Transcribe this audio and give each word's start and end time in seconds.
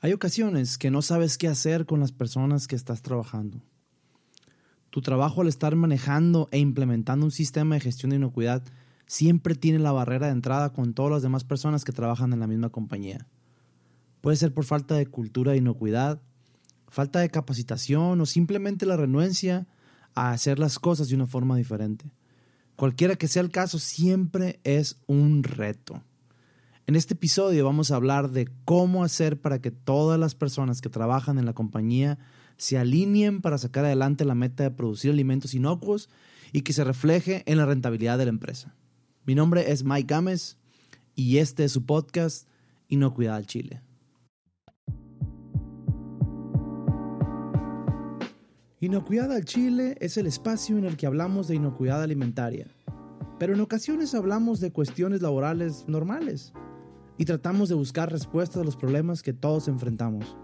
Hay 0.00 0.12
ocasiones 0.12 0.78
que 0.78 0.92
no 0.92 1.02
sabes 1.02 1.38
qué 1.38 1.48
hacer 1.48 1.84
con 1.84 1.98
las 1.98 2.12
personas 2.12 2.68
que 2.68 2.76
estás 2.76 3.02
trabajando. 3.02 3.60
Tu 4.90 5.02
trabajo 5.02 5.40
al 5.40 5.48
estar 5.48 5.74
manejando 5.74 6.48
e 6.52 6.58
implementando 6.58 7.26
un 7.26 7.32
sistema 7.32 7.74
de 7.74 7.80
gestión 7.80 8.10
de 8.10 8.16
inocuidad 8.16 8.62
siempre 9.06 9.56
tiene 9.56 9.80
la 9.80 9.90
barrera 9.90 10.26
de 10.26 10.32
entrada 10.32 10.72
con 10.72 10.94
todas 10.94 11.10
las 11.10 11.22
demás 11.22 11.42
personas 11.42 11.84
que 11.84 11.90
trabajan 11.90 12.32
en 12.32 12.38
la 12.38 12.46
misma 12.46 12.68
compañía. 12.70 13.26
Puede 14.20 14.36
ser 14.36 14.54
por 14.54 14.64
falta 14.64 14.94
de 14.94 15.06
cultura 15.06 15.50
de 15.50 15.58
inocuidad, 15.58 16.22
falta 16.86 17.18
de 17.18 17.30
capacitación 17.30 18.20
o 18.20 18.26
simplemente 18.26 18.86
la 18.86 18.96
renuencia 18.96 19.66
a 20.14 20.30
hacer 20.30 20.60
las 20.60 20.78
cosas 20.78 21.08
de 21.08 21.16
una 21.16 21.26
forma 21.26 21.56
diferente. 21.56 22.12
Cualquiera 22.76 23.16
que 23.16 23.26
sea 23.26 23.42
el 23.42 23.50
caso, 23.50 23.80
siempre 23.80 24.60
es 24.62 25.00
un 25.08 25.42
reto. 25.42 26.04
En 26.88 26.96
este 26.96 27.12
episodio 27.12 27.66
vamos 27.66 27.90
a 27.90 27.96
hablar 27.96 28.30
de 28.30 28.48
cómo 28.64 29.04
hacer 29.04 29.38
para 29.38 29.60
que 29.60 29.70
todas 29.70 30.18
las 30.18 30.34
personas 30.34 30.80
que 30.80 30.88
trabajan 30.88 31.38
en 31.38 31.44
la 31.44 31.52
compañía 31.52 32.18
se 32.56 32.78
alineen 32.78 33.42
para 33.42 33.58
sacar 33.58 33.84
adelante 33.84 34.24
la 34.24 34.34
meta 34.34 34.62
de 34.62 34.70
producir 34.70 35.10
alimentos 35.10 35.52
inocuos 35.52 36.08
y 36.50 36.62
que 36.62 36.72
se 36.72 36.84
refleje 36.84 37.42
en 37.44 37.58
la 37.58 37.66
rentabilidad 37.66 38.16
de 38.16 38.24
la 38.24 38.30
empresa. 38.30 38.74
Mi 39.26 39.34
nombre 39.34 39.70
es 39.70 39.84
Mike 39.84 40.06
Gámez 40.08 40.56
y 41.14 41.36
este 41.36 41.64
es 41.64 41.72
su 41.72 41.84
podcast 41.84 42.48
Inocuidad 42.88 43.36
al 43.36 43.46
Chile. 43.46 43.82
Inocuidad 48.80 49.30
al 49.30 49.44
Chile 49.44 49.98
es 50.00 50.16
el 50.16 50.26
espacio 50.26 50.78
en 50.78 50.86
el 50.86 50.96
que 50.96 51.06
hablamos 51.06 51.48
de 51.48 51.56
inocuidad 51.56 52.02
alimentaria, 52.02 52.66
pero 53.38 53.52
en 53.52 53.60
ocasiones 53.60 54.14
hablamos 54.14 54.60
de 54.60 54.72
cuestiones 54.72 55.20
laborales 55.20 55.84
normales 55.86 56.54
y 57.18 57.24
tratamos 57.24 57.68
de 57.68 57.74
buscar 57.74 58.10
respuestas 58.10 58.62
a 58.62 58.64
los 58.64 58.76
problemas 58.76 59.22
que 59.22 59.32
todos 59.32 59.66
enfrentamos. 59.68 60.36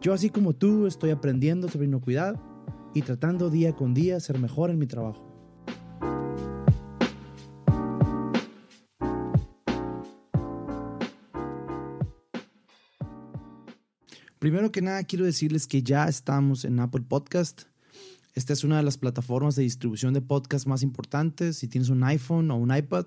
Yo 0.00 0.12
así 0.14 0.30
como 0.30 0.54
tú 0.54 0.86
estoy 0.86 1.10
aprendiendo 1.10 1.68
sobre 1.68 1.88
inocuidad 1.88 2.40
y 2.94 3.02
tratando 3.02 3.50
día 3.50 3.74
con 3.74 3.94
día 3.94 4.20
ser 4.20 4.38
mejor 4.38 4.70
en 4.70 4.78
mi 4.78 4.86
trabajo. 4.86 5.24
Primero 14.38 14.70
que 14.70 14.82
nada 14.82 15.02
quiero 15.02 15.24
decirles 15.24 15.66
que 15.66 15.82
ya 15.82 16.06
estamos 16.06 16.64
en 16.64 16.78
Apple 16.78 17.02
Podcast. 17.08 17.62
Esta 18.34 18.52
es 18.52 18.62
una 18.62 18.76
de 18.76 18.84
las 18.84 18.96
plataformas 18.96 19.56
de 19.56 19.64
distribución 19.64 20.14
de 20.14 20.20
podcast 20.20 20.64
más 20.68 20.84
importantes. 20.84 21.56
Si 21.56 21.66
tienes 21.66 21.88
un 21.88 22.04
iPhone 22.04 22.52
o 22.52 22.56
un 22.56 22.74
iPad, 22.74 23.06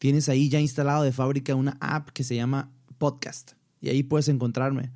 tienes 0.00 0.30
ahí 0.30 0.48
ya 0.48 0.58
instalado 0.58 1.04
de 1.04 1.12
fábrica 1.12 1.54
una 1.54 1.76
app 1.78 2.08
que 2.08 2.24
se 2.24 2.34
llama 2.34 2.72
Podcast 2.96 3.52
y 3.82 3.90
ahí 3.90 4.02
puedes 4.02 4.28
encontrarme. 4.28 4.90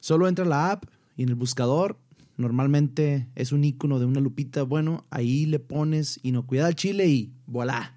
Solo 0.00 0.26
entra 0.26 0.44
la 0.44 0.72
app 0.72 0.84
y 1.16 1.22
en 1.22 1.28
el 1.28 1.36
buscador 1.36 1.96
normalmente 2.36 3.28
es 3.36 3.52
un 3.52 3.62
icono 3.62 4.00
de 4.00 4.06
una 4.06 4.20
lupita. 4.20 4.64
Bueno, 4.64 5.06
ahí 5.10 5.46
le 5.46 5.60
pones 5.60 6.18
inocuidad 6.24 6.66
al 6.66 6.74
chile 6.74 7.06
y 7.06 7.32
voilà. 7.46 7.96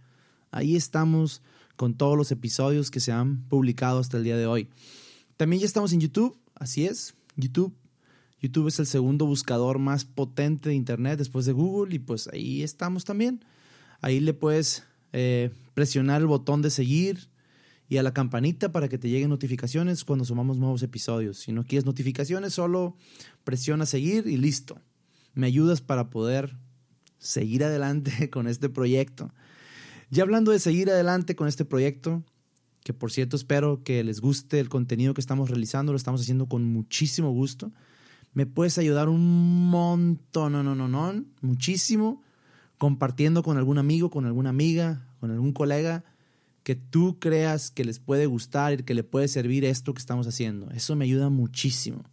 Ahí 0.52 0.76
estamos 0.76 1.42
con 1.78 1.96
todos 1.96 2.16
los 2.16 2.32
episodios 2.32 2.92
que 2.92 3.00
se 3.00 3.12
han 3.12 3.42
publicado 3.50 3.98
hasta 3.98 4.18
el 4.18 4.24
día 4.24 4.38
de 4.38 4.46
hoy. 4.46 4.70
También 5.38 5.62
ya 5.62 5.66
estamos 5.66 5.94
en 5.94 6.02
YouTube, 6.02 6.38
así 6.54 6.86
es, 6.86 7.16
YouTube. 7.38 7.74
YouTube 8.40 8.68
es 8.68 8.78
el 8.78 8.86
segundo 8.86 9.26
buscador 9.26 9.80
más 9.80 10.06
potente 10.06 10.70
de 10.70 10.76
Internet 10.76 11.18
después 11.18 11.48
de 11.48 11.54
Google 11.54 11.96
y 11.96 12.00
pues 12.00 12.28
ahí 12.28 12.62
estamos 12.62 13.04
también. 13.04 13.44
Ahí 14.00 14.20
le 14.20 14.36
puedes 14.36 14.84
eh, 15.14 15.52
presionar 15.74 16.22
el 16.22 16.28
botón 16.28 16.62
de 16.62 16.70
seguir 16.70 17.30
y 17.90 17.98
a 17.98 18.04
la 18.04 18.14
campanita 18.14 18.72
para 18.72 18.88
que 18.88 18.98
te 18.98 19.10
lleguen 19.10 19.30
notificaciones 19.30 20.06
cuando 20.06 20.24
sumamos 20.24 20.58
nuevos 20.58 20.82
episodios. 20.82 21.40
Si 21.40 21.52
no 21.52 21.66
quieres 21.66 21.86
notificaciones, 21.86 22.54
solo 22.54 22.96
presiona 23.44 23.86
seguir 23.86 24.28
y 24.28 24.38
listo. 24.38 24.80
Me 25.34 25.48
ayudas 25.48 25.82
para 25.82 26.10
poder 26.10 26.56
seguir 27.18 27.64
adelante 27.66 28.30
con 28.32 28.48
este 28.48 28.70
proyecto. 28.70 29.34
Ya 30.10 30.24
hablando 30.24 30.52
de 30.52 30.60
seguir 30.60 30.90
adelante 30.90 31.36
con 31.36 31.50
este 31.50 31.66
proyecto, 31.66 32.24
que 32.84 32.94
por 32.94 33.12
cierto 33.12 33.36
espero 33.36 33.84
que 33.84 34.04
les 34.04 34.22
guste 34.22 34.60
el 34.60 34.70
contenido 34.70 35.14
que 35.14 35.22
estamos 35.22 35.50
realizando, 35.50 35.92
lo 35.92 35.98
estamos 35.98 36.22
haciendo 36.22 36.48
con 36.48 36.64
muchísimo 36.64 37.32
gusto. 37.32 37.72
Me 38.34 38.46
puedes 38.46 38.78
ayudar 38.78 39.10
un 39.10 39.70
montón, 39.70 40.54
no, 40.54 40.64
no, 40.64 40.76
no, 40.76 40.88
no, 40.88 41.26
muchísimo 41.42 42.24
compartiendo 42.78 43.44
con 43.44 43.58
algún 43.58 43.78
amigo, 43.78 44.10
con 44.10 44.26
alguna 44.26 44.50
amiga, 44.50 45.06
con 45.22 45.32
algún 45.32 45.54
colega 45.54 46.04
que 46.64 46.76
tú 46.76 47.20
creas 47.20 47.72
que 47.72 47.86
les 47.86 48.00
puede 48.00 48.26
gustar 48.26 48.74
y 48.74 48.84
que 48.84 48.94
le 48.94 49.04
puede 49.04 49.28
servir 49.28 49.64
esto 49.64 49.94
que 49.94 50.00
estamos 50.00 50.28
haciendo. 50.28 50.70
Eso 50.72 50.96
me 50.96 51.06
ayuda 51.06 51.30
muchísimo. 51.30 52.04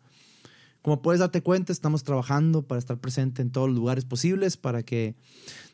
Como 0.83 1.03
puedes 1.03 1.21
darte 1.21 1.43
cuenta, 1.43 1.73
estamos 1.73 2.05
trabajando 2.05 2.67
para 2.67 2.79
estar 2.79 2.99
presente 2.99 3.43
en 3.43 3.51
todos 3.51 3.69
los 3.69 3.77
lugares 3.77 4.05
posibles, 4.05 4.57
para 4.57 4.83
que 4.83 5.17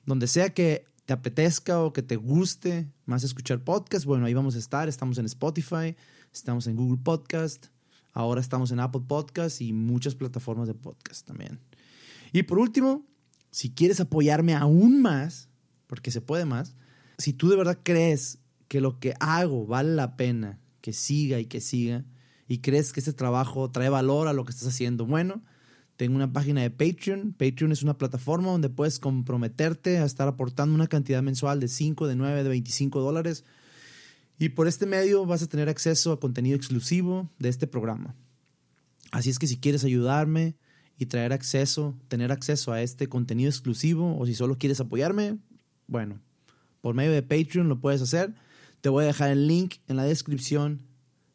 donde 0.06 0.28
sea 0.28 0.55
que 0.55 0.87
te 1.06 1.12
apetezca 1.12 1.83
o 1.83 1.93
que 1.93 2.03
te 2.03 2.17
guste 2.17 2.89
más 3.05 3.25
escuchar 3.25 3.62
podcast, 3.62 4.06
bueno, 4.06 4.27
ahí 4.27 4.34
vamos 4.34 4.55
a 4.55 4.59
estar. 4.59 4.89
Estamos 4.89 5.19
en 5.19 5.27
Spotify, 5.27 5.97
estamos 6.33 6.66
en 6.69 6.77
Google 6.77 7.01
Podcast, 7.03 7.66
ahora 8.12 8.41
estamos 8.41 8.71
en 8.71 8.81
Apple 8.81 9.03
Podcast 9.06 9.61
y 9.61 9.72
muchas 9.72 10.15
plataformas 10.15 10.69
de 10.69 10.75
podcast 10.75 11.27
también. 11.27 11.61
Y 12.33 12.45
por 12.45 12.59
último, 12.59 13.05
si 13.51 13.71
quieres 13.71 14.01
apoyarme 14.01 14.55
aún 14.55 15.03
más, 15.03 15.49
porque 15.87 16.11
se 16.11 16.21
puede 16.21 16.45
más, 16.45 16.75
si 17.19 17.32
tú 17.32 17.48
de 17.48 17.56
verdad 17.56 17.78
crees 17.82 18.38
que 18.69 18.80
lo 18.80 18.98
que 18.98 19.14
hago 19.20 19.66
vale 19.66 19.94
la 19.94 20.16
pena 20.16 20.60
que 20.80 20.92
siga 20.92 21.38
y 21.38 21.47
que 21.47 21.60
siga, 21.60 22.04
y 22.47 22.58
crees 22.58 22.92
que 22.92 23.00
este 23.00 23.12
trabajo 23.12 23.70
trae 23.70 23.88
valor 23.88 24.28
a 24.28 24.32
lo 24.32 24.44
que 24.44 24.50
estás 24.50 24.69
haciendo, 24.69 25.06
bueno, 25.06 25.42
tengo 25.97 26.16
una 26.16 26.32
página 26.32 26.60
de 26.60 26.70
Patreon. 26.70 27.32
Patreon 27.32 27.72
es 27.72 27.82
una 27.82 27.97
plataforma 27.97 28.50
donde 28.50 28.69
puedes 28.69 28.98
comprometerte 28.98 29.98
a 29.98 30.04
estar 30.04 30.28
aportando 30.28 30.74
una 30.74 30.88
cantidad 30.88 31.22
mensual 31.22 31.60
de 31.60 31.69
5, 31.69 32.06
de 32.06 32.16
9, 32.16 32.42
de 32.42 32.48
25 32.48 33.00
dólares. 33.00 33.44
Y 34.38 34.50
por 34.50 34.66
este 34.66 34.86
medio 34.86 35.24
vas 35.24 35.42
a 35.42 35.47
tener 35.47 35.69
acceso 35.69 36.12
a 36.12 36.20
contenido 36.20 36.56
exclusivo 36.56 37.30
de 37.38 37.48
este 37.48 37.66
programa. 37.66 38.14
Así 39.12 39.30
es 39.30 39.38
que 39.38 39.47
si 39.47 39.56
quieres 39.56 39.84
ayudarme, 39.84 40.56
y 40.98 41.06
traer 41.06 41.32
acceso, 41.32 41.98
tener 42.08 42.32
acceso 42.32 42.72
a 42.72 42.82
este 42.82 43.08
contenido 43.08 43.50
exclusivo 43.50 44.16
o 44.19 44.26
si 44.26 44.34
solo 44.34 44.58
quieres 44.58 44.80
apoyarme, 44.80 45.38
bueno, 45.86 46.20
por 46.84 46.95
medio 46.95 47.12
de 47.12 47.22
Patreon 47.22 47.71
lo 47.71 47.81
puedes 47.81 48.03
hacer. 48.03 48.34
Te 48.83 48.91
voy 48.91 49.05
a 49.05 49.06
dejar 49.06 49.31
el 49.31 49.49
link 49.49 49.77
en 49.89 49.97
la 49.97 50.05
descripción 50.05 50.83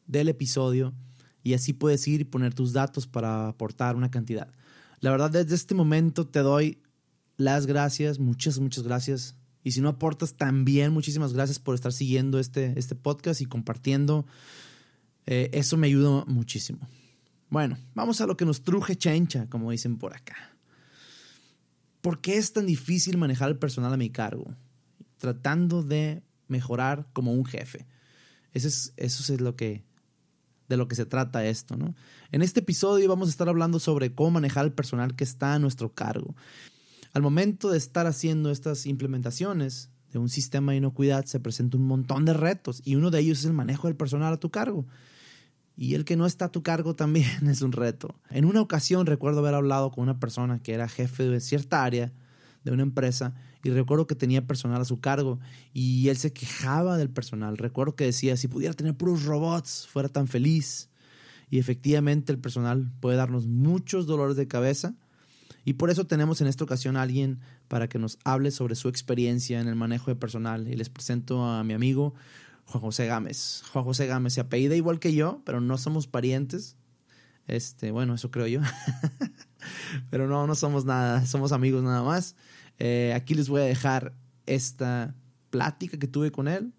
del 0.06 0.30
episodio 0.30 0.94
y 1.42 1.56
así 1.56 1.74
puedes 1.74 2.08
ir 2.08 2.22
y 2.22 2.24
poner 2.24 2.54
tus 2.54 2.72
datos 2.72 3.08
para 3.08 3.48
aportar 3.48 3.96
una 3.96 4.12
cantidad. 4.12 4.54
La 5.00 5.10
verdad, 5.10 5.32
desde 5.32 5.56
este 5.56 5.74
momento 5.74 6.28
te 6.28 6.42
doy 6.42 6.84
las 7.36 7.66
gracias, 7.66 8.20
muchas, 8.20 8.60
muchas 8.60 8.84
gracias. 8.84 9.38
Y 9.64 9.72
si 9.72 9.82
no 9.82 9.90
aportas 9.90 10.36
también, 10.36 10.94
muchísimas 10.94 11.34
gracias 11.34 11.58
por 11.58 11.74
estar 11.74 11.94
siguiendo 11.94 12.38
este, 12.38 12.78
este 12.78 12.94
podcast 12.94 13.42
y 13.42 13.48
compartiendo. 13.48 14.28
Eh, 15.26 15.50
eso 15.52 15.78
me 15.78 15.88
ayuda 15.88 16.26
muchísimo. 16.28 16.88
Bueno, 17.50 17.76
vamos 17.96 18.22
a 18.22 18.28
lo 18.28 18.38
que 18.38 18.46
nos 18.46 18.62
truje 18.62 18.96
chencha, 18.96 19.50
como 19.50 19.72
dicen 19.72 19.98
por 19.98 20.16
acá. 20.16 20.36
¿Por 22.02 22.22
qué 22.22 22.38
es 22.38 22.54
tan 22.54 22.68
difícil 22.68 23.18
manejar 23.18 23.50
el 23.50 23.58
personal 23.58 23.92
a 23.92 23.98
mi 23.98 24.12
cargo? 24.12 24.54
Tratando 25.19 25.84
de 25.84 26.24
mejorar 26.47 27.07
como 27.13 27.34
un 27.34 27.46
jefe. 27.46 27.85
Eso 28.53 28.68
es, 28.68 28.94
eso 28.97 29.31
es 29.34 29.40
lo 29.40 29.56
que, 29.56 29.84
de 30.68 30.78
lo 30.78 30.88
que 30.88 30.96
se 30.96 31.06
trata 31.06 31.46
esto, 31.46 31.78
¿no? 31.78 31.94
En 32.31 32.41
este 32.41 32.62
episodio 32.62 33.07
vamos 33.07 33.28
a 33.28 33.31
estar 33.31 33.47
hablando 33.47 33.80
sobre 33.80 34.13
cómo 34.16 34.31
manejar 34.31 34.66
el 34.66 34.74
personal 34.74 35.16
que 35.16 35.24
está 35.24 35.53
a 35.53 35.59
nuestro 35.59 35.94
cargo. 35.94 36.35
Al 37.13 37.22
momento 37.22 37.69
de 37.69 37.78
estar 37.78 38.07
haciendo 38.07 38.50
estas 38.50 38.88
implementaciones 38.88 39.90
de 40.12 40.19
un 40.19 40.30
sistema 40.30 40.72
de 40.72 40.80
inocuidad 40.80 41.25
se 41.25 41.40
presenta 41.40 41.78
un 41.78 41.86
montón 41.86 42.25
de 42.25 42.34
retos 42.34 42.81
y 42.84 42.96
uno 42.96 43.12
de 43.12 43.19
ellos 43.19 43.40
es 43.40 43.46
el 43.46 43.53
manejo 43.53 43.88
del 43.88 43.96
personal 43.96 44.34
a 44.34 44.40
tu 44.40 44.50
cargo 44.50 44.88
y 45.80 45.96
el 45.96 46.03
que 46.03 46.18
no 46.18 46.25
está 46.25 46.46
a 46.46 46.51
tu 46.51 46.62
cargo 46.62 46.94
también 46.97 47.47
es 47.47 47.62
un 47.62 47.71
reto. 47.71 48.13
En 48.30 48.44
una 48.44 48.62
ocasión 48.62 49.06
recuerdo 49.06 49.39
haber 49.39 49.56
hablado 49.56 49.92
con 49.92 50.04
una 50.04 50.19
persona 50.19 50.62
que 50.62 50.74
era 50.74 50.89
jefe 50.89 51.24
de 51.24 51.39
cierta 51.39 51.86
área 51.86 52.12
de 52.66 52.71
una 52.71 52.83
empresa 52.83 53.33
y 53.63 53.69
recuerdo 53.71 54.07
que 54.07 54.15
tenía 54.15 54.47
personal 54.47 54.81
a 54.81 54.85
su 54.85 55.00
cargo 55.00 55.39
y 55.73 56.07
él 56.09 56.17
se 56.17 56.33
quejaba 56.33 56.97
del 56.97 57.09
personal. 57.09 57.57
Recuerdo 57.57 57.95
que 57.95 58.06
decía, 58.06 58.38
si 58.38 58.47
pudiera 58.47 58.73
tener 58.73 58.95
puros 58.95 59.25
robots, 59.25 59.88
fuera 59.89 60.09
tan 60.09 60.27
feliz. 60.27 60.89
Y 61.50 61.59
efectivamente 61.59 62.31
el 62.31 62.39
personal 62.39 62.91
puede 63.00 63.17
darnos 63.17 63.47
muchos 63.47 64.06
dolores 64.06 64.35
de 64.35 64.47
cabeza 64.47 64.95
y 65.65 65.73
por 65.73 65.89
eso 65.89 66.07
tenemos 66.07 66.41
en 66.41 66.47
esta 66.47 66.63
ocasión 66.63 66.97
a 66.97 67.01
alguien 67.01 67.39
para 67.67 67.88
que 67.89 68.00
nos 68.00 68.17
hable 68.23 68.51
sobre 68.51 68.75
su 68.75 68.88
experiencia 68.88 69.59
en 69.59 69.67
el 69.67 69.75
manejo 69.75 70.09
de 70.09 70.15
personal 70.15 70.67
y 70.67 70.75
les 70.75 70.89
presento 70.89 71.44
a 71.45 71.63
mi 71.63 71.73
amigo 71.73 72.13
Juan 72.65 72.81
José 72.81 73.07
Gámez. 73.07 73.63
Juan 73.71 73.85
José 73.85 74.07
Gámez 74.07 74.33
se 74.33 74.41
apellida 74.41 74.75
igual 74.75 75.00
que 75.00 75.13
yo, 75.13 75.41
pero 75.45 75.61
no 75.61 75.77
somos 75.77 76.07
parientes. 76.07 76.75
Este, 77.47 77.91
bueno, 77.91 78.15
eso 78.15 78.31
creo 78.31 78.47
yo. 78.47 78.61
pero 80.09 80.27
no, 80.27 80.47
no 80.47 80.56
somos 80.56 80.85
nada, 80.85 81.25
somos 81.25 81.51
amigos 81.51 81.83
nada 81.83 82.03
más. 82.03 82.35
Eh, 82.80 83.14
aquí 83.16 83.36
les 83.36 83.50
voy 83.50 83.62
a 83.62 83.66
dejar 83.66 84.14
esta 84.46 85.16
plática 85.50 85.98
que 85.98 86.08
tuve 86.08 86.31
con 86.31 86.48
él. 86.48 86.74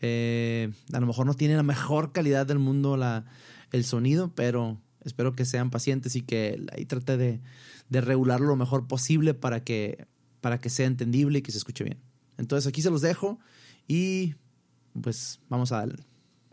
Eh, 0.00 0.72
a 0.92 1.00
lo 1.00 1.06
mejor 1.06 1.26
no 1.26 1.34
tiene 1.34 1.56
la 1.56 1.62
mejor 1.62 2.12
calidad 2.12 2.46
del 2.46 2.58
mundo 2.58 2.96
la, 2.96 3.24
el 3.72 3.84
sonido, 3.84 4.32
pero 4.34 4.80
espero 5.04 5.34
que 5.34 5.44
sean 5.44 5.70
pacientes 5.70 6.16
y 6.16 6.22
que 6.22 6.64
ahí 6.72 6.84
trate 6.84 7.16
de, 7.16 7.40
de 7.88 8.00
regularlo 8.00 8.46
lo 8.46 8.56
mejor 8.56 8.86
posible 8.86 9.34
para 9.34 9.62
que, 9.62 10.06
para 10.40 10.58
que 10.58 10.70
sea 10.70 10.86
entendible 10.86 11.38
y 11.38 11.42
que 11.42 11.52
se 11.52 11.58
escuche 11.58 11.84
bien. 11.84 11.98
Entonces 12.38 12.66
aquí 12.66 12.82
se 12.82 12.90
los 12.90 13.02
dejo 13.02 13.38
y 13.86 14.34
pues 15.00 15.40
vamos 15.48 15.72
a 15.72 15.78
darle. 15.78 16.02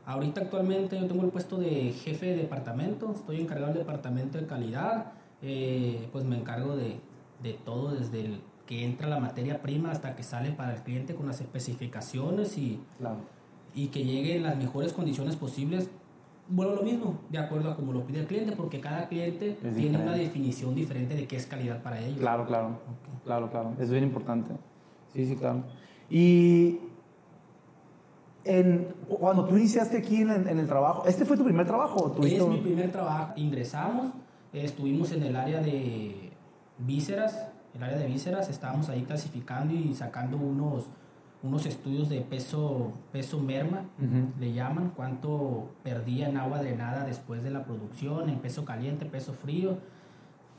Ahorita 0.05 0.41
actualmente 0.41 0.99
yo 0.99 1.05
tengo 1.05 1.23
el 1.23 1.31
puesto 1.31 1.57
de 1.57 1.91
jefe 1.91 2.27
de 2.27 2.37
departamento, 2.37 3.13
estoy 3.13 3.41
encargado 3.41 3.73
del 3.73 3.79
departamento 3.79 4.37
de 4.37 4.45
calidad, 4.45 5.11
eh, 5.41 6.07
pues 6.11 6.23
me 6.23 6.37
encargo 6.37 6.77
de, 6.77 6.99
de 7.43 7.53
todo 7.53 7.93
desde 7.93 8.25
el 8.25 8.41
que 8.67 8.83
entra 8.83 9.07
la 9.07 9.19
materia 9.19 9.61
prima 9.61 9.89
hasta 9.91 10.15
que 10.15 10.21
sale 10.21 10.51
para 10.51 10.75
el 10.75 10.81
cliente 10.83 11.15
con 11.15 11.25
las 11.25 11.41
especificaciones 11.41 12.57
y, 12.57 12.79
y 13.73 13.87
que 13.87 14.03
llegue 14.03 14.35
en 14.35 14.43
las 14.43 14.57
mejores 14.57 14.93
condiciones 14.93 15.35
posibles. 15.35 15.89
Bueno, 16.49 16.75
lo 16.75 16.83
mismo, 16.83 17.21
de 17.29 17.39
acuerdo 17.39 17.71
a 17.71 17.75
como 17.75 17.93
lo 17.93 18.05
pide 18.05 18.19
el 18.19 18.27
cliente, 18.27 18.55
porque 18.55 18.79
cada 18.79 19.07
cliente 19.07 19.57
tiene 19.75 19.97
una 19.97 20.13
definición 20.13 20.75
diferente 20.75 21.15
de 21.15 21.27
qué 21.27 21.37
es 21.37 21.45
calidad 21.45 21.81
para 21.81 21.99
ellos. 21.99 22.19
Claro, 22.19 22.45
claro. 22.45 22.79
Claro, 23.25 23.49
claro. 23.49 23.73
Es 23.79 23.89
bien 23.89 24.03
importante. 24.03 24.51
Sí, 25.13 25.25
sí, 25.25 25.35
claro. 25.35 25.63
Y 26.09 26.79
en, 28.43 28.87
cuando 29.07 29.45
tú 29.45 29.57
iniciaste 29.57 29.97
aquí 29.97 30.21
en, 30.21 30.29
el 30.47 30.67
trabajo, 30.67 31.05
¿este 31.05 31.25
fue 31.25 31.37
tu 31.37 31.43
primer 31.43 31.65
trabajo? 31.65 32.15
Es 32.23 32.47
mi 32.47 32.59
primer 32.59 32.91
trabajo. 32.91 33.33
Ingresamos, 33.35 34.13
estuvimos 34.53 35.11
en 35.11 35.23
el 35.23 35.35
área 35.35 35.61
de 35.61 36.31
vísceras, 36.77 37.49
el 37.77 37.83
área 37.83 37.97
de 37.97 38.07
vísceras, 38.07 38.49
estábamos 38.49 38.89
ahí 38.89 39.03
clasificando 39.03 39.73
y 39.73 39.93
sacando 39.93 40.37
unos, 40.37 40.85
unos 41.43 41.65
estudios 41.65 42.09
de 42.09 42.21
peso, 42.21 42.91
peso 43.11 43.39
merma, 43.39 43.85
le 44.39 44.53
llaman, 44.53 44.91
cuánto 44.95 45.69
perdía 45.83 46.27
en 46.27 46.37
agua 46.37 46.59
drenada 46.59 47.05
después 47.05 47.43
de 47.43 47.51
la 47.51 47.63
producción, 47.63 48.29
en 48.29 48.39
peso 48.39 48.65
caliente, 48.65 49.05
peso 49.05 49.33
frío. 49.33 49.77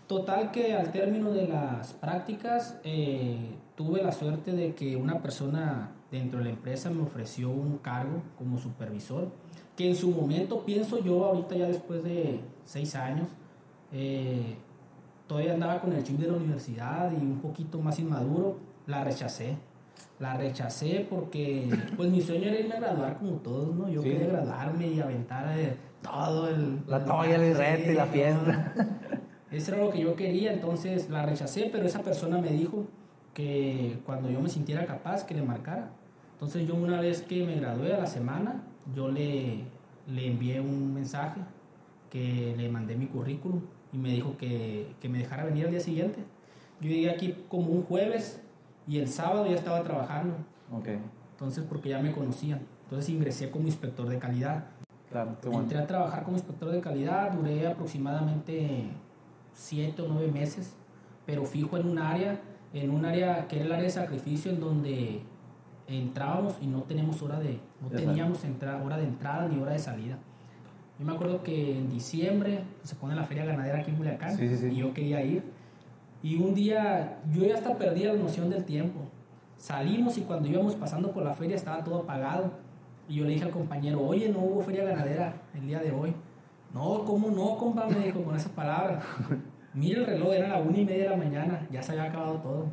Total 0.07 0.53
que 0.53 0.75
al 0.75 0.91
término 0.91 1.33
de 1.33 1.49
las 1.49 1.93
prácticas 1.93 2.79
eh, 2.83 3.57
tuve 3.77 4.03
la 4.03 4.13
suerte 4.13 4.53
de 4.53 4.75
que 4.75 4.97
una 4.97 5.21
persona 5.21 5.91
dentro 6.11 6.39
de 6.39 6.47
la 6.47 6.51
empresa 6.51 6.89
me 6.89 7.03
ofreció 7.03 7.51
un 7.51 7.79
cargo 7.79 8.23
como 8.39 8.57
supervisor, 8.57 9.29
que 9.77 9.89
en 9.89 9.97
su 9.97 10.11
momento 10.11 10.65
pienso 10.65 10.99
yo, 11.05 11.25
ahorita 11.27 11.57
ya 11.57 11.67
después 11.67 12.03
de 12.03 12.41
seis 12.65 12.95
años, 12.95 13.29
eh, 13.93 14.57
todavía 15.29 15.53
andaba 15.53 15.81
con 15.81 15.93
el 15.93 16.03
chip 16.03 16.19
de 16.19 16.27
la 16.27 16.33
universidad 16.33 17.13
y 17.13 17.17
un 17.17 17.39
poquito 17.41 17.79
más 17.79 17.99
inmaduro, 18.01 18.57
la 18.87 19.05
rechacé. 19.05 19.57
La 20.19 20.37
rechacé 20.37 21.07
porque 21.09 21.69
pues 21.97 22.11
mi 22.11 22.21
sueño 22.21 22.49
era 22.49 22.59
irme 22.59 22.75
a 22.75 22.81
graduar 22.81 23.19
como 23.19 23.33
todos, 23.33 23.75
¿no? 23.77 23.89
Yo 23.89 24.03
quería 24.03 24.27
graduarme 24.27 24.89
y 24.89 25.01
aventar 25.01 25.57
eh, 25.57 25.77
todo 26.03 26.49
el... 26.49 26.81
La 26.89 27.05
toalla, 27.05 27.37
el 27.37 27.57
reto 27.57 27.93
y 27.93 27.95
la 27.95 28.07
fiesta. 28.07 28.75
Eso 29.51 29.75
era 29.75 29.85
lo 29.85 29.91
que 29.91 30.01
yo 30.01 30.17
quería, 30.17 30.53
entonces 30.53 31.09
la 31.09 31.25
rechacé, 31.25 31.69
pero 31.71 31.87
esa 31.87 32.03
persona 32.03 32.39
me 32.39 32.51
dijo 32.51 32.87
que 33.33 33.99
cuando 34.05 34.29
yo 34.31 34.41
me 34.41 34.49
sintiera 34.49 34.85
capaz, 34.87 35.25
que 35.25 35.35
le 35.35 35.43
marcara. 35.43 35.91
Entonces 36.33 36.67
yo 36.67 36.75
una 36.75 37.01
vez 37.01 37.23
que 37.23 37.47
me 37.47 37.57
gradué 37.57 37.95
a 37.95 37.99
la 37.99 38.07
semana, 38.07 38.63
yo 38.95 39.09
le, 39.09 39.65
le 40.07 40.27
envié 40.27 40.61
un 40.61 40.95
mensaje 40.95 41.41
que 42.11 42.55
le 42.57 42.69
mandé 42.69 42.97
mi 42.97 43.07
currículum 43.07 43.63
y 43.93 43.99
me 43.99 44.11
dijo 44.11 44.37
que, 44.37 44.95
que, 45.01 45.09
me 45.09 45.19
dejara 45.19 45.45
venir 45.45 45.67
al 45.67 45.71
día 45.71 45.81
siguiente. 45.81 46.19
Yo 46.81 46.89
llegué 46.89 47.11
aquí 47.11 47.35
como 47.49 47.71
un 47.71 47.83
jueves 47.85 48.41
y 48.87 48.99
el 48.99 49.09
sábado 49.09 49.47
ya 49.47 49.55
estaba 49.55 49.83
trabajando. 49.83 50.35
Okay. 50.73 50.99
Entonces, 51.33 51.65
porque 51.69 51.89
ya 51.89 51.99
me 51.99 52.13
conocían. 52.13 52.61
Entonces 52.85 53.11
ingresé 53.11 53.51
como 53.51 53.67
inspector 53.67 54.09
de 54.09 54.19
calidad. 54.19 54.65
Claro, 55.11 55.37
Entré 55.53 55.79
a 55.79 55.87
trabajar 55.87 56.23
como 56.23 56.37
inspector 56.37 56.71
de 56.71 56.81
calidad, 56.81 57.33
duré 57.33 57.67
aproximadamente 57.67 58.91
siete 59.55 60.03
o 60.03 60.09
nueve 60.09 60.31
meses, 60.31 60.75
pero 61.25 61.45
fijo 61.45 61.79
en 61.79 61.89
un 61.89 61.99
área, 61.99 62.41
en 62.75 62.91
un 62.91 63.05
área 63.07 63.49
que 63.49 63.57
era 63.57 63.65
el 63.65 63.73
área 63.73 63.85
de 63.85 63.91
sacrificio, 63.91 64.51
en 64.51 64.61
donde 64.61 65.23
entrábamos 65.87 66.57
y 66.61 66.67
no 66.67 66.83
tenemos 66.83 67.23
hora 67.23 67.39
de, 67.39 67.59
no 67.81 67.89
teníamos 67.89 68.41
hora 68.85 68.97
de 68.99 69.05
entrada 69.05 69.49
ni 69.49 69.59
hora 69.61 69.73
de 69.73 69.79
salida. 69.79 70.19
Yo 70.99 71.07
me 71.07 71.13
acuerdo 71.13 71.43
que 71.43 71.79
en 71.79 71.89
diciembre 71.89 72.65
se 72.83 72.97
pone 72.97 73.15
la 73.15 73.25
feria 73.25 73.45
ganadera 73.45 73.79
aquí 73.79 73.91
en 73.91 73.97
Culiacán 73.97 74.37
y 74.41 74.77
yo 74.77 74.93
quería 74.93 75.23
ir. 75.23 75.45
Y 76.23 76.37
un 76.37 76.55
día 76.55 77.21
yo 77.33 77.45
ya 77.45 77.55
hasta 77.55 77.77
perdí 77.79 78.05
la 78.05 78.15
noción 78.15 78.51
del 78.51 78.65
tiempo. 78.65 79.01
Salimos 79.57 80.19
y 80.19 80.23
cuando 80.23 80.49
íbamos 80.49 80.75
pasando 80.75 81.13
por 81.13 81.23
la 81.23 81.35
feria 81.35 81.55
estaba 81.55 81.85
todo 81.85 82.01
apagado. 82.01 82.51
Y 83.09 83.17
yo 83.17 83.25
le 83.25 83.31
dije 83.31 83.45
al 83.45 83.51
compañero, 83.51 84.05
oye, 84.05 84.29
no 84.29 84.41
hubo 84.41 84.61
feria 84.63 84.85
ganadera 84.85 85.35
el 85.55 85.67
día 85.67 85.79
de 85.79 85.93
hoy. 85.93 86.15
No, 86.75 87.05
¿cómo 87.05 87.31
no, 87.31 87.57
compa? 87.57 87.87
Me 87.87 88.07
dijo 88.07 88.23
con 88.23 88.37
esas 88.37 88.53
palabras. 88.53 89.03
Mira 89.75 90.01
el 90.01 90.07
reloj, 90.07 90.33
era 90.33 90.49
la 90.49 90.59
una 90.59 90.79
y 90.79 90.85
media 90.85 91.05
de 91.05 91.11
la 91.11 91.17
mañana, 91.17 91.67
ya 91.71 91.83
se 91.83 91.93
había 91.93 92.05
acabado 92.05 92.35
todo. 92.39 92.67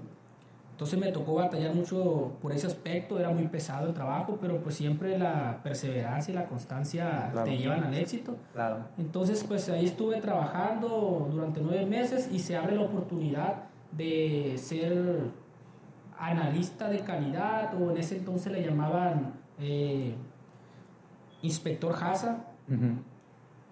Entonces 0.76 1.00
me 1.00 1.10
tocó 1.14 1.36
batallar 1.36 1.74
mucho 1.74 2.34
por 2.42 2.52
ese 2.52 2.68
aspecto, 2.68 3.18
era 3.18 3.30
muy 3.30 3.48
pesado 3.48 3.88
el 3.88 3.94
trabajo, 3.94 4.38
pero 4.42 4.60
pues 4.62 4.76
siempre 4.76 5.18
la 5.18 5.62
perseverancia 5.64 6.34
y 6.34 6.36
la 6.36 6.48
constancia 6.48 7.32
te 7.46 7.58
llevan 7.58 7.86
al 7.86 7.94
éxito. 7.94 8.36
Claro. 8.52 8.80
Entonces 8.98 9.46
pues 9.48 9.70
ahí 9.70 9.86
estuve 9.86 10.20
trabajando 10.20 11.30
durante 11.32 11.62
nueve 11.62 11.86
meses 11.86 12.28
y 12.30 12.40
se 12.40 12.58
abre 12.58 12.76
la 12.76 12.82
oportunidad 12.82 13.64
de 13.94 14.56
ser 14.58 15.32
analista 16.20 16.90
de 16.90 17.00
calidad 17.00 17.82
o 17.82 17.92
en 17.92 17.98
ese 17.98 18.18
entonces 18.18 18.52
le 18.52 18.62
llamaban 18.62 19.32
eh, 19.62 20.14
inspector 21.42 21.96
HASA. 21.96 22.48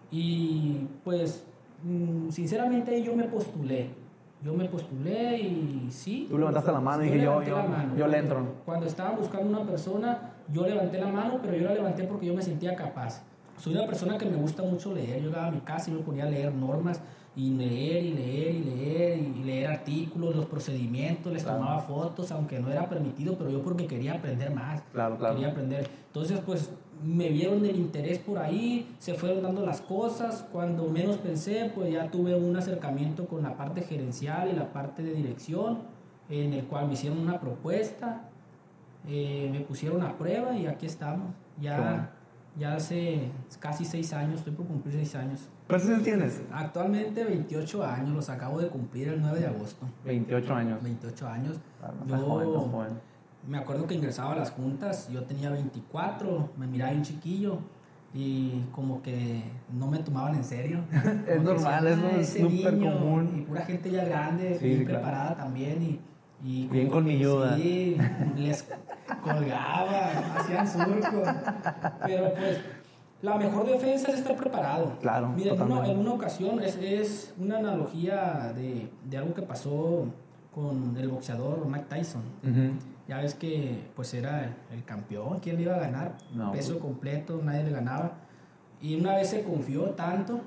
Y 0.09 0.87
pues 1.03 1.43
mm, 1.83 2.29
sinceramente 2.29 3.03
yo 3.03 3.13
me 3.13 3.25
postulé 3.25 3.89
yo 4.43 4.53
me 4.53 4.65
postulé 4.65 5.39
y 5.39 5.87
sí. 5.89 6.27
Tú 6.29 6.37
levantaste 6.37 6.71
la 6.71 6.81
mano 6.81 7.03
y 7.03 7.07
dije 7.07 7.23
yo, 7.23 7.41
yo, 7.43 7.57
yo 7.97 8.07
le 8.07 8.17
entro. 8.17 8.45
Cuando 8.65 8.85
estaban 8.85 9.15
buscando 9.15 9.47
una 9.47 9.65
persona, 9.65 10.33
yo 10.51 10.67
levanté 10.67 10.99
la 10.99 11.07
mano, 11.07 11.39
pero 11.41 11.55
yo 11.55 11.65
la 11.65 11.73
levanté 11.73 12.03
porque 12.03 12.25
yo 12.25 12.33
me 12.33 12.41
sentía 12.41 12.75
capaz. 12.75 13.23
Soy 13.57 13.73
una 13.73 13.85
persona 13.85 14.17
que 14.17 14.25
me 14.25 14.35
gusta 14.35 14.63
mucho 14.63 14.93
leer. 14.93 15.21
Yo 15.21 15.29
llegaba 15.29 15.47
a 15.47 15.51
mi 15.51 15.61
casa 15.61 15.89
y 15.89 15.93
me 15.93 16.01
ponía 16.01 16.25
a 16.25 16.29
leer 16.29 16.53
normas 16.53 16.99
y 17.35 17.51
leer 17.51 18.03
y 18.03 18.13
leer 18.13 18.55
y 18.55 18.63
leer 18.63 19.19
y 19.19 19.43
leer 19.43 19.67
artículos, 19.67 20.35
los 20.35 20.45
procedimientos, 20.45 21.31
les 21.31 21.43
tomaba 21.45 21.79
fotos, 21.79 22.31
aunque 22.31 22.59
no 22.59 22.69
era 22.69 22.87
permitido, 22.89 23.37
pero 23.37 23.49
yo 23.49 23.61
porque 23.63 23.87
quería 23.87 24.15
aprender 24.15 24.53
más. 24.53 24.81
Claro, 24.91 25.17
claro. 25.17 25.35
Quería 25.35 25.51
aprender. 25.51 25.89
Entonces, 26.07 26.41
pues 26.45 26.71
me 27.03 27.29
vieron 27.29 27.65
el 27.65 27.75
interés 27.75 28.19
por 28.19 28.37
ahí, 28.37 28.95
se 28.99 29.13
fueron 29.13 29.41
dando 29.43 29.65
las 29.65 29.81
cosas, 29.81 30.45
cuando 30.51 30.87
menos 30.89 31.17
pensé, 31.17 31.71
pues 31.73 31.91
ya 31.91 32.09
tuve 32.09 32.35
un 32.35 32.55
acercamiento 32.55 33.25
con 33.25 33.43
la 33.43 33.55
parte 33.55 33.81
gerencial 33.81 34.49
y 34.49 34.55
la 34.55 34.71
parte 34.71 35.03
de 35.03 35.13
dirección, 35.13 35.79
en 36.29 36.53
el 36.53 36.65
cual 36.65 36.87
me 36.87 36.93
hicieron 36.93 37.19
una 37.19 37.39
propuesta, 37.39 38.29
eh, 39.07 39.49
me 39.51 39.61
pusieron 39.61 40.01
a 40.01 40.17
prueba 40.17 40.55
y 40.57 40.67
aquí 40.67 40.85
estamos, 40.85 41.33
ya, 41.59 42.11
ya 42.57 42.75
hace 42.75 43.31
casi 43.59 43.85
seis 43.85 44.13
años, 44.13 44.39
estoy 44.39 44.53
por 44.53 44.65
cumplir 44.65 44.95
seis 44.95 45.15
años. 45.15 45.49
¿Cuántos 45.67 45.89
años 45.89 46.03
tienes? 46.03 46.41
Actualmente 46.51 47.23
28 47.23 47.83
años, 47.83 48.09
los 48.09 48.29
acabo 48.29 48.59
de 48.59 48.67
cumplir 48.67 49.07
el 49.07 49.21
9 49.21 49.39
de 49.39 49.47
agosto. 49.47 49.87
28 50.05 50.53
años. 50.53 50.83
28 50.83 51.27
años. 51.27 51.57
Yo, 52.05 52.17
joven, 52.17 52.89
me 53.47 53.57
acuerdo 53.57 53.87
que 53.87 53.95
ingresaba 53.95 54.33
a 54.33 54.35
las 54.35 54.51
juntas, 54.51 55.09
yo 55.09 55.23
tenía 55.23 55.49
24, 55.49 56.51
me 56.57 56.67
miraba 56.67 56.91
un 56.91 57.01
chiquillo 57.01 57.59
y 58.13 58.61
como 58.71 59.01
que 59.01 59.43
no 59.71 59.87
me 59.87 59.99
tomaban 59.99 60.35
en 60.35 60.43
serio. 60.43 60.83
es 61.27 61.41
normal, 61.41 61.87
es 62.17 62.29
súper 62.29 62.77
común. 62.79 63.39
Y 63.39 63.41
pura 63.41 63.65
gente 63.65 63.91
ya 63.91 64.05
grande, 64.05 64.57
bien 64.61 64.85
preparada 64.85 65.35
también 65.35 65.99
y, 66.41 66.67
bien 66.67 66.89
con 66.89 67.05
mi 67.05 67.15
ayuda. 67.15 67.55
Sí, 67.57 67.97
les 68.37 68.65
colgaba, 69.23 70.09
hacían 70.37 70.67
surco. 70.67 71.23
Pero 72.05 72.33
pues 72.33 72.59
la 73.21 73.37
mejor 73.37 73.65
defensa 73.65 74.09
es 74.09 74.19
estar 74.19 74.35
preparado. 74.35 74.91
Claro. 75.01 75.29
Mira, 75.29 75.53
en 75.53 75.61
una, 75.61 75.87
en 75.87 75.97
una, 75.99 76.11
ocasión 76.11 76.61
es, 76.61 76.75
es 76.75 77.33
una 77.39 77.57
analogía 77.57 78.53
de, 78.53 78.89
de, 79.09 79.17
algo 79.17 79.33
que 79.33 79.41
pasó 79.41 80.05
con 80.53 80.95
el 80.97 81.07
boxeador 81.07 81.65
Mike 81.65 81.85
Tyson. 81.89 82.21
Ya 83.07 83.17
ves 83.17 83.35
que 83.35 83.83
pues 83.95 84.13
era 84.13 84.55
el 84.71 84.83
campeón, 84.85 85.39
¿quién 85.39 85.57
le 85.57 85.63
iba 85.63 85.75
a 85.75 85.79
ganar? 85.79 86.17
Peso 86.53 86.73
pues. 86.73 86.81
completo, 86.81 87.41
nadie 87.43 87.63
le 87.63 87.71
ganaba. 87.71 88.13
Y 88.81 88.95
una 88.95 89.15
vez 89.15 89.29
se 89.29 89.43
confió 89.43 89.91
tanto 89.91 90.41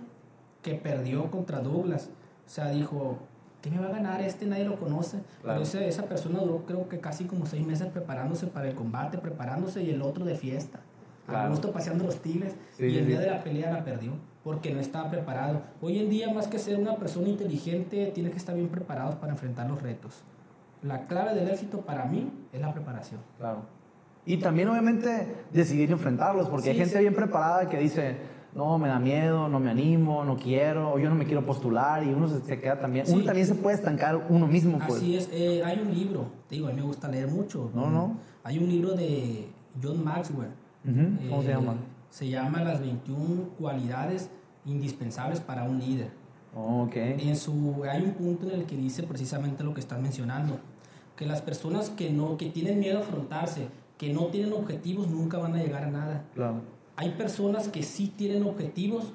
que 0.63 0.75
perdió 0.75 1.31
contra 1.31 1.61
Douglas. 1.61 2.11
O 2.47 2.49
sea, 2.49 2.71
dijo, 2.71 3.19
¿qué 3.61 3.71
me 3.71 3.79
va 3.79 3.89
a 3.89 3.93
ganar 3.93 4.23
este? 4.23 4.47
Nadie 4.47 4.65
lo 4.65 4.79
conoce. 4.79 5.19
Pero 5.43 5.63
esa, 5.63 6.05
persona 6.05 6.41
duró 6.41 6.65
creo 6.65 6.89
que 6.89 6.99
casi 6.99 7.25
como 7.25 7.45
seis 7.47 7.67
meses 7.67 7.89
preparándose 7.89 8.47
para 8.47 8.69
el 8.69 8.75
combate, 8.75 9.19
preparándose 9.19 9.83
y 9.83 9.91
el 9.91 10.01
otro 10.01 10.25
de 10.25 10.35
fiesta. 10.35 10.81
A 11.29 11.49
gusto 11.49 11.73
paseando 11.73 12.05
los 12.05 12.23
tigres. 12.23 12.55
y 12.79 12.97
el 12.97 13.07
día 13.07 13.21
de 13.21 13.31
la 13.31 13.43
pelea 13.43 13.71
la 13.71 13.85
perdió 13.85 14.13
porque 14.45 14.73
no 14.73 14.81
estaba 14.81 15.11
preparado. 15.11 15.61
Hoy 15.83 15.99
en 15.99 16.09
día, 16.09 16.33
más 16.33 16.47
que 16.47 16.59
ser 16.59 16.79
una 16.79 16.95
persona 16.97 17.29
inteligente, 17.29 18.13
tiene 18.15 18.31
que 18.31 18.37
estar 18.37 18.55
bien 18.55 18.69
preparado 18.69 19.19
para 19.19 19.33
enfrentar 19.33 19.69
los 19.69 19.83
retos 19.83 20.23
la 20.87 21.07
clave 21.07 21.35
del 21.35 21.49
éxito 21.49 21.81
para 21.81 22.05
mí 22.07 22.31
es 22.53 22.61
la 22.61 22.73
preparación. 22.73 23.21
Claro. 23.39 23.61
Y 24.25 24.39
también 24.39 24.69
obviamente 24.69 25.27
decidir 25.53 25.91
enfrentarlos, 25.93 26.49
porque 26.49 26.71
hay 26.71 26.77
gente 26.77 26.99
bien 26.99 27.15
preparada 27.15 27.69
que 27.69 27.79
dice, 27.79 28.17
no, 28.55 28.77
me 28.79 28.89
da 28.89 28.99
miedo, 28.99 29.49
no 29.49 29.61
me 29.61 29.71
animo, 29.71 30.25
no 30.25 30.37
quiero, 30.37 30.95
o 30.95 30.99
yo 30.99 31.09
no 31.09 31.15
me 31.15 31.25
quiero 31.27 31.45
postular 31.47 32.03
y 32.03 32.09
uno 32.09 32.27
se, 32.29 32.41
se 32.41 32.61
queda 32.61 32.81
también, 32.81 33.07
uno 33.09 33.25
también 33.25 33.47
se 33.47 33.55
puede 33.55 33.77
estancar 33.77 34.27
uno 34.29 34.47
mismo, 34.49 34.79
pues. 34.79 34.99
Así 34.99 35.17
es, 35.17 35.29
eh, 35.33 35.63
hay 35.65 35.79
un 35.79 35.95
libro, 35.95 36.27
te 36.49 36.57
digo, 36.57 36.67
a 36.67 36.71
mí 36.71 36.77
me 36.77 36.83
gusta 36.87 37.07
leer 37.09 37.29
mucho. 37.29 37.71
No, 37.75 37.89
no. 37.91 38.17
Hay 38.43 38.59
un 38.59 38.69
libro 38.69 38.95
de 38.95 39.49
John 39.83 40.03
Maxwell. 40.03 40.51
¿Cómo 40.85 41.43
se 41.43 41.49
Eh, 41.51 41.55
llama? 41.55 41.75
Se 42.11 42.29
llama 42.29 42.63
Las 42.63 42.81
21 42.81 43.51
cualidades 43.59 44.31
indispensables 44.65 45.41
para 45.41 45.65
un 45.65 45.79
líder. 45.79 46.11
Oh, 46.55 46.85
ok. 46.85 46.97
En 46.97 47.37
su, 47.37 47.85
hay 47.91 48.03
un 48.03 48.13
punto 48.13 48.47
en 48.49 48.61
el 48.61 48.67
que 48.67 48.77
dice 48.77 49.03
precisamente 49.03 49.63
lo 49.63 49.75
que 49.75 49.81
estás 49.81 50.01
mencionando, 50.01 50.59
que 51.17 51.27
las 51.27 51.43
personas 51.43 51.91
que, 51.91 52.11
no, 52.11 52.37
que 52.37 52.47
tienen 52.47 52.79
miedo 52.79 52.99
a 52.99 53.03
afrontarse, 53.03 53.69
que 53.99 54.13
no 54.13 54.27
tienen 54.27 54.53
objetivos, 54.53 55.09
nunca 55.09 55.39
van 55.39 55.55
a 55.55 55.63
llegar 55.63 55.85
a 55.85 55.91
nada. 55.91 56.25
Claro. 56.35 56.61
Hay 56.97 57.11
personas 57.11 57.69
que 57.69 57.83
sí 57.83 58.13
tienen 58.17 58.43
objetivos, 58.45 59.13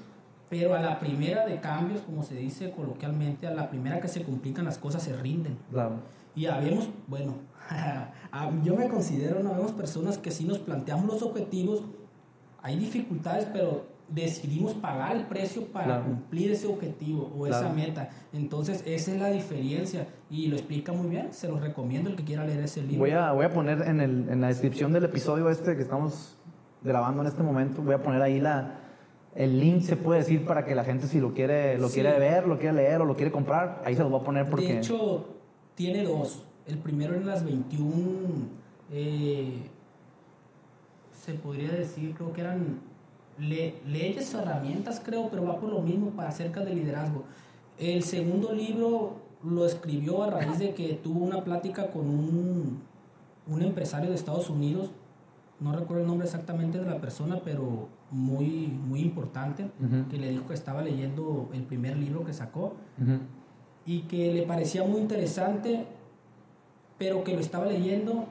pero 0.50 0.76
a 0.76 0.82
la 0.82 1.00
primera 1.00 1.46
de 1.46 1.60
cambios, 1.60 2.02
como 2.02 2.24
se 2.24 2.36
dice 2.36 2.72
coloquialmente, 2.72 3.48
a 3.48 3.52
la 3.52 3.70
primera 3.70 4.02
que 4.02 4.08
se 4.08 4.24
complican 4.24 4.66
las 4.66 4.78
cosas 4.78 5.04
se 5.04 5.16
rinden. 5.16 5.58
Claro. 5.72 5.96
Y 6.36 6.48
habemos, 6.48 6.90
bueno, 7.08 7.36
yo 8.64 8.76
me 8.76 8.88
considero, 8.90 9.42
no 9.44 9.52
habemos 9.52 9.72
personas 9.72 10.18
que 10.18 10.32
sí 10.32 10.46
nos 10.46 10.60
planteamos 10.60 11.06
los 11.06 11.22
objetivos, 11.22 11.84
hay 12.64 12.78
dificultades, 12.78 13.48
pero 13.52 13.86
decidimos 14.14 14.74
pagar 14.74 15.16
el 15.16 15.26
precio 15.26 15.66
para 15.68 15.86
Claro. 15.86 16.04
cumplir 16.06 16.52
ese 16.52 16.68
objetivo 16.68 17.32
o 17.38 17.48
esa 17.48 17.70
meta. 17.70 18.10
Entonces, 18.34 18.84
esa 18.86 19.14
es 19.14 19.20
la 19.22 19.30
diferencia 19.30 20.08
y 20.30 20.48
lo 20.48 20.56
explica 20.58 20.92
muy 20.92 21.08
bien. 21.10 21.32
Se 21.34 21.48
los 21.48 21.62
recomiendo 21.62 22.10
el 22.10 22.16
que 22.16 22.24
quiera 22.24 22.46
leer 22.46 22.60
ese 22.62 22.82
libro. 22.82 23.00
Voy 23.00 23.12
a, 23.12 23.32
voy 23.32 23.46
a 23.46 23.50
poner 23.52 23.82
en, 23.84 24.02
el, 24.02 24.28
en 24.30 24.42
la 24.42 24.48
descripción 24.48 24.92
del 24.94 25.06
episodio 25.06 25.50
este 25.50 25.76
que 25.76 25.82
estamos 25.82 26.38
grabando 26.84 27.22
en 27.22 27.28
este 27.28 27.42
momento, 27.44 27.82
voy 27.82 27.94
a 27.94 28.02
poner 28.02 28.22
ahí 28.22 28.40
la, 28.40 28.80
el 29.36 29.60
link, 29.60 29.82
se 29.82 29.96
puede 29.96 30.20
decir, 30.22 30.46
para 30.46 30.66
que 30.66 30.74
la 30.76 30.84
gente 30.84 31.08
si 31.08 31.20
lo 31.20 31.34
quiere, 31.34 31.78
lo 31.78 31.88
Sí. 31.88 32.02
quiere 32.02 32.18
ver, 32.20 32.48
lo 32.48 32.58
quiere 32.58 32.76
leer 32.76 33.02
o 33.02 33.06
lo 33.06 33.16
quiere 33.16 33.32
comprar, 33.32 33.82
ahí 33.86 33.96
se 33.96 34.02
lo 34.04 34.10
voy 34.10 34.20
a 34.20 34.24
poner 34.24 34.50
porque... 34.50 34.68
De 34.74 34.78
hecho, 34.80 35.26
tiene 35.76 36.04
dos. 36.04 36.44
El 36.68 36.80
primero 36.80 37.16
en 37.16 37.26
las 37.28 37.46
21, 37.46 38.00
eh, 38.92 39.54
se 41.14 41.34
podría 41.36 41.72
decir, 41.72 42.14
creo 42.16 42.34
que 42.34 42.42
eran 42.42 42.80
le- 43.42 43.76
leyes 43.88 44.34
o 44.36 44.40
herramientas, 44.42 45.02
creo, 45.04 45.28
pero 45.30 45.44
va 45.46 45.60
por 45.60 45.70
lo 45.70 45.82
mismo 45.82 46.12
para 46.12 46.30
acerca 46.30 46.62
del 46.64 46.76
liderazgo. 46.76 47.24
El 47.78 48.04
segundo 48.04 48.54
libro 48.54 49.18
lo 49.44 49.66
escribió 49.66 50.24
a 50.24 50.30
raíz 50.30 50.60
de 50.60 50.74
que 50.74 50.94
tuvo 50.94 51.26
una 51.26 51.44
plática 51.44 51.90
con 51.92 52.08
un, 52.08 52.80
un 53.48 53.62
empresario 53.62 54.10
de 54.10 54.16
Estados 54.16 54.50
Unidos. 54.50 54.92
No 55.60 55.72
recuerdo 55.74 56.02
el 56.04 56.08
nombre 56.08 56.26
exactamente 56.28 56.80
de 56.80 56.86
la 56.86 57.00
persona, 57.02 57.40
pero 57.44 57.88
muy, 58.12 58.68
muy 58.68 59.00
importante, 59.02 59.64
Ujú. 59.80 60.10
que 60.10 60.18
le 60.18 60.30
dijo 60.30 60.48
que 60.48 60.54
estaba 60.54 60.82
leyendo 60.84 61.50
el 61.54 61.64
primer 61.64 61.98
libro 61.98 62.24
que 62.26 62.34
sacó 62.34 62.74
Ujú. 63.02 63.18
y 63.86 64.02
que 64.02 64.34
le 64.34 64.44
parecía 64.44 64.84
muy 64.84 65.00
interesante, 65.02 65.86
pero 67.00 67.24
que 67.24 67.34
lo 67.34 67.40
estaba 67.40 67.66
leyendo 67.66 68.26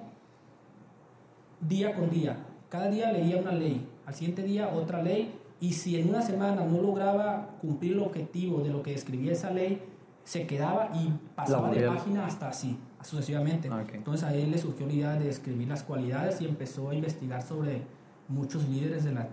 día 1.61 1.95
con 1.95 2.11
día. 2.11 2.37
Cada 2.69 2.88
día 2.90 3.11
leía 3.12 3.37
una 3.38 3.52
ley, 3.52 3.87
al 4.07 4.14
siguiente 4.14 4.42
día 4.42 4.69
otra 4.69 5.02
ley, 5.02 5.35
y 5.61 5.73
si 5.75 6.00
en 6.00 6.09
una 6.09 6.23
semana 6.23 6.64
no 6.64 6.80
lograba 6.80 7.49
cumplir 7.61 7.92
el 7.92 8.00
objetivo 8.00 8.61
de 8.62 8.71
lo 8.71 8.83
que 8.83 8.92
describía 8.92 9.33
esa 9.33 9.50
ley, 9.50 9.83
se 10.25 10.47
quedaba 10.47 10.90
y 10.95 11.12
pasaba 11.35 11.71
de 11.71 11.87
página 11.87 12.26
hasta 12.26 12.49
así, 12.49 12.78
sucesivamente. 13.02 13.69
Ah, 13.71 13.83
ok. 13.85 13.95
Entonces 13.95 14.25
a 14.26 14.35
él 14.35 14.50
le 14.50 14.59
surgió 14.59 14.87
la 14.87 14.92
idea 14.92 15.12
de 15.14 15.28
escribir 15.28 15.69
las 15.69 15.83
cualidades 15.83 16.40
y 16.40 16.47
empezó 16.47 16.90
a 16.90 16.95
investigar 16.95 17.42
sobre 17.42 17.83
muchos 18.28 18.66
líderes 18.69 19.04
de 19.04 19.12
la, 19.12 19.28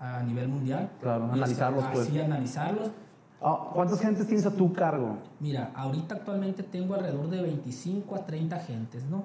a 0.00 0.22
nivel 0.22 0.48
mundial. 0.48 0.90
Claro, 1.00 1.26
Y 1.28 1.32
analizarlos, 1.32 1.84
pues. 1.92 2.08
Así, 2.08 2.20
analizarlos. 2.20 2.90
Ah, 3.42 3.70
¿Cuántas 3.74 4.00
gentes 4.00 4.26
tienes 4.26 4.46
a 4.46 4.50
tu 4.54 4.72
cargo? 4.72 5.18
Mira, 5.40 5.72
ahorita 5.74 6.14
actualmente 6.14 6.62
tengo 6.62 6.94
alrededor 6.94 7.28
de 7.28 7.42
25 7.42 8.14
a 8.14 8.24
30 8.24 8.58
gentes, 8.60 9.04
¿no? 9.04 9.24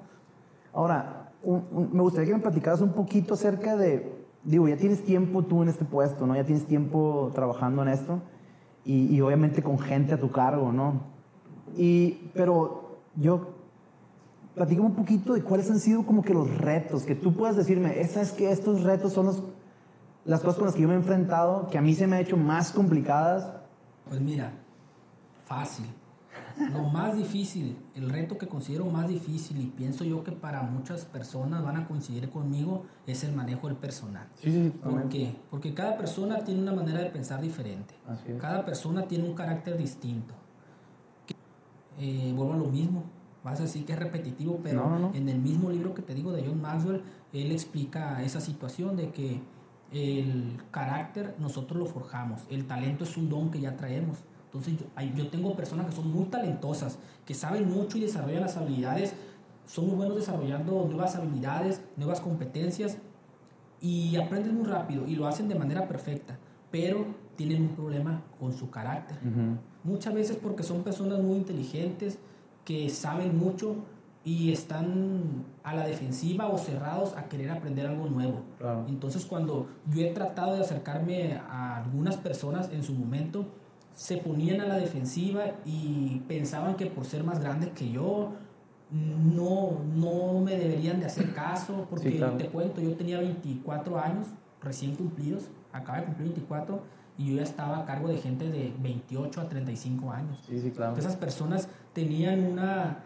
Ahora, 0.74 1.30
un- 1.42 1.66
un- 1.70 1.90
me 1.92 2.02
gustaría 2.02 2.28
que 2.28 2.34
me 2.36 2.42
platicaras 2.42 2.80
un 2.82 2.92
poquito 2.92 3.34
acerca 3.34 3.76
de, 3.76 4.21
digo, 4.44 4.68
ya 4.68 4.76
tienes 4.76 5.04
tiempo 5.04 5.42
tú 5.42 5.62
en 5.62 5.68
este 5.68 5.84
puesto, 5.84 6.26
¿no? 6.26 6.34
Ya 6.34 6.44
tienes 6.44 6.66
tiempo 6.66 7.30
trabajando 7.34 7.82
en 7.82 7.88
esto 7.88 8.20
y, 8.84 9.14
y 9.14 9.20
obviamente 9.20 9.62
con 9.62 9.78
gente 9.78 10.14
a 10.14 10.20
tu 10.20 10.30
cargo, 10.30 10.72
¿no? 10.72 11.00
Y, 11.76 12.30
pero 12.34 12.98
yo, 13.16 13.54
platícame 14.54 14.86
un 14.88 14.94
poquito 14.94 15.34
de 15.34 15.42
cuáles 15.42 15.70
han 15.70 15.80
sido 15.80 16.04
como 16.04 16.22
que 16.22 16.34
los 16.34 16.58
retos, 16.58 17.04
que 17.04 17.14
tú 17.14 17.34
puedas 17.34 17.56
decirme, 17.56 18.00
es 18.00 18.32
que 18.32 18.50
estos 18.50 18.82
retos 18.82 19.12
son 19.12 19.26
los, 19.26 19.42
las 20.24 20.40
cosas 20.40 20.56
con 20.56 20.66
las 20.66 20.74
que 20.74 20.82
yo 20.82 20.88
me 20.88 20.94
he 20.94 20.98
enfrentado, 20.98 21.68
que 21.68 21.78
a 21.78 21.82
mí 21.82 21.94
se 21.94 22.06
me 22.06 22.16
ha 22.16 22.20
hecho 22.20 22.36
más 22.36 22.72
complicadas. 22.72 23.48
Pues 24.08 24.20
mira, 24.20 24.52
fácil. 25.44 25.86
Lo 26.72 26.84
más 26.84 27.16
difícil, 27.16 27.76
el 27.94 28.10
reto 28.10 28.38
que 28.38 28.48
considero 28.48 28.86
más 28.86 29.08
difícil 29.08 29.60
y 29.60 29.66
pienso 29.66 30.04
yo 30.04 30.22
que 30.24 30.32
para 30.32 30.62
muchas 30.62 31.04
personas 31.04 31.62
van 31.62 31.76
a 31.76 31.86
coincidir 31.86 32.28
conmigo 32.30 32.84
es 33.06 33.24
el 33.24 33.32
manejo 33.32 33.68
del 33.68 33.76
personal. 33.76 34.26
Sí, 34.34 34.50
sí, 34.50 34.72
¿Por 34.82 35.08
qué? 35.08 35.36
Porque 35.50 35.74
cada 35.74 35.96
persona 35.96 36.38
tiene 36.44 36.62
una 36.62 36.72
manera 36.72 37.00
de 37.00 37.10
pensar 37.10 37.40
diferente. 37.40 37.94
Así 38.06 38.32
es. 38.32 38.40
Cada 38.40 38.64
persona 38.64 39.06
tiene 39.06 39.28
un 39.28 39.34
carácter 39.34 39.76
distinto. 39.76 40.34
Eh, 41.98 42.32
vuelvo 42.34 42.54
a 42.54 42.56
lo 42.56 42.66
mismo. 42.66 43.04
Vas 43.44 43.58
a 43.58 43.64
decir 43.64 43.84
que 43.84 43.92
es 43.92 43.98
repetitivo, 43.98 44.60
pero 44.62 44.88
No, 44.88 44.98
no, 44.98 45.14
en 45.14 45.28
el 45.28 45.38
mismo 45.40 45.70
libro 45.70 45.94
que 45.94 46.02
te 46.02 46.14
digo 46.14 46.32
de 46.32 46.44
John 46.46 46.60
Maxwell, 46.60 47.02
él 47.32 47.50
explica 47.50 48.22
esa 48.22 48.40
situación 48.40 48.96
de 48.96 49.10
que 49.10 49.42
el 49.92 50.60
carácter 50.70 51.34
nosotros 51.38 51.78
lo 51.78 51.86
forjamos. 51.86 52.42
El 52.48 52.66
talento 52.66 53.04
es 53.04 53.16
un 53.16 53.28
don 53.28 53.50
que 53.50 53.60
ya 53.60 53.76
traemos. 53.76 54.18
Entonces 54.52 54.74
yo, 54.78 55.16
yo 55.16 55.28
tengo 55.28 55.56
personas 55.56 55.86
que 55.86 55.92
son 55.92 56.12
muy 56.12 56.24
talentosas, 56.26 56.98
que 57.24 57.32
saben 57.32 57.70
mucho 57.70 57.96
y 57.96 58.02
desarrollan 58.02 58.42
las 58.42 58.56
habilidades, 58.58 59.14
son 59.66 59.86
muy 59.86 59.96
buenos 59.96 60.16
desarrollando 60.16 60.86
nuevas 60.86 61.16
habilidades, 61.16 61.80
nuevas 61.96 62.20
competencias 62.20 62.98
y 63.80 64.16
aprenden 64.16 64.56
muy 64.56 64.66
rápido 64.66 65.06
y 65.06 65.16
lo 65.16 65.26
hacen 65.26 65.48
de 65.48 65.54
manera 65.54 65.88
perfecta, 65.88 66.38
pero 66.70 67.06
tienen 67.36 67.62
un 67.62 67.68
problema 67.70 68.22
con 68.38 68.52
su 68.52 68.70
carácter. 68.70 69.16
Ujú. 69.18 69.56
Muchas 69.84 70.12
veces 70.12 70.38
porque 70.40 70.62
son 70.62 70.82
personas 70.82 71.20
muy 71.20 71.36
inteligentes, 71.38 72.18
que 72.66 72.90
saben 72.90 73.38
mucho 73.38 73.76
y 74.24 74.52
están 74.52 75.44
a 75.64 75.74
la 75.74 75.86
defensiva 75.86 76.48
o 76.48 76.58
cerrados 76.58 77.16
a 77.16 77.24
querer 77.24 77.50
aprender 77.50 77.86
algo 77.86 78.06
nuevo. 78.06 78.42
Claro. 78.58 78.84
Entonces 78.88 79.24
cuando 79.24 79.68
yo 79.90 80.02
he 80.02 80.12
tratado 80.12 80.54
de 80.54 80.60
acercarme 80.60 81.40
a 81.48 81.78
algunas 81.78 82.16
personas 82.18 82.70
en 82.70 82.82
su 82.82 82.92
momento, 82.92 83.46
se 83.94 84.16
ponían 84.18 84.60
a 84.60 84.66
la 84.66 84.76
defensiva 84.76 85.44
y 85.64 86.20
pensaban 86.28 86.76
que 86.76 86.86
por 86.86 87.04
ser 87.04 87.24
más 87.24 87.40
grandes 87.40 87.70
que 87.70 87.90
yo, 87.90 88.32
no, 88.90 89.80
no 89.94 90.40
me 90.40 90.56
deberían 90.56 91.00
de 91.00 91.06
hacer 91.06 91.32
caso, 91.34 91.86
porque 91.88 92.10
Sí, 92.10 92.16
claro. 92.18 92.36
te 92.36 92.46
cuento, 92.46 92.80
yo 92.80 92.94
tenía 92.94 93.18
24 93.18 93.98
años 93.98 94.26
recién 94.60 94.94
cumplidos, 94.94 95.44
acaba 95.72 95.98
de 95.98 96.04
cumplir 96.04 96.28
24, 96.28 96.80
y 97.18 97.30
yo 97.30 97.36
ya 97.36 97.42
estaba 97.42 97.78
a 97.78 97.84
cargo 97.84 98.08
de 98.08 98.18
gente 98.18 98.48
de 98.48 98.72
28 98.80 99.40
a 99.40 99.48
35 99.48 100.10
años. 100.12 100.38
Sí, 100.46 100.58
sí, 100.60 100.70
claro. 100.70 100.96
Esas 100.96 101.16
personas 101.16 101.68
tenían 101.92 102.44
una, 102.44 102.98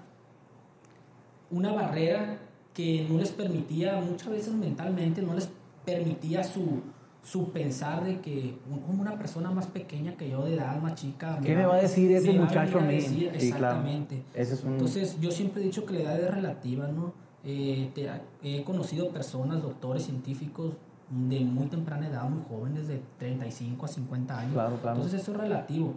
una 1.51 1.73
barrera 1.73 2.39
que 2.75 3.07
no 3.09 3.19
les 3.19 3.31
permitía, 3.31 4.01
muchas 4.01 4.29
veces 4.29 4.55
mentalmente, 4.55 5.23
no 5.23 5.35
les 5.35 5.49
permitía 5.85 6.45
su, 6.45 6.83
su 7.27 7.51
pensar 7.51 8.05
de 8.05 8.21
que 8.21 8.55
una 8.89 9.19
persona 9.19 9.51
más 9.51 9.67
pequeña 9.67 10.17
que 10.17 10.31
yo, 10.31 10.45
de 10.45 10.55
edad 10.55 10.81
más 10.81 10.95
chica... 10.95 11.41
¿Qué 11.43 11.57
me 11.57 11.67
va 11.67 11.75
a 11.75 11.83
decir 11.83 12.13
ese 12.13 12.33
muchacho 12.33 12.79
a 12.79 12.83
mí? 12.83 12.95
decir? 12.95 13.33
Sí, 13.37 13.51
claro. 13.51 13.79
Exactamente. 13.79 14.23
Ese 14.33 14.55
es 14.55 14.63
un... 14.63 14.75
Entonces, 14.75 15.21
yo 15.21 15.33
siempre 15.33 15.61
he 15.61 15.65
dicho 15.65 15.85
que 15.85 15.95
la 15.95 16.01
edad 16.03 16.21
es 16.21 16.31
relativa, 16.33 16.87
¿no? 16.87 17.13
Eh, 17.45 17.91
te- 17.97 18.09
he 18.45 18.63
conocido 18.63 19.09
personas, 19.11 19.61
doctores, 19.61 20.05
científicos 20.05 20.75
de 21.11 21.41
muy 21.41 21.67
temprana 21.67 22.07
edad, 22.07 22.29
muy 22.29 22.45
jóvenes, 22.49 22.87
de 22.87 23.01
35 23.19 23.85
a 23.85 23.89
50 23.89 24.39
años. 24.39 24.53
Claro, 24.53 24.77
claro. 24.81 24.97
Entonces, 24.99 25.21
eso 25.21 25.33
es 25.33 25.39
relativo. 25.39 25.95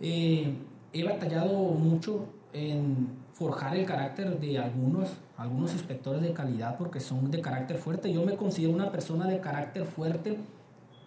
Eh, 0.00 0.52
he 0.92 1.04
batallado 1.04 1.52
mucho 1.52 2.26
en 2.52 3.08
forjar 3.34 3.76
el 3.76 3.84
carácter 3.86 4.40
de 4.40 4.58
algunos, 4.58 5.10
algunos 5.36 5.72
inspectores 5.74 6.22
de 6.22 6.32
calidad 6.32 6.76
porque 6.76 6.98
son 6.98 7.30
de 7.30 7.40
carácter 7.40 7.76
fuerte. 7.78 8.12
Yo 8.12 8.24
me 8.24 8.34
considero 8.34 8.72
una 8.72 8.90
persona 8.90 9.26
de 9.28 9.38
carácter 9.40 9.84
fuerte. 9.84 10.38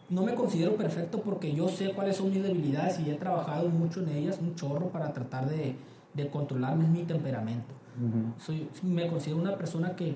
No 0.10 0.24
me 0.24 0.34
considero 0.34 0.76
perfecto 0.76 1.22
porque 1.22 1.54
yo 1.54 1.68
sé 1.68 1.92
cuáles 1.92 2.18
son 2.18 2.32
mis 2.32 2.42
debilidades 2.42 3.00
y 3.00 3.10
he 3.10 3.16
trabajado 3.16 3.70
mucho 3.70 4.02
en 4.02 4.10
ellas, 4.10 4.40
un 4.42 4.56
chorro 4.56 4.88
para 4.88 5.14
tratar 5.14 5.50
de, 5.50 5.76
de 6.14 6.30
controlar 6.30 6.76
mi 6.76 7.04
temperamento. 7.04 7.76
Soy, 8.38 8.70
me 8.82 9.08
considero 9.08 9.42
una 9.42 9.58
persona 9.58 9.96
que 9.96 10.16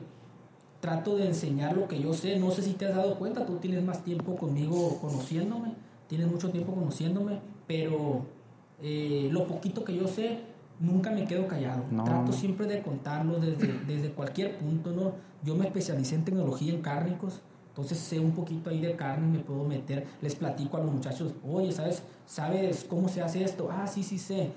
trato 0.80 1.16
de 1.16 1.28
enseñar 1.28 1.78
lo 1.78 1.88
que 1.88 2.00
yo 2.00 2.14
sé. 2.14 2.38
No 2.40 2.52
sé 2.52 2.62
si 2.62 2.74
te 2.74 2.86
has 2.86 2.96
dado 2.96 3.18
cuenta, 3.18 3.46
tú 3.46 3.58
tienes 3.58 3.84
más 3.84 4.04
tiempo 4.04 4.36
conmigo 4.36 4.98
conociéndome, 5.00 5.74
tienes 6.08 6.28
mucho 6.28 6.50
tiempo 6.50 6.74
conociéndome, 6.74 7.40
pero 7.68 8.26
eh, 8.82 9.30
lo 9.32 9.48
poquito 9.48 9.84
que 9.84 9.96
yo 9.96 10.08
sé, 10.08 10.40
nunca 10.80 11.12
me 11.12 11.26
quedo 11.26 11.48
callado. 11.48 11.86
No. 11.92 12.04
Trato 12.04 12.34
siempre 12.34 12.68
de 12.68 12.82
contarlo 12.82 13.40
desde, 13.40 13.80
desde 13.86 14.12
cualquier 14.12 14.58
punto, 14.58 14.92
¿no? 14.92 15.14
Yo 15.44 15.56
me 15.56 15.66
especialicé 15.66 16.16
en 16.16 16.26
tecnología 16.26 16.74
en 16.74 16.82
cárnicos, 16.82 17.42
Entonces 17.74 17.98
sé 17.98 18.20
un 18.20 18.34
poquito 18.34 18.70
ahí 18.70 18.80
de 18.80 18.96
carne, 18.96 19.26
me 19.26 19.40
puedo 19.40 19.64
meter, 19.64 20.06
les 20.22 20.36
platico 20.36 20.78
a 20.78 20.82
los 20.82 20.94
muchachos, 20.94 21.34
oye, 21.44 21.72
¿sabes, 21.72 22.04
¿sabes 22.28 22.86
cómo 22.88 23.10
se 23.10 23.24
hace 23.24 23.44
esto? 23.44 23.68
Ah, 23.72 23.88
sí, 23.88 24.04
sí 24.04 24.20
sé. 24.20 24.52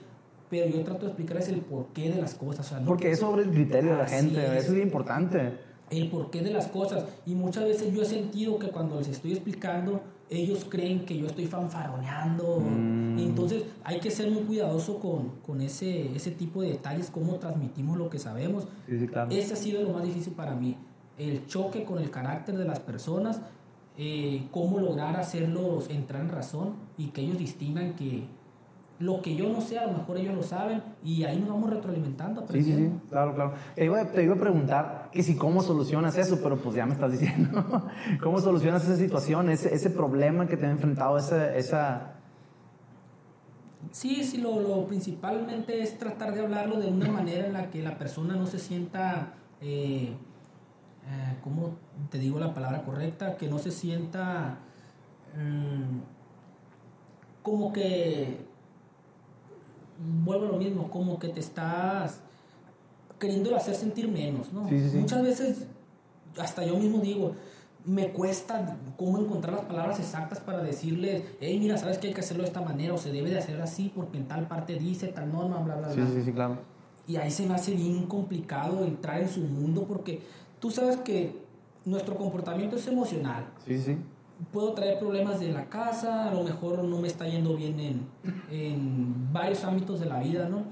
Pero 0.50 0.68
yo 0.68 0.84
trato 0.84 1.00
de 1.00 1.06
explicarles 1.06 1.48
el 1.48 1.62
porqué 1.62 2.10
de 2.10 2.20
las 2.20 2.34
cosas. 2.34 2.70
Porque 2.84 3.10
es 3.10 3.20
sobre 3.20 3.44
el 3.44 3.50
criterio 3.50 3.92
de 3.92 3.96
la 3.96 4.06
gente, 4.06 4.58
eso 4.58 4.74
es 4.74 4.82
importante. 4.82 5.54
El 5.88 6.10
porqué 6.10 6.42
de 6.42 6.50
las 6.50 6.66
cosas. 6.66 7.06
Y 7.24 7.34
muchas 7.34 7.64
veces 7.64 7.90
yo 7.94 8.02
he 8.02 8.04
sentido 8.04 8.58
que 8.58 8.68
cuando 8.68 8.98
les 8.98 9.08
estoy 9.08 9.32
explicando, 9.32 10.02
ellos 10.28 10.66
creen 10.68 11.06
que 11.06 11.16
yo 11.16 11.26
estoy 11.26 11.46
fanfaroneando. 11.46 12.60
Mm. 12.60 13.18
Entonces 13.18 13.62
hay 13.82 13.98
que 13.98 14.10
ser 14.10 14.30
muy 14.30 14.42
cuidadoso 14.42 15.00
con, 15.00 15.30
con, 15.46 15.62
ese, 15.62 16.14
ese 16.14 16.32
tipo 16.32 16.60
de 16.60 16.72
detalles, 16.72 17.08
cómo 17.08 17.36
transmitimos 17.36 17.96
lo 17.96 18.10
que 18.10 18.18
sabemos. 18.18 18.68
Sí, 18.86 19.06
claro. 19.06 19.30
Ese 19.30 19.54
ha 19.54 19.56
sido 19.56 19.82
lo 19.82 19.94
más 19.94 20.04
difícil 20.04 20.34
para 20.34 20.54
mí 20.54 20.76
el 21.18 21.46
choque 21.46 21.84
con 21.84 21.98
el 21.98 22.10
carácter 22.10 22.56
de 22.56 22.64
las 22.64 22.80
personas, 22.80 23.40
eh, 23.98 24.46
cómo 24.50 24.78
lograr 24.78 25.16
hacerlos 25.16 25.88
entrar 25.88 26.22
en 26.22 26.28
razón 26.28 26.74
y 26.98 27.08
que 27.08 27.22
ellos 27.22 27.38
distingan 27.38 27.94
que 27.94 28.26
lo 28.98 29.20
que 29.20 29.36
yo 29.36 29.48
no 29.48 29.60
sé, 29.60 29.78
a 29.78 29.86
lo 29.86 29.92
mejor 29.92 30.16
ellos 30.16 30.34
lo 30.34 30.42
saben 30.42 30.82
y 31.04 31.24
ahí 31.24 31.38
nos 31.38 31.50
vamos 31.50 31.70
retroalimentando. 31.70 32.46
Sí, 32.50 32.62
sí, 32.62 32.74
sí, 32.74 32.90
claro, 33.10 33.34
claro. 33.34 33.52
Te 33.74 33.84
iba, 33.84 34.04
te 34.06 34.24
iba, 34.24 34.34
a 34.34 34.38
preguntar 34.38 35.10
que 35.12 35.22
si 35.22 35.36
cómo 35.36 35.62
solucionas 35.62 36.16
eso, 36.16 36.40
pero 36.42 36.56
pues 36.56 36.76
ya 36.76 36.86
me 36.86 36.94
estás 36.94 37.12
diciendo. 37.12 37.88
¿Cómo 38.22 38.40
solucionas 38.40 38.84
esa 38.84 38.96
situación, 38.96 39.50
ese, 39.50 39.74
ese 39.74 39.90
problema 39.90 40.46
que 40.46 40.56
te 40.56 40.66
ha 40.66 40.70
enfrentado, 40.70 41.18
esa... 41.18 41.54
esa... 41.54 42.12
Sí, 43.92 44.24
sí, 44.24 44.38
lo, 44.38 44.60
lo, 44.60 44.86
principalmente 44.86 45.80
es 45.80 45.98
tratar 45.98 46.34
de 46.34 46.40
hablarlo 46.40 46.80
de 46.80 46.88
una 46.88 47.10
manera 47.10 47.46
en 47.46 47.52
la 47.52 47.70
que 47.70 47.82
la 47.82 47.98
persona 47.98 48.34
no 48.36 48.46
se 48.46 48.58
sienta... 48.58 49.34
Eh, 49.60 50.14
eh, 51.08 51.36
¿cómo 51.42 51.76
te 52.10 52.18
digo 52.18 52.38
la 52.38 52.54
palabra 52.54 52.82
correcta? 52.84 53.36
Que 53.36 53.48
no 53.48 53.58
se 53.58 53.70
sienta 53.70 54.58
mm, 55.36 55.98
como 57.42 57.72
que, 57.72 58.38
vuelvo 60.24 60.46
a 60.46 60.48
lo 60.48 60.58
mismo, 60.58 60.90
como 60.90 61.18
que 61.18 61.28
te 61.28 61.40
estás 61.40 62.20
queriendo 63.18 63.54
hacer 63.54 63.74
sentir 63.74 64.08
menos, 64.08 64.52
¿no? 64.52 64.62
Muchas 64.62 65.22
veces, 65.22 65.66
hasta 66.38 66.64
yo 66.64 66.76
mismo 66.76 66.98
digo, 66.98 67.34
me 67.84 68.10
cuesta 68.12 68.76
cómo 68.96 69.18
encontrar 69.18 69.54
las 69.54 69.64
palabras 69.64 70.00
exactas 70.00 70.40
para 70.40 70.60
decirles, 70.60 71.22
hey, 71.40 71.56
mira, 71.60 71.78
sabes 71.78 71.98
que 71.98 72.08
hay 72.08 72.14
que 72.14 72.20
hacerlo 72.20 72.42
de 72.42 72.48
esta 72.48 72.60
manera 72.60 72.94
o 72.94 72.98
se 72.98 73.12
debe 73.12 73.30
de 73.30 73.38
hacer 73.38 73.60
así 73.62 73.92
porque 73.94 74.18
en 74.18 74.26
tal 74.26 74.48
parte 74.48 74.74
dice, 74.74 75.06
tal 75.08 75.30
norma, 75.30 75.60
bla, 75.60 75.76
bla, 75.76 75.92
bla. 75.92 76.06
Sí, 76.06 76.12
sí, 76.14 76.22
sí, 76.24 76.32
claro. 76.32 76.58
Y 77.06 77.16
ahí 77.16 77.30
se 77.30 77.46
me 77.46 77.54
hace 77.54 77.72
bien 77.72 78.06
complicado 78.06 78.84
entrar 78.84 79.22
en 79.22 79.28
su 79.28 79.40
mundo 79.40 79.84
porque 79.86 80.20
tú 80.60 80.70
sabes 80.70 80.96
que 80.98 81.44
nuestro 81.84 82.16
comportamiento 82.16 82.76
es 82.76 82.86
emocional. 82.86 83.46
Sí, 83.64 83.78
sí. 83.78 83.96
Puedo 84.52 84.72
traer 84.72 84.98
problemas 84.98 85.40
de 85.40 85.52
la 85.52 85.66
casa, 85.66 86.28
a 86.28 86.34
lo 86.34 86.42
mejor 86.42 86.84
no 86.84 87.00
me 87.00 87.08
está 87.08 87.26
yendo 87.26 87.56
bien 87.56 87.80
en, 87.80 88.06
en 88.50 89.32
varios 89.32 89.64
ámbitos 89.64 90.00
de 90.00 90.06
la 90.06 90.18
vida, 90.18 90.48
¿no? 90.48 90.64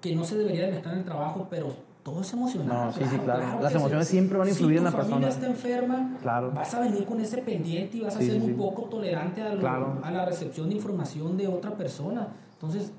Que 0.00 0.14
no 0.14 0.24
se 0.24 0.38
debería 0.38 0.64
de 0.66 0.72
mezclar 0.72 0.94
en 0.94 1.00
el 1.00 1.04
trabajo, 1.04 1.46
pero 1.50 1.74
todo 2.02 2.22
es 2.22 2.32
emocional. 2.32 2.86
No, 2.86 2.92
sí, 2.92 3.02
sí, 3.10 3.18
claro. 3.18 3.60
Las 3.60 3.74
emociones 3.74 4.08
siempre 4.08 4.38
van 4.38 4.46
a 4.46 4.50
influir 4.50 4.78
en 4.78 4.84
la 4.84 4.90
persona. 4.90 5.04
Si 5.04 5.10
tu 5.10 5.14
familia 5.14 5.28
está 5.28 5.46
enferma, 5.46 6.18
claro. 6.22 6.50
vas 6.52 6.74
a 6.74 6.80
venir 6.80 7.04
con 7.04 7.20
ese 7.20 7.38
pendiente 7.38 7.98
y 7.98 8.00
vas 8.00 8.16
a 8.16 8.20
ser 8.20 8.40
un 8.40 8.56
poco 8.56 8.84
tolerante 8.84 9.42
a, 9.42 9.52
a, 9.52 10.10
la 10.10 10.24
recepción 10.24 10.70
de 10.70 10.76
información 10.76 11.36
de 11.36 11.46
otra 11.46 11.76
persona. 11.76 12.28
Entonces, 12.54 12.92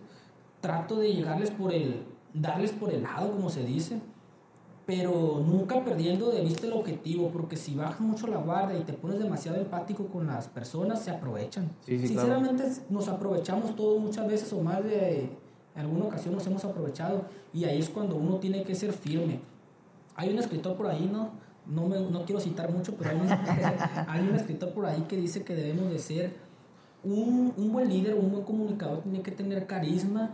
trato 0.59 0.97
de 0.97 1.13
llegarles 1.13 1.49
por 1.49 1.73
el, 1.73 2.03
darles 2.33 2.71
por 2.73 2.93
el 2.93 3.01
lado, 3.01 3.31
como 3.31 3.49
se 3.49 3.63
dice 3.63 3.99
pero 4.91 5.41
nunca 5.47 5.85
perdiendo 5.85 6.31
de 6.31 6.41
vista 6.41 6.67
el 6.67 6.73
objetivo, 6.73 7.29
porque 7.29 7.55
si 7.55 7.75
bajas 7.75 8.01
mucho 8.01 8.27
la 8.27 8.39
guardia 8.39 8.77
y 8.77 8.83
te 8.83 8.91
pones 8.91 9.19
demasiado 9.19 9.57
empático 9.57 10.07
con 10.07 10.27
las 10.27 10.49
personas, 10.49 11.01
se 11.01 11.11
aprovechan. 11.11 11.69
Sinceramente 11.85 12.65
nos 12.89 13.07
aprovechamos 13.07 13.73
todos 13.77 14.01
muchas 14.01 14.27
veces 14.27 14.51
o 14.51 14.59
más 14.59 14.83
de 14.83 15.29
en 15.73 15.81
alguna 15.81 16.05
ocasión 16.05 16.33
nos 16.33 16.45
hemos 16.45 16.65
aprovechado 16.65 17.23
y 17.53 17.63
ahí 17.63 17.79
es 17.79 17.87
cuando 17.87 18.17
uno 18.17 18.35
tiene 18.35 18.63
que 18.63 18.75
ser 18.75 18.91
firme. 18.91 19.39
Hay 20.17 20.33
un 20.33 20.39
escritor 20.39 20.75
por 20.75 20.87
ahí, 20.87 21.09
¿no? 21.09 21.29
No, 21.65 21.87
me, 21.87 21.97
no 22.01 22.25
quiero 22.25 22.41
citar 22.41 22.69
mucho, 22.69 22.93
pero 22.95 23.11
hay 23.11 23.15
un, 23.15 23.31
hay 24.09 24.27
un 24.27 24.35
escritor 24.35 24.73
por 24.73 24.87
ahí 24.87 25.03
que 25.07 25.15
dice 25.15 25.45
que 25.45 25.55
debemos 25.55 25.89
de 25.89 25.99
ser 25.99 26.33
un, 27.01 27.53
un 27.55 27.71
buen 27.71 27.87
líder, 27.87 28.15
un 28.15 28.29
buen 28.29 28.43
comunicador, 28.43 29.03
tiene 29.03 29.21
que 29.21 29.31
tener 29.31 29.65
carisma, 29.67 30.31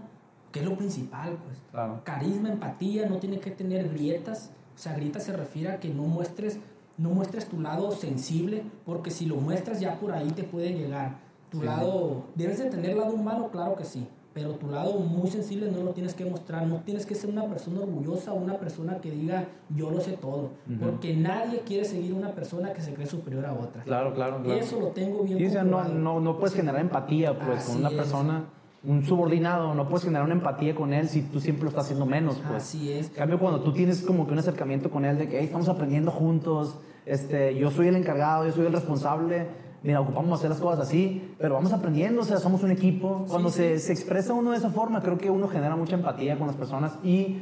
que 0.51 0.59
es 0.59 0.65
lo 0.65 0.77
principal, 0.77 1.37
pues. 1.43 1.59
Carisma, 2.03 2.49
empatía, 2.49 3.07
no 3.07 3.17
tiene 3.17 3.39
que 3.39 3.51
tener 3.51 3.89
grietas. 3.89 4.51
O 4.75 4.77
sea, 4.79 4.93
grietas 4.93 5.23
se 5.23 5.33
refiere 5.33 5.71
a 5.71 5.79
que 5.79 5.89
no 5.89 6.03
muestres, 6.03 6.59
no 6.97 7.09
muestres 7.09 7.47
tu 7.47 7.59
lado 7.59 7.91
sensible, 7.91 8.63
porque 8.85 9.11
si 9.11 9.25
lo 9.25 9.37
muestras 9.37 9.79
ya 9.79 9.99
por 9.99 10.11
ahí 10.11 10.29
te 10.31 10.43
puede 10.43 10.73
llegar. 10.73 11.17
Tu 11.49 11.63
lado, 11.63 12.25
debes 12.35 12.59
de 12.59 12.69
tener 12.69 12.97
lado 12.97 13.13
humano, 13.13 13.49
claro 13.49 13.75
que 13.75 13.85
sí, 13.85 14.05
pero 14.37 14.51
tu 14.51 14.67
lado 14.67 14.99
muy 14.99 15.27
sensible 15.29 15.71
no 15.71 15.81
lo 15.81 15.91
tienes 15.93 16.13
que 16.13 16.23
mostrar, 16.23 16.67
no 16.67 16.81
tienes 16.81 17.07
que 17.07 17.15
ser 17.15 17.31
una 17.31 17.45
persona 17.45 17.79
orgullosa 17.79 18.33
una 18.33 18.57
persona 18.57 18.99
que 18.99 19.09
diga 19.09 19.45
yo 19.75 19.89
lo 19.89 19.99
sé 19.99 20.11
todo, 20.11 20.51
porque 20.79 21.15
nadie 21.15 21.61
quiere 21.61 21.85
seguir 21.85 22.13
una 22.13 22.35
persona 22.35 22.71
que 22.71 22.81
se 22.81 22.93
cree 22.93 23.07
superior 23.07 23.47
a 23.47 23.53
otra. 23.53 23.81
Claro, 23.81 24.13
claro, 24.13 24.43
claro. 24.43 24.59
Eso 24.59 24.79
lo 24.79 24.89
tengo 24.89 25.23
bien. 25.23 25.39
Y 25.41 25.47
no, 25.65 25.85
no, 25.85 26.19
no 26.19 26.37
puedes 26.37 26.55
generar 26.55 26.81
empatía 26.81 27.39
pues 27.39 27.63
con 27.63 27.77
una 27.77 27.89
persona 27.89 28.45
un 28.87 29.03
subordinado, 29.03 29.75
no 29.75 29.89
puedes 29.89 30.05
generar 30.05 30.23
una 30.23 30.33
empatía 30.33 30.73
con 30.73 30.93
él 30.93 31.09
si 31.09 31.21
tú 31.21 31.41
siempre 31.41 31.63
lo 31.63 31.69
estás 31.69 31.85
haciendo 31.85 32.05
menos. 32.05 32.37
Pues. 32.37 32.63
Así 32.63 32.93
es. 32.93 33.09
En 33.09 33.15
cambio, 33.15 33.37
cuando 33.37 33.59
tú 33.59 33.73
tienes 33.73 34.01
como 34.01 34.25
que 34.25 34.31
un 34.31 34.39
acercamiento 34.39 34.89
con 34.89 35.03
él 35.03 35.17
de 35.17 35.27
que 35.27 35.43
estamos 35.43 35.67
aprendiendo 35.67 36.09
juntos, 36.09 36.79
este, 37.05 37.55
yo 37.57 37.69
soy 37.69 37.89
el 37.89 37.97
encargado, 37.97 38.45
yo 38.45 38.53
soy 38.53 38.65
el 38.65 38.71
responsable, 38.71 39.47
mira, 39.83 39.99
ocupamos 39.99 40.39
hacer 40.39 40.51
las 40.51 40.61
cosas 40.61 40.87
así, 40.87 41.35
pero 41.37 41.55
vamos 41.55 41.73
aprendiendo, 41.73 42.21
o 42.21 42.23
sea, 42.23 42.37
somos 42.37 42.63
un 42.63 42.71
equipo. 42.71 43.25
Cuando 43.27 43.49
se, 43.49 43.77
se 43.79 43.91
expresa 43.91 44.33
uno 44.33 44.51
de 44.51 44.57
esa 44.57 44.69
forma, 44.69 45.01
creo 45.01 45.17
que 45.17 45.29
uno 45.29 45.49
genera 45.49 45.75
mucha 45.75 45.95
empatía 45.95 46.37
con 46.37 46.47
las 46.47 46.55
personas 46.55 46.97
y 47.03 47.41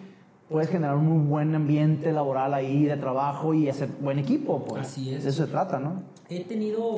puedes 0.49 0.69
generar 0.69 0.95
un 0.95 1.05
muy 1.05 1.27
buen 1.27 1.55
ambiente 1.55 2.11
laboral 2.11 2.53
ahí 2.53 2.85
de 2.85 2.97
trabajo 2.97 3.53
y 3.53 3.69
hacer 3.69 3.89
buen 3.99 4.19
equipo. 4.19 4.63
Pues. 4.63 4.87
Así 4.87 5.13
es. 5.13 5.23
De 5.23 5.29
eso 5.29 5.45
se 5.45 5.51
trata, 5.51 5.79
¿no? 5.79 6.03
He 6.29 6.43
tenido 6.43 6.97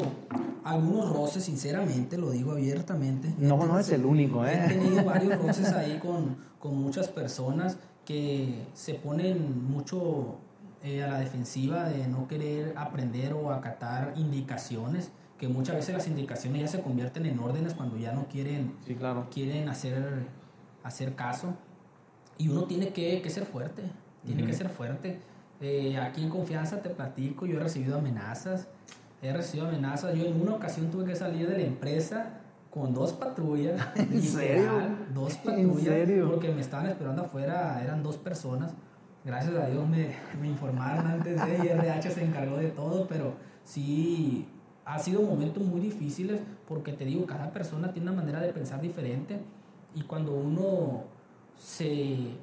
algunos 0.64 1.14
roces, 1.14 1.44
sinceramente, 1.44 2.18
lo 2.18 2.32
digo 2.32 2.52
abiertamente. 2.52 3.34
No, 3.38 3.58
no 3.66 3.80
es 3.80 3.90
el 3.92 4.06
único, 4.06 4.46
¿eh? 4.46 4.62
He 4.66 4.68
tenido 4.70 5.04
varios 5.04 5.42
roces 5.42 5.72
ahí 5.74 6.00
con, 6.00 6.38
con 6.60 6.78
muchas 6.82 7.08
personas 7.10 7.78
que 8.06 8.66
se 8.74 8.94
ponen 8.94 9.70
mucho 9.70 10.38
eh, 10.84 11.04
a 11.04 11.08
la 11.08 11.20
defensiva 11.20 11.90
de 11.90 12.08
no 12.08 12.28
querer 12.28 12.74
aprender 12.78 13.34
o 13.34 13.52
acatar 13.52 14.14
indicaciones 14.16 15.12
que 15.38 15.48
muchas 15.48 15.76
veces 15.76 15.94
las 15.94 16.08
indicaciones 16.08 16.62
ya 16.62 16.68
se 16.68 16.82
convierten 16.82 17.26
en 17.26 17.40
órdenes 17.40 17.74
cuando 17.74 17.98
ya 17.98 18.12
no 18.12 18.28
quieren, 18.28 18.74
sí, 18.86 18.96
claro. 18.96 19.28
quieren 19.32 19.70
hacer, 19.70 20.26
hacer 20.84 21.16
caso. 21.16 21.54
Y 22.38 22.50
uno 22.50 22.64
tiene 22.66 22.90
que, 22.90 23.22
que 23.22 23.30
ser 23.30 23.46
fuerte, 23.46 23.84
tiene 24.26 24.46
que 24.46 24.54
ser 24.54 24.70
fuerte. 24.70 25.20
Eh, 25.60 25.98
aquí 25.98 26.24
en 26.24 26.30
confianza 26.30 26.82
te 26.82 26.90
platico, 26.90 27.46
yo 27.46 27.58
he 27.58 27.64
recibido 27.64 27.98
amenazas, 27.98 28.68
he 29.22 29.34
recibido 29.34 29.68
amenazas. 29.68 30.16
Yo 30.16 30.26
en 30.26 30.40
una 30.40 30.54
ocasión 30.54 30.92
tuve 30.92 31.06
que 31.06 31.16
salir 31.16 31.50
de 31.50 31.58
la 31.58 31.64
empresa 31.64 32.42
con 32.70 32.94
dos 32.94 33.14
patrullas. 33.14 33.82
¿En 33.96 34.22
serio? 34.22 34.72
Dos 35.14 35.36
patrullas. 35.38 36.10
Porque 36.30 36.50
me 36.52 36.62
estaban 36.62 36.88
esperando 36.88 37.24
afuera, 37.24 37.82
eran 37.84 38.04
dos 38.04 38.18
personas. 38.18 38.74
Gracias 39.26 39.56
a 39.56 39.68
Dios 39.68 39.88
me, 39.90 40.16
me 40.40 40.48
informaron 40.48 41.06
antes 41.08 41.36
de 41.44 41.66
y 41.66 41.68
RH 41.68 42.12
se 42.12 42.24
encargó 42.24 42.58
de 42.58 42.70
todo, 42.70 43.08
pero 43.08 43.34
sí 43.64 44.48
ha 44.86 45.00
sido 45.00 45.22
momentos 45.22 45.64
muy 45.64 45.82
difíciles 45.82 46.40
porque 46.66 46.94
te 46.94 47.04
digo, 47.04 47.26
cada 47.26 47.52
persona 47.52 47.92
tiene 47.92 48.10
una 48.10 48.22
manera 48.22 48.40
de 48.40 48.54
pensar 48.54 48.80
diferente 48.80 49.42
y 49.94 50.04
cuando 50.04 50.34
uno 50.34 51.04
se, 51.58 52.36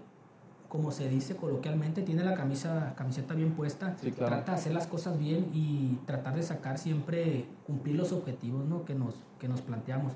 como 0.69 0.91
se 0.91 1.09
dice 1.09 1.37
coloquialmente, 1.37 2.03
tiene 2.03 2.25
la 2.25 2.35
camisa, 2.35 2.95
camiseta 2.97 3.35
bien 3.35 3.53
puesta, 3.53 3.97
trata 3.97 4.53
de 4.53 4.59
hacer 4.59 4.73
las 4.73 4.87
cosas 4.87 5.19
bien 5.19 5.51
y 5.53 5.99
tratar 6.07 6.35
de 6.35 6.43
sacar 6.43 6.79
siempre, 6.79 7.47
cumplir 7.67 7.97
los 7.97 8.13
objetivos 8.13 8.65
¿no? 8.67 8.85
que, 8.85 8.95
nos, 8.95 9.15
que 9.39 9.49
nos 9.49 9.63
planteamos. 9.63 10.13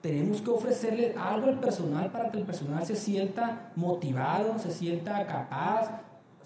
Tenemos 0.00 0.40
que 0.40 0.50
ofrecerle 0.50 1.14
algo 1.18 1.48
al 1.48 1.60
personal 1.60 2.10
para 2.10 2.30
que 2.30 2.38
el 2.38 2.44
personal 2.44 2.86
se 2.86 2.96
sienta 2.96 3.72
motivado, 3.76 4.58
se 4.58 4.70
sienta 4.70 5.26
capaz, 5.26 6.00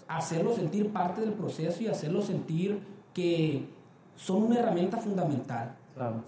hacerlo 0.07 0.53
sentir 0.53 0.91
parte 0.91 1.21
del 1.21 1.33
proceso 1.33 1.81
y 1.81 1.87
hacerlo 1.87 2.21
sentir 2.21 2.85
que 3.13 3.69
son 4.15 4.43
una 4.43 4.59
herramienta 4.59 4.97
fundamental. 4.97 5.75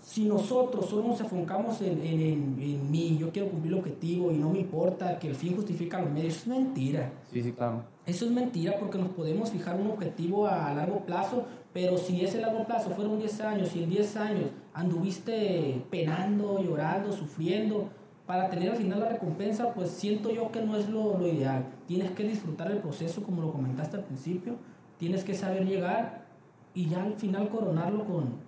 Si 0.02 0.24
nosotros 0.26 0.86
solo 0.86 1.10
nos 1.10 1.20
enfocamos 1.20 1.82
en, 1.82 2.02
en, 2.02 2.22
en, 2.62 2.92
mí, 2.92 3.18
yo 3.20 3.32
quiero 3.32 3.50
cumplir 3.50 3.74
el 3.74 3.80
objetivo 3.80 4.32
y 4.32 4.36
no 4.36 4.50
me 4.52 4.60
importa 4.60 5.20
que 5.20 5.28
el 5.28 5.36
fin 5.36 5.56
justifica 5.56 6.00
los 6.02 6.10
medios, 6.10 6.36
eso 6.36 6.52
es 6.52 6.58
mentira. 6.58 7.12
Sí, 7.32 7.44
sí, 7.44 7.52
claro. 7.52 7.84
Eso 8.06 8.26
es 8.26 8.32
mentira 8.32 8.76
porque 8.80 8.98
nos 8.98 9.10
podemos 9.10 9.52
fijar 9.52 9.76
un 9.76 9.88
objetivo 9.88 10.48
a 10.48 10.74
largo 10.74 11.06
plazo, 11.06 11.46
pero 11.74 11.98
si 11.98 12.24
ese 12.24 12.40
largo 12.40 12.66
plazo 12.66 12.92
fueron 12.92 13.20
10 13.20 13.42
años 13.42 13.76
y 13.76 13.84
en 13.84 13.90
10 13.90 14.18
años 14.18 14.50
anduviste 14.74 15.86
penando, 15.90 16.64
llorando, 16.64 17.12
sufriendo, 17.12 17.90
para 18.26 18.50
tener 18.50 18.72
al 18.72 18.78
final 18.78 19.00
la 19.02 19.10
recompensa, 19.10 19.74
pues 19.74 19.90
siento 19.90 20.30
yo 20.32 20.52
que 20.52 20.62
no 20.62 20.78
es 20.78 20.90
lo, 20.90 21.18
lo 21.18 21.28
ideal. 21.28 21.66
Tienes 21.88 22.12
que 22.12 22.24
disfrutar 22.24 22.72
el 22.72 22.78
proceso 22.80 23.22
como 23.24 23.42
lo 23.42 23.52
comentaste 23.52 23.98
al 23.98 24.04
principio, 24.04 24.56
tienes 24.98 25.26
que 25.26 25.34
saber 25.34 25.66
llegar 25.66 26.26
y 26.74 26.88
ya 26.88 27.04
al 27.04 27.16
final 27.16 27.50
coronarlo 27.50 28.06
con, 28.06 28.47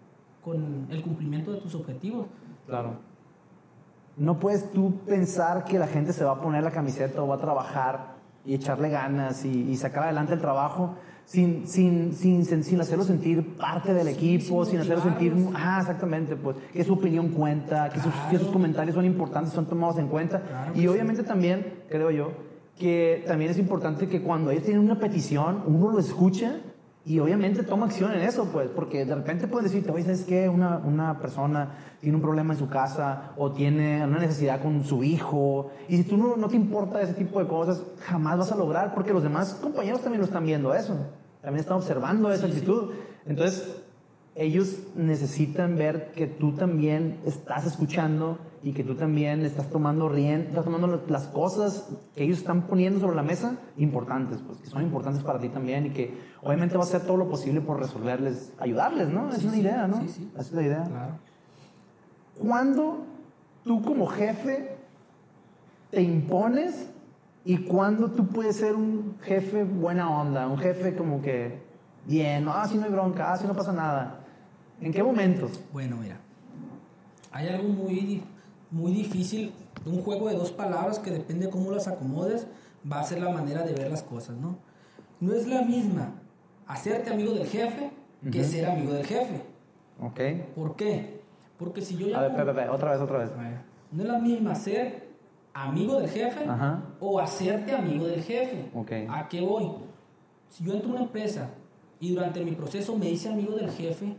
con 0.49 0.87
el 0.89 1.01
cumplimiento 1.01 1.51
de 1.51 1.59
tus 1.59 1.75
objetivos. 1.75 2.27
Claro. 2.65 2.93
No 4.17 4.39
puedes 4.39 4.71
tú 4.71 4.99
pensar 5.05 5.63
que 5.63 5.79
la 5.79 5.87
gente 5.87 6.11
se 6.11 6.23
va 6.23 6.31
a 6.31 6.41
poner 6.41 6.63
la 6.63 6.71
camiseta 6.71 7.21
o 7.21 7.27
va 7.27 7.35
a 7.35 7.39
trabajar 7.39 8.15
y 8.45 8.55
echarle 8.55 8.89
ganas 8.89 9.45
y, 9.45 9.69
y 9.69 9.75
sacar 9.77 10.03
adelante 10.03 10.33
el 10.33 10.41
trabajo 10.41 10.95
sin, 11.25 11.67
sin, 11.67 12.13
sin, 12.13 12.43
sin, 12.63 12.81
hacerlo 12.81 13.03
sentir 13.03 13.55
parte 13.55 13.93
del 13.93 14.07
equipo, 14.07 14.65
sin, 14.65 14.79
hacerlo 14.79 15.03
sentir, 15.03 15.35
ah, 15.53 15.77
exactamente, 15.79 16.35
pues, 16.35 16.57
que 16.73 16.83
su 16.83 16.93
opinión 16.93 17.29
cuenta, 17.29 17.89
que, 17.89 17.99
sus, 17.99 18.11
que 18.31 18.39
sus 18.39 18.47
comentarios 18.47 18.95
son 18.95 19.05
importantes, 19.05 19.53
son 19.53 19.67
tomados 19.67 19.99
en 19.99 20.07
cuenta. 20.07 20.71
y 20.73 20.87
obviamente 20.87 21.21
también, 21.21 21.83
creo 21.87 22.09
yo, 22.09 22.31
que 22.75 23.23
también 23.27 23.51
es 23.51 23.59
importante 23.59 24.07
que 24.07 24.23
cuando 24.23 24.49
ellos 24.49 24.63
tienen 24.63 24.81
una 24.81 24.99
petición, 24.99 25.61
uno 25.67 25.91
lo 25.91 25.99
escucha 25.99 26.61
y 27.05 27.19
obviamente 27.19 27.63
toma 27.63 27.85
acción 27.85 28.11
en 28.11 28.21
eso, 28.21 28.49
pues, 28.51 28.69
porque 28.69 29.05
de 29.05 29.15
repente 29.15 29.47
pueden 29.47 29.67
decirte, 29.67 29.89
oye, 29.91 30.03
¿sabes 30.03 30.25
qué? 30.25 30.49
Una, 30.49 30.77
una 30.77 31.19
persona 31.19 31.77
tiene 32.01 32.17
un 32.17 32.21
problema 32.21 32.53
en 32.53 32.59
su 32.59 32.67
casa 32.67 33.31
o 33.37 33.51
tiene 33.51 34.03
una 34.05 34.19
necesidad 34.19 34.61
con 34.61 34.83
su 34.83 35.03
hijo. 35.03 35.71
Y 35.87 35.97
si 35.97 36.03
tú 36.03 36.17
no, 36.17 36.35
no 36.35 36.49
te 36.49 36.55
importa 36.55 37.01
ese 37.01 37.13
tipo 37.13 37.39
de 37.39 37.47
cosas, 37.47 37.81
jamás 38.01 38.37
vas 38.37 38.51
a 38.51 38.55
lograr, 38.55 38.93
porque 38.93 39.13
los 39.13 39.23
demás 39.23 39.55
compañeros 39.55 40.01
también 40.01 40.19
lo 40.19 40.25
están 40.25 40.45
viendo 40.45 40.73
eso. 40.73 40.95
También 41.41 41.61
están 41.61 41.77
observando 41.77 42.31
esa 42.31 42.47
actitud. 42.47 42.91
Entonces, 43.25 43.81
ellos 44.35 44.79
necesitan 44.95 45.77
ver 45.77 46.11
que 46.11 46.27
tú 46.27 46.51
también 46.51 47.19
estás 47.25 47.65
escuchando 47.65 48.37
y 48.61 48.73
que 48.73 48.83
tú 48.83 48.95
también 48.95 49.45
estás 49.45 49.69
tomando 49.69 50.09
rien, 50.09 50.41
estás 50.49 50.65
tomando 50.65 51.01
las 51.07 51.27
cosas 51.27 51.89
que 52.15 52.23
ellos 52.23 52.39
están 52.39 52.63
poniendo 52.63 52.99
sobre 52.99 53.15
la 53.15 53.23
mesa 53.23 53.57
importantes, 53.77 54.39
pues 54.45 54.59
que 54.59 54.67
son 54.67 54.83
importantes 54.83 55.23
para 55.23 55.39
ti 55.39 55.49
también 55.49 55.87
y 55.87 55.89
que 55.91 56.17
obviamente 56.41 56.75
va 56.75 56.83
a 56.83 56.87
hacer 56.87 57.01
todo 57.01 57.17
lo 57.17 57.29
posible 57.29 57.61
por 57.61 57.79
resolverles, 57.79 58.51
ayudarles, 58.59 59.09
¿no? 59.09 59.29
es 59.29 59.43
una 59.43 59.57
idea, 59.57 59.87
¿no? 59.87 60.01
Sí, 60.01 60.09
sí. 60.09 60.31
Es 60.37 60.51
la 60.51 60.61
idea. 60.61 60.83
Claro. 60.83 61.13
¿Cuándo 62.37 63.05
tú 63.63 63.81
como 63.81 64.07
jefe 64.07 64.75
te 65.91 66.01
impones 66.01 66.89
y 67.45 67.57
cuándo 67.59 68.11
tú 68.11 68.27
puedes 68.27 68.57
ser 68.57 68.75
un 68.75 69.15
jefe 69.21 69.63
buena 69.63 70.09
onda, 70.09 70.47
un 70.47 70.57
jefe 70.57 70.95
como 70.95 71.21
que 71.21 71.61
bien, 72.05 72.45
no, 72.45 72.53
así 72.53 72.77
no 72.77 72.85
hay 72.85 72.91
bronca, 72.91 73.31
así 73.31 73.47
no 73.47 73.55
pasa 73.55 73.71
nada? 73.71 74.19
¿En 74.81 74.93
qué 74.93 75.03
momentos? 75.03 75.59
Bueno, 75.73 75.97
mira, 75.97 76.17
hay 77.31 77.49
algo 77.49 77.69
muy, 77.69 78.23
muy 78.71 78.91
difícil, 78.91 79.53
un 79.85 80.01
juego 80.01 80.29
de 80.29 80.35
dos 80.35 80.51
palabras 80.51 80.99
que 80.99 81.11
depende 81.11 81.47
de 81.47 81.51
cómo 81.51 81.71
las 81.71 81.87
acomodes, 81.87 82.47
va 82.89 82.99
a 82.99 83.03
ser 83.03 83.21
la 83.21 83.29
manera 83.29 83.63
de 83.63 83.73
ver 83.73 83.89
las 83.89 84.03
cosas, 84.03 84.37
¿no? 84.37 84.57
No 85.19 85.33
es 85.33 85.47
la 85.47 85.63
misma 85.63 86.13
hacerte 86.67 87.09
amigo 87.09 87.33
del 87.33 87.47
jefe 87.47 87.91
que 88.31 88.43
ser 88.43 88.65
amigo 88.65 88.93
del 88.93 89.05
jefe. 89.05 89.41
Ok. 90.01 90.19
¿Por 90.55 90.75
qué? 90.75 91.21
Porque 91.57 91.81
si 91.81 91.97
yo 91.97 92.07
ya... 92.07 92.19
A 92.19 92.27
ver, 92.27 92.31
espera, 92.31 92.71
otra 92.71 92.91
vez, 92.91 93.01
otra 93.01 93.17
vez. 93.19 93.31
No 93.91 94.03
es 94.03 94.07
la 94.07 94.19
misma 94.19 94.55
ser 94.55 95.09
amigo 95.53 95.99
del 95.99 96.09
jefe 96.09 96.45
Ajá. 96.47 96.83
o 96.99 97.19
hacerte 97.19 97.73
amigo 97.73 98.05
del 98.07 98.21
jefe. 98.21 98.69
Ok. 98.73 98.91
¿A 99.09 99.27
qué 99.27 99.41
voy? 99.41 99.71
Si 100.49 100.63
yo 100.63 100.73
entro 100.73 100.89
a 100.91 100.93
una 100.93 101.03
empresa 101.03 101.49
y 101.99 102.13
durante 102.13 102.43
mi 102.45 102.51
proceso 102.51 102.97
me 102.97 103.09
hice 103.09 103.29
amigo 103.29 103.55
del 103.55 103.71
jefe, 103.71 104.15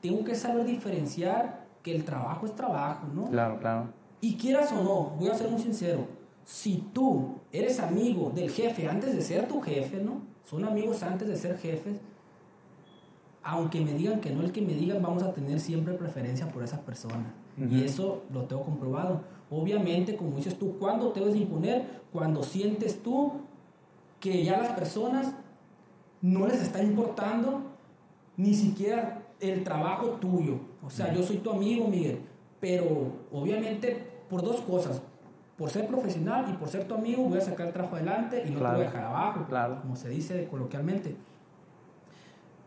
tengo 0.00 0.24
que 0.24 0.34
saber 0.34 0.64
diferenciar 0.64 1.65
que 1.86 1.94
el 1.94 2.04
trabajo 2.04 2.46
es 2.46 2.54
trabajo, 2.56 3.06
¿no? 3.14 3.30
Claro, 3.30 3.60
claro. 3.60 3.86
Y 4.20 4.36
quieras 4.36 4.72
o 4.72 4.82
no, 4.82 5.16
voy 5.20 5.28
a 5.28 5.34
ser 5.34 5.48
muy 5.48 5.62
sincero, 5.62 6.08
si 6.44 6.78
tú 6.92 7.36
eres 7.52 7.78
amigo 7.78 8.32
del 8.34 8.50
jefe 8.50 8.88
antes 8.88 9.14
de 9.14 9.22
ser 9.22 9.46
tu 9.46 9.60
jefe, 9.60 10.02
¿no? 10.02 10.22
Son 10.42 10.64
amigos 10.64 11.04
antes 11.04 11.28
de 11.28 11.36
ser 11.36 11.56
jefes, 11.58 12.00
aunque 13.44 13.80
me 13.80 13.92
digan 13.92 14.20
que 14.20 14.30
no, 14.30 14.42
el 14.42 14.50
que 14.50 14.62
me 14.62 14.74
digan, 14.74 15.00
vamos 15.00 15.22
a 15.22 15.32
tener 15.32 15.60
siempre 15.60 15.94
preferencia 15.94 16.48
por 16.48 16.64
esa 16.64 16.80
persona. 16.80 17.32
Y 17.56 17.84
eso 17.84 18.24
lo 18.32 18.42
tengo 18.46 18.64
comprobado. 18.64 19.20
Obviamente, 19.48 20.16
como 20.16 20.36
dices 20.36 20.58
tú, 20.58 20.76
¿cuándo 20.80 21.12
te 21.12 21.20
debes 21.20 21.36
imponer? 21.36 22.02
Cuando 22.12 22.42
sientes 22.42 23.00
tú 23.00 23.32
que 24.18 24.44
ya 24.44 24.58
las 24.58 24.72
personas 24.72 25.34
no 26.20 26.48
les 26.48 26.60
está 26.62 26.82
importando 26.82 27.60
ni 28.36 28.54
siquiera 28.54 29.25
el 29.40 29.64
trabajo 29.64 30.06
tuyo. 30.20 30.58
O 30.84 30.90
sea, 30.90 31.12
yo 31.12 31.22
soy 31.22 31.38
tu 31.38 31.50
amigo, 31.50 31.88
Miguel, 31.88 32.20
pero 32.60 32.84
obviamente 33.32 34.06
por 34.28 34.42
dos 34.42 34.60
cosas. 34.62 35.02
Por 35.56 35.70
ser 35.70 35.86
profesional 35.86 36.46
y 36.50 36.52
por 36.54 36.68
ser 36.68 36.86
tu 36.86 36.94
amigo 36.94 37.22
voy 37.24 37.38
a 37.38 37.40
sacar 37.40 37.68
el 37.68 37.72
trabajo 37.72 37.96
adelante 37.96 38.44
y 38.46 38.50
no 38.50 38.58
Claro. 38.58 38.74
te 38.74 38.82
voy 38.82 38.86
a 38.86 38.90
dejar 38.92 39.04
abajo, 39.06 39.44
Claro. 39.48 39.80
como 39.80 39.96
se 39.96 40.08
dice 40.10 40.46
coloquialmente. 40.50 41.16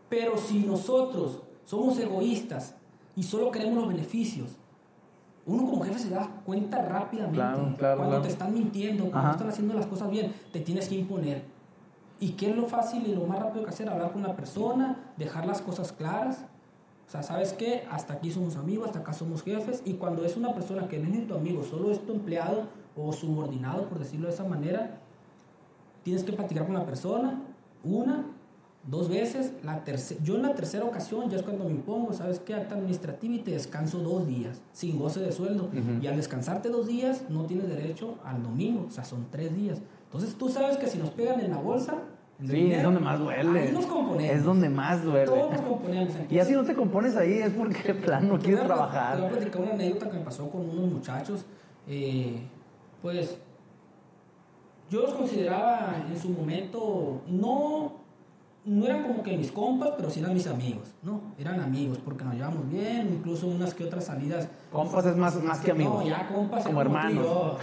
Pero 0.08 0.36
si 0.36 0.60
nosotros 0.66 1.42
somos 1.64 1.98
egoístas 2.00 2.74
y 3.14 3.22
solo 3.22 3.50
queremos 3.52 3.78
los 3.78 3.88
beneficios, 3.88 4.56
uno 5.46 5.64
como 5.70 5.84
jefe 5.84 5.98
se 6.00 6.10
da 6.10 6.28
cuenta 6.44 6.82
rápidamente. 6.82 7.36
Claro, 7.36 7.74
claro, 7.78 7.96
cuando 7.98 8.16
claro. 8.16 8.22
te 8.22 8.28
están 8.28 8.52
mintiendo, 8.54 9.04
cuando 9.04 9.20
Ajá. 9.20 9.30
están 9.32 9.48
haciendo 9.48 9.74
las 9.74 9.86
cosas 9.86 10.10
bien, 10.10 10.32
te 10.52 10.60
tienes 10.60 10.88
que 10.88 10.96
imponer. 10.96 11.42
¿Y 12.18 12.32
qué 12.32 12.50
es 12.50 12.56
lo 12.56 12.66
fácil 12.66 13.06
y 13.06 13.14
lo 13.14 13.24
más 13.24 13.38
rápido 13.38 13.64
que 13.64 13.70
hacer? 13.70 13.88
Hablar 13.88 14.12
con 14.12 14.22
la 14.22 14.34
persona, 14.36 15.12
dejar 15.16 15.46
las 15.46 15.62
cosas 15.62 15.92
claras. 15.92 16.44
O 17.10 17.12
sea, 17.12 17.24
¿sabes 17.24 17.52
qué? 17.54 17.82
Hasta 17.90 18.12
aquí 18.12 18.30
somos 18.30 18.54
amigos, 18.54 18.86
hasta 18.86 19.00
acá 19.00 19.12
somos 19.12 19.42
jefes. 19.42 19.82
Y 19.84 19.94
cuando 19.94 20.24
es 20.24 20.36
una 20.36 20.54
persona 20.54 20.86
que 20.86 20.96
no 21.00 21.08
es 21.08 21.10
ni 21.10 21.24
tu 21.24 21.34
amigo, 21.34 21.64
solo 21.64 21.90
es 21.90 21.98
tu 22.06 22.12
empleado 22.12 22.68
o 22.94 23.12
subordinado, 23.12 23.88
por 23.88 23.98
decirlo 23.98 24.28
de 24.28 24.34
esa 24.34 24.44
manera, 24.44 25.00
tienes 26.04 26.22
que 26.22 26.32
platicar 26.32 26.66
con 26.66 26.74
la 26.76 26.86
persona 26.86 27.42
una, 27.82 28.26
dos 28.84 29.08
veces. 29.08 29.54
La 29.64 29.82
yo 30.22 30.36
en 30.36 30.42
la 30.42 30.54
tercera 30.54 30.84
ocasión 30.84 31.28
ya 31.28 31.38
es 31.38 31.42
cuando 31.42 31.64
me 31.64 31.72
impongo, 31.72 32.12
¿sabes 32.12 32.38
qué? 32.38 32.54
Acta 32.54 32.76
administrativa 32.76 33.34
y 33.34 33.40
te 33.40 33.50
descanso 33.50 33.98
dos 33.98 34.28
días, 34.28 34.62
sin 34.72 34.96
goce 34.96 35.18
de 35.18 35.32
sueldo. 35.32 35.64
Ujú. 35.64 36.00
Y 36.00 36.06
al 36.06 36.14
descansarte 36.14 36.68
dos 36.68 36.86
días, 36.86 37.24
no 37.28 37.44
tienes 37.44 37.68
derecho 37.68 38.18
al 38.24 38.40
domingo, 38.40 38.86
o 38.86 38.90
sea, 38.92 39.02
son 39.02 39.26
tres 39.32 39.52
días. 39.52 39.82
Entonces 40.04 40.36
tú 40.36 40.48
sabes 40.48 40.76
que 40.76 40.86
si 40.86 40.96
nos 40.98 41.10
pegan 41.10 41.40
en 41.40 41.50
la 41.50 41.58
bolsa, 41.58 42.04
Sí, 42.48 42.72
es 42.72 42.82
donde 42.82 43.00
más 43.00 43.18
duele. 43.18 43.60
Ahí 43.60 43.72
nos 43.72 43.86
componemos. 43.86 44.34
Es 44.36 44.44
donde 44.44 44.68
más 44.68 45.04
duele. 45.04 45.26
Todos 45.26 45.50
nos 45.52 45.60
componemos. 45.60 46.14
Y 46.30 46.38
así 46.38 46.52
no 46.52 46.64
te 46.64 46.74
compones 46.74 47.16
ahí 47.16 47.34
es 47.34 47.50
porque 47.50 47.82
de 47.82 47.94
plano 47.94 48.28
no 48.34 48.38
quieres 48.38 48.60
pla- 48.60 48.68
Te 48.68 48.74
voy 48.74 48.80
a 48.80 48.88
trabajar. 48.88 49.28
platicar 49.30 49.60
una 49.62 49.72
anécdota 49.72 50.10
que 50.10 50.18
me 50.18 50.24
pasó 50.24 50.50
con 50.50 50.62
unos 50.68 50.90
muchachos. 50.92 51.44
Eh, 51.86 52.40
pues 53.02 53.38
yo 54.90 55.02
los 55.02 55.12
consideraba 55.14 55.94
en 56.10 56.18
su 56.18 56.30
momento, 56.30 57.20
no, 57.28 57.92
no 58.64 58.84
eran 58.84 59.02
como 59.02 59.22
que 59.22 59.36
mis 59.36 59.50
compas, 59.50 59.90
pero 59.96 60.10
sí 60.10 60.20
eran 60.20 60.34
mis 60.34 60.46
amigos, 60.46 60.88
¿no? 61.02 61.20
Eran 61.38 61.60
amigos 61.60 61.98
porque 62.04 62.24
nos 62.24 62.34
llevamos 62.34 62.68
bien, 62.68 63.08
incluso 63.14 63.46
unas 63.46 63.72
que 63.72 63.84
otras 63.84 64.04
salidas. 64.04 64.48
Compas 64.70 65.06
es 65.06 65.16
más, 65.16 65.42
más 65.42 65.60
que 65.60 65.70
amigos. 65.70 66.04
No, 66.04 66.08
ya 66.08 66.28
compas, 66.28 66.64
Como 66.64 66.80
hermanos. 66.80 67.14
yo. 67.14 67.58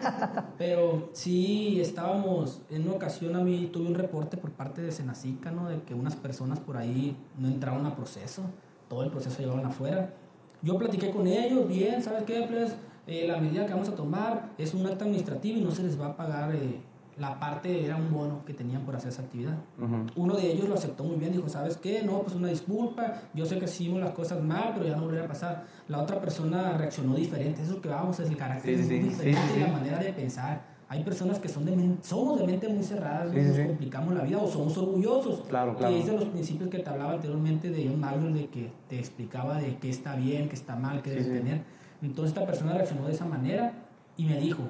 Pero 0.58 1.10
sí, 1.12 1.80
estábamos, 1.80 2.62
en 2.70 2.82
una 2.82 2.92
ocasión 2.94 3.36
a 3.36 3.40
mí 3.40 3.70
tuve 3.72 3.86
un 3.86 3.94
reporte 3.94 4.36
por 4.36 4.50
parte 4.50 4.82
de 4.82 4.90
Senacica, 4.90 5.52
¿no? 5.52 5.68
De 5.68 5.82
que 5.82 5.94
unas 5.94 6.16
personas 6.16 6.58
por 6.58 6.76
ahí 6.76 7.16
no 7.38 7.46
entraron 7.46 7.86
a 7.86 7.94
proceso, 7.94 8.42
todo 8.88 9.04
el 9.04 9.10
proceso 9.10 9.38
llevaban 9.40 9.66
afuera. 9.66 10.12
Yo 10.60 10.76
platiqué 10.76 11.10
con 11.10 11.26
ellos, 11.26 11.68
bien, 11.68 12.02
¿sabes 12.02 12.24
qué? 12.24 12.46
Pues 12.50 12.74
eh, 13.06 13.26
la 13.28 13.38
medida 13.38 13.66
que 13.66 13.72
vamos 13.72 13.88
a 13.88 13.94
tomar 13.94 14.50
es 14.58 14.74
un 14.74 14.86
acto 14.86 15.04
administrativo 15.04 15.58
y 15.58 15.62
no 15.62 15.70
se 15.70 15.82
les 15.82 16.00
va 16.00 16.06
a 16.06 16.16
pagar 16.16 16.54
eh, 16.54 16.80
la 17.18 17.38
parte, 17.38 17.84
era 17.84 17.96
un 17.96 18.10
bono 18.12 18.44
que 18.44 18.54
tenían 18.54 18.82
por 18.82 18.96
hacer 18.96 19.10
esa 19.10 19.22
actividad. 19.22 19.56
Ujú. 19.78 20.06
Uno 20.16 20.34
de 20.34 20.50
ellos 20.50 20.68
lo 20.68 20.74
aceptó 20.74 21.04
muy 21.04 21.16
bien, 21.16 21.32
dijo, 21.32 21.48
¿sabes 21.48 21.76
qué? 21.76 22.02
No, 22.02 22.22
pues 22.22 22.34
una 22.34 22.48
disculpa, 22.48 23.20
yo 23.34 23.44
sé 23.44 23.58
que 23.58 23.66
hicimos 23.66 24.00
las 24.00 24.12
cosas 24.12 24.42
mal, 24.42 24.72
pero 24.74 24.86
ya 24.88 24.96
no 24.96 25.04
volverá 25.04 25.24
a 25.24 25.28
pasar. 25.28 25.64
La 25.88 26.00
otra 26.02 26.20
persona 26.20 26.76
reaccionó 26.78 27.14
diferente, 27.14 27.62
eso 27.62 27.80
que 27.80 27.88
vamos, 27.88 28.18
es 28.20 28.28
el 28.30 28.36
carácter 28.36 28.76
Sí, 28.76 28.80
es 28.82 28.88
sí, 28.88 28.94
muy 28.96 29.08
diferente, 29.10 29.40
sí, 29.54 29.60
la 29.60 29.68
manera 29.68 29.98
de 29.98 30.12
pensar. 30.12 30.72
Hay 30.88 31.02
personas 31.04 31.38
que 31.38 31.48
son 31.48 31.64
de 31.64 31.74
men- 31.74 31.98
somos 32.02 32.38
de 32.38 32.46
mente 32.46 32.68
muy 32.68 32.82
cerrada, 32.84 33.24
nos 33.24 33.58
complicamos 33.66 34.14
la 34.14 34.24
vida 34.24 34.36
o 34.38 34.46
somos 34.46 34.76
orgullosos. 34.76 35.40
Claro, 35.48 35.74
claro. 35.76 35.94
Y 35.96 36.00
es 36.00 36.06
de 36.06 36.12
los 36.12 36.24
principios 36.26 36.68
que 36.68 36.80
te 36.80 36.90
hablaba 36.90 37.12
anteriormente 37.12 37.70
de 37.70 37.88
John 37.88 37.98
Maxwell, 37.98 38.34
de 38.34 38.46
que 38.48 38.70
te 38.88 38.98
explicaba 38.98 39.58
de 39.58 39.76
qué 39.76 39.88
está 39.88 40.16
bien, 40.16 40.48
qué 40.50 40.54
está 40.54 40.76
mal, 40.76 41.00
qué 41.00 41.10
debes 41.10 41.28
tener. 41.32 41.62
Entonces 42.02 42.34
esta 42.34 42.46
persona 42.46 42.74
reaccionó 42.74 43.06
de 43.06 43.12
esa 43.12 43.24
manera 43.24 43.72
y 44.18 44.26
me 44.26 44.36
dijo, 44.38 44.64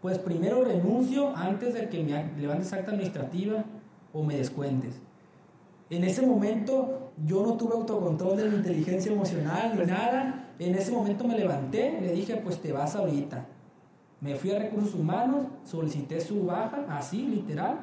pues 0.00 0.18
primero 0.18 0.64
renuncio 0.64 1.36
antes 1.36 1.74
de 1.74 1.88
que 1.88 2.02
me 2.02 2.40
levantes 2.40 2.72
acta 2.72 2.92
administrativa 2.92 3.64
o 4.12 4.22
me 4.22 4.36
descuentes. 4.36 5.00
En 5.90 6.04
ese 6.04 6.24
momento 6.24 7.12
yo 7.26 7.42
no 7.42 7.54
tuve 7.54 7.74
autocontrol 7.74 8.36
de 8.36 8.48
mi 8.48 8.56
inteligencia 8.56 9.12
emocional 9.12 9.76
ni 9.78 9.84
nada. 9.84 10.54
En 10.58 10.74
ese 10.74 10.92
momento 10.92 11.26
me 11.26 11.36
levanté, 11.36 12.00
le 12.00 12.12
dije, 12.12 12.36
pues 12.36 12.60
te 12.60 12.72
vas 12.72 12.94
ahorita. 12.94 13.46
Me 14.20 14.36
fui 14.36 14.52
a 14.52 14.58
recursos 14.58 14.94
humanos, 14.94 15.46
solicité 15.64 16.20
su 16.20 16.44
baja, 16.44 16.84
así, 16.90 17.26
literal. 17.26 17.78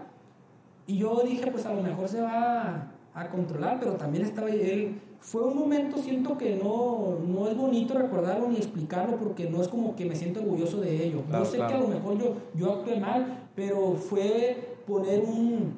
Y 0.86 1.00
yo 1.00 1.22
dije, 1.24 1.52
pues 1.52 1.66
a 1.66 1.74
lo 1.74 1.82
mejor 1.82 2.08
se 2.08 2.22
va 2.22 2.92
a, 3.14 3.22
a 3.22 3.30
controlar, 3.30 3.80
pero 3.80 3.94
también 3.94 4.24
estaba 4.24 4.50
él. 4.50 5.02
Fue 5.20 5.42
un 5.44 5.58
momento, 5.58 5.98
siento 5.98 6.38
que 6.38 6.56
no, 6.56 7.18
no 7.28 7.48
es 7.48 7.58
bonito 7.58 7.94
recordarlo 7.96 8.48
ni 8.50 8.58
explicarlo 8.58 9.18
porque 9.18 9.50
no 9.50 9.62
es 9.62 9.68
como 9.68 9.96
que 9.96 10.06
me 10.06 10.16
siento 10.16 10.40
orgulloso 10.42 10.80
de 10.80 11.06
ello. 11.06 11.22
Claro, 11.28 11.44
yo 11.44 11.50
sé 11.52 11.58
claro. 11.58 11.72
que 11.72 11.78
a 11.78 11.82
lo 11.82 11.88
mejor 11.90 12.18
yo, 12.18 12.34
yo 12.56 12.74
actué 12.74 13.00
mal, 13.00 13.50
pero 13.56 13.94
fue 13.96 14.78
poner 14.88 15.22
un, 15.22 15.74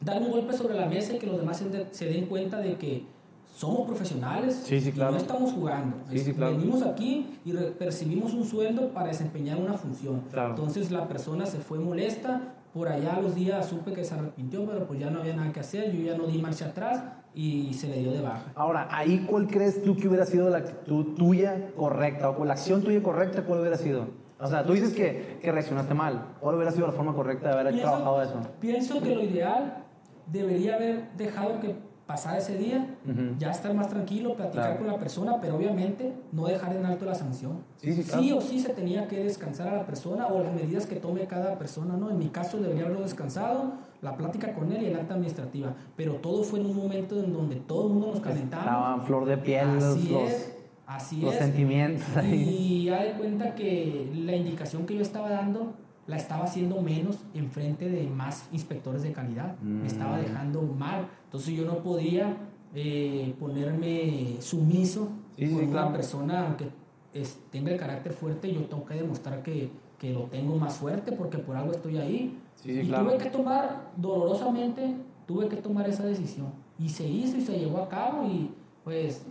dar 0.00 0.22
un 0.22 0.30
golpe 0.30 0.52
sobre 0.52 0.74
la 0.74 0.86
mesa 0.86 1.14
y 1.14 1.18
que 1.18 1.26
los 1.26 1.38
demás 1.38 1.56
se, 1.56 1.68
de- 1.70 1.86
se 1.90 2.06
den 2.06 2.26
cuenta 2.26 2.58
de 2.58 2.74
que 2.76 3.04
somos 3.52 3.86
profesionales 3.86 4.62
Sí, 4.64 4.80
sí, 4.80 4.88
y 4.90 4.92
claro. 4.92 5.12
no 5.12 5.16
estamos 5.18 5.52
jugando. 5.52 5.96
Sí, 6.10 6.16
Es-. 6.18 6.36
Venimos 6.36 6.82
aquí 6.82 7.38
y 7.44 7.52
re- 7.52 7.70
percibimos 7.72 8.32
un 8.34 8.44
sueldo 8.44 8.90
para 8.90 9.08
desempeñar 9.08 9.58
una 9.58 9.74
función. 9.74 10.22
Entonces 10.36 10.90
la 10.90 11.08
persona 11.08 11.46
se 11.46 11.58
fue 11.58 11.78
molesta. 11.78 12.54
Por 12.72 12.88
allá 12.88 13.20
los 13.20 13.36
días 13.36 13.66
supe 13.68 13.92
que 13.92 14.04
se 14.04 14.14
arrepintió, 14.14 14.64
pero 14.66 14.86
pues 14.86 14.98
ya 14.98 15.08
no 15.08 15.20
había 15.20 15.34
nada 15.36 15.52
que 15.52 15.60
hacer. 15.60 15.92
Yo 15.92 16.02
ya 16.04 16.16
no 16.18 16.26
di 16.26 16.38
marcha 16.42 16.66
atrás 16.66 17.02
y 17.34 17.74
se 17.74 17.88
le 17.88 17.98
dio 17.98 18.12
de 18.12 18.20
baja. 18.20 18.52
Ahora, 18.54 18.88
ahí, 18.90 19.26
¿cuál 19.28 19.48
crees 19.48 19.82
tú 19.82 19.96
que 19.96 20.08
hubiera 20.08 20.24
sido 20.24 20.50
la 20.50 20.58
actitud 20.58 21.14
tuya 21.16 21.70
correcta 21.76 22.30
o 22.30 22.44
la 22.44 22.52
acción 22.52 22.82
tuya 22.82 23.02
correcta? 23.02 23.42
¿Cuál 23.42 23.60
hubiera 23.60 23.76
sido? 23.76 24.06
O 24.38 24.46
sea, 24.46 24.64
tú 24.64 24.72
dices 24.72 24.92
que, 24.92 25.38
que 25.40 25.52
reaccionaste 25.52 25.94
mal. 25.94 26.34
¿Cuál 26.40 26.56
hubiera 26.56 26.70
sido 26.70 26.86
la 26.86 26.92
forma 26.92 27.14
correcta 27.14 27.48
de 27.48 27.60
haber 27.60 27.80
trabajado 27.80 28.22
eso? 28.22 28.40
pienso 28.60 29.00
que 29.00 29.14
lo 29.14 29.22
ideal 29.22 29.84
debería 30.26 30.76
haber 30.76 31.10
dejado 31.16 31.60
que 31.60 31.74
pasara 32.06 32.36
ese 32.38 32.56
día, 32.58 32.96
Ujú. 33.08 33.36
ya 33.38 33.50
estar 33.50 33.72
más 33.74 33.88
tranquilo, 33.88 34.34
platicar 34.34 34.64
Claro. 34.64 34.78
con 34.78 34.86
la 34.88 34.98
persona, 34.98 35.40
pero 35.40 35.56
obviamente 35.56 36.12
no 36.32 36.46
dejar 36.46 36.76
en 36.76 36.84
alto 36.84 37.06
la 37.06 37.14
sanción. 37.14 37.58
Sí, 37.78 37.94
sí, 37.94 38.02
claro. 38.02 38.36
o 38.36 38.40
sí 38.42 38.58
se 38.60 38.70
tenía 38.74 39.08
que 39.08 39.24
descansar 39.24 39.68
a 39.68 39.76
la 39.76 39.86
persona 39.86 40.26
o 40.26 40.42
las 40.42 40.52
medidas 40.52 40.84
que 40.86 40.96
tome 40.96 41.26
cada 41.26 41.56
persona, 41.58 41.96
¿no? 41.96 42.10
En 42.10 42.18
mi 42.18 42.28
caso 42.28 42.58
debería 42.58 42.84
haberlo 42.84 43.02
descansado, 43.02 43.72
la 44.02 44.16
plática 44.16 44.52
con 44.52 44.70
él 44.70 44.82
y 44.82 44.86
el 44.86 44.96
acta 44.96 45.14
administrativa, 45.14 45.74
pero 45.96 46.16
todo 46.16 46.42
fue 46.44 46.60
en 46.60 46.66
un 46.66 46.76
momento 46.76 47.18
en 47.18 47.32
donde 47.32 47.56
todo 47.56 47.86
el 47.86 47.92
mundo 47.94 48.08
nos 48.08 48.20
calentamos. 48.20 48.66
Estaban 48.66 49.02
flor 49.06 49.24
de 49.24 49.38
piel 49.38 49.74
los, 49.76 49.84
Así 49.84 50.08
los, 50.10 50.22
es, 50.30 50.56
así 50.86 51.20
los 51.22 51.32
es. 51.32 51.38
sentimientos 51.40 52.04
ahí. 52.16 52.34
Y 52.34 52.84
ya 52.84 53.02
de 53.02 53.12
cuenta 53.12 53.54
que 53.54 54.10
la 54.14 54.36
indicación 54.36 54.84
que 54.84 54.94
yo 54.96 55.00
estaba 55.00 55.30
dando 55.30 55.72
la 56.06 56.16
estaba 56.16 56.44
haciendo 56.44 56.80
menos 56.82 57.18
en 57.34 57.50
frente 57.50 57.88
de 57.88 58.06
más 58.08 58.48
inspectores 58.52 59.02
de 59.02 59.12
calidad. 59.12 59.58
Me 59.60 59.86
estaba 59.86 60.18
Mm. 60.18 60.22
dejando 60.22 60.62
mal. 60.62 61.06
Entonces 61.24 61.54
yo 61.56 61.64
no 61.64 61.78
podía 61.78 62.36
eh, 62.76 63.32
ponerme 63.38 64.36
sumiso 64.40 65.08
Sí, 65.36 65.46
sí, 65.46 65.52
con 65.54 65.62
una 65.62 65.70
claro. 65.72 65.92
persona 65.92 66.46
aunque 66.46 66.68
es- 67.12 67.38
tenga 67.52 67.70
el 67.70 67.78
carácter 67.78 68.12
fuerte. 68.12 68.52
Yo 68.52 68.62
tengo 68.64 68.84
que 68.84 68.94
demostrar 68.94 69.42
que, 69.44 69.70
que 69.98 70.12
lo 70.12 70.22
tengo 70.24 70.56
más 70.56 70.74
fuerte 70.74 71.12
porque 71.12 71.38
por 71.38 71.56
algo 71.56 71.70
estoy 71.72 71.98
ahí. 71.98 72.36
Sí, 72.56 72.74
sí, 72.74 72.80
y 72.80 72.86
claro. 72.88 73.04
tuve 73.10 73.18
que 73.18 73.30
tomar, 73.30 73.92
dolorosamente, 73.96 74.96
tuve 75.26 75.48
que 75.48 75.56
tomar 75.56 75.88
esa 75.88 76.04
decisión. 76.04 76.48
Y 76.78 76.88
se 76.88 77.06
hizo 77.06 77.36
y 77.36 77.42
se 77.42 77.58
llevó 77.58 77.78
a 77.78 77.88
cabo 77.88 78.26
y 78.26 78.50
pues 78.82 79.24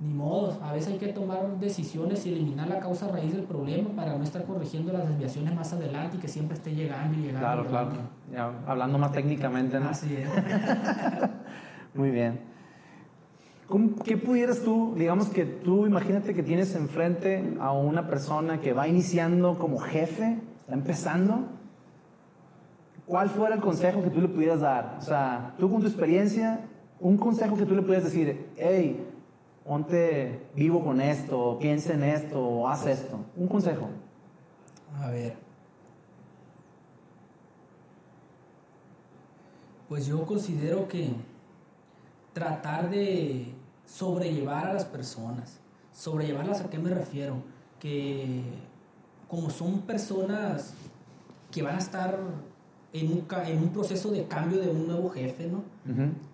ni 0.00 0.14
modo, 0.14 0.56
a 0.62 0.72
veces 0.72 0.92
hay 0.92 0.98
que 0.98 1.08
tomar 1.12 1.58
decisiones 1.58 2.24
y 2.24 2.32
eliminar 2.32 2.68
la 2.68 2.78
causa 2.78 3.08
raíz 3.08 3.32
del 3.32 3.42
problema 3.42 3.90
para 3.96 4.16
no 4.16 4.22
estar 4.22 4.44
corrigiendo 4.44 4.92
las 4.92 5.08
desviaciones 5.08 5.54
más 5.56 5.72
adelante 5.72 6.16
y 6.16 6.20
que 6.20 6.28
siempre 6.28 6.56
esté 6.56 6.72
llegando 6.74 7.18
y 7.18 7.22
llegando. 7.22 7.40
Claro, 7.40 7.66
claro. 7.66 7.90
Ya, 8.32 8.52
hablando 8.66 8.96
más 8.98 9.10
técnicamente, 9.10 9.80
¿no? 9.80 9.88
Así 9.88 10.14
es. 10.16 10.28
Muy 11.94 12.10
bien. 12.10 12.38
¿Cómo- 13.66 13.96
¿Qué 14.04 14.16
pudieras 14.16 14.60
tú, 14.60 14.94
digamos 14.96 15.28
que 15.30 15.44
tú 15.44 15.86
imagínate 15.86 16.32
que 16.32 16.42
tienes 16.44 16.74
enfrente 16.76 17.56
a 17.60 17.72
una 17.72 18.06
persona 18.06 18.60
que 18.60 18.72
va 18.72 18.86
iniciando 18.86 19.58
como 19.58 19.78
jefe, 19.78 20.38
está 20.60 20.74
empezando? 20.74 21.40
¿Cuál 23.04 23.30
fuera 23.30 23.56
el 23.56 23.60
consejo 23.60 24.02
que 24.02 24.10
tú 24.10 24.20
le 24.20 24.28
pudieras 24.28 24.60
dar? 24.60 24.96
O 24.98 25.02
sea, 25.02 25.54
tú 25.58 25.68
con 25.70 25.80
tu 25.80 25.86
experiencia, 25.88 26.60
un 27.00 27.16
consejo 27.16 27.56
que 27.56 27.64
tú 27.66 27.74
le 27.74 27.82
pudieras 27.82 28.04
decir, 28.04 28.46
hey, 28.56 29.07
ponte 29.68 30.48
vivo 30.54 30.82
con 30.82 30.98
esto, 30.98 31.58
piensa 31.60 31.92
en 31.92 32.02
esto, 32.02 32.40
o 32.40 32.66
haz 32.66 32.86
esto. 32.86 33.20
Un 33.36 33.46
consejo. 33.46 33.90
A 34.98 35.10
ver. 35.10 35.36
Pues 39.90 40.06
yo 40.06 40.24
considero 40.24 40.88
que 40.88 41.10
tratar 42.32 42.88
de 42.88 43.52
sobrellevar 43.84 44.68
a 44.68 44.72
las 44.72 44.86
personas. 44.86 45.60
¿Sobrellevarlas 45.92 46.62
a 46.62 46.70
qué 46.70 46.78
me 46.78 46.90
refiero? 46.90 47.34
Que 47.78 48.42
como 49.28 49.50
son 49.50 49.82
personas 49.82 50.72
que 51.50 51.62
van 51.62 51.74
a 51.74 51.78
estar 51.78 52.18
en 52.94 53.12
un, 53.12 53.26
en 53.46 53.58
un 53.58 53.68
proceso 53.68 54.10
de 54.10 54.26
cambio 54.26 54.60
de 54.60 54.70
un 54.70 54.86
nuevo 54.86 55.10
jefe, 55.10 55.46
¿no? 55.46 55.62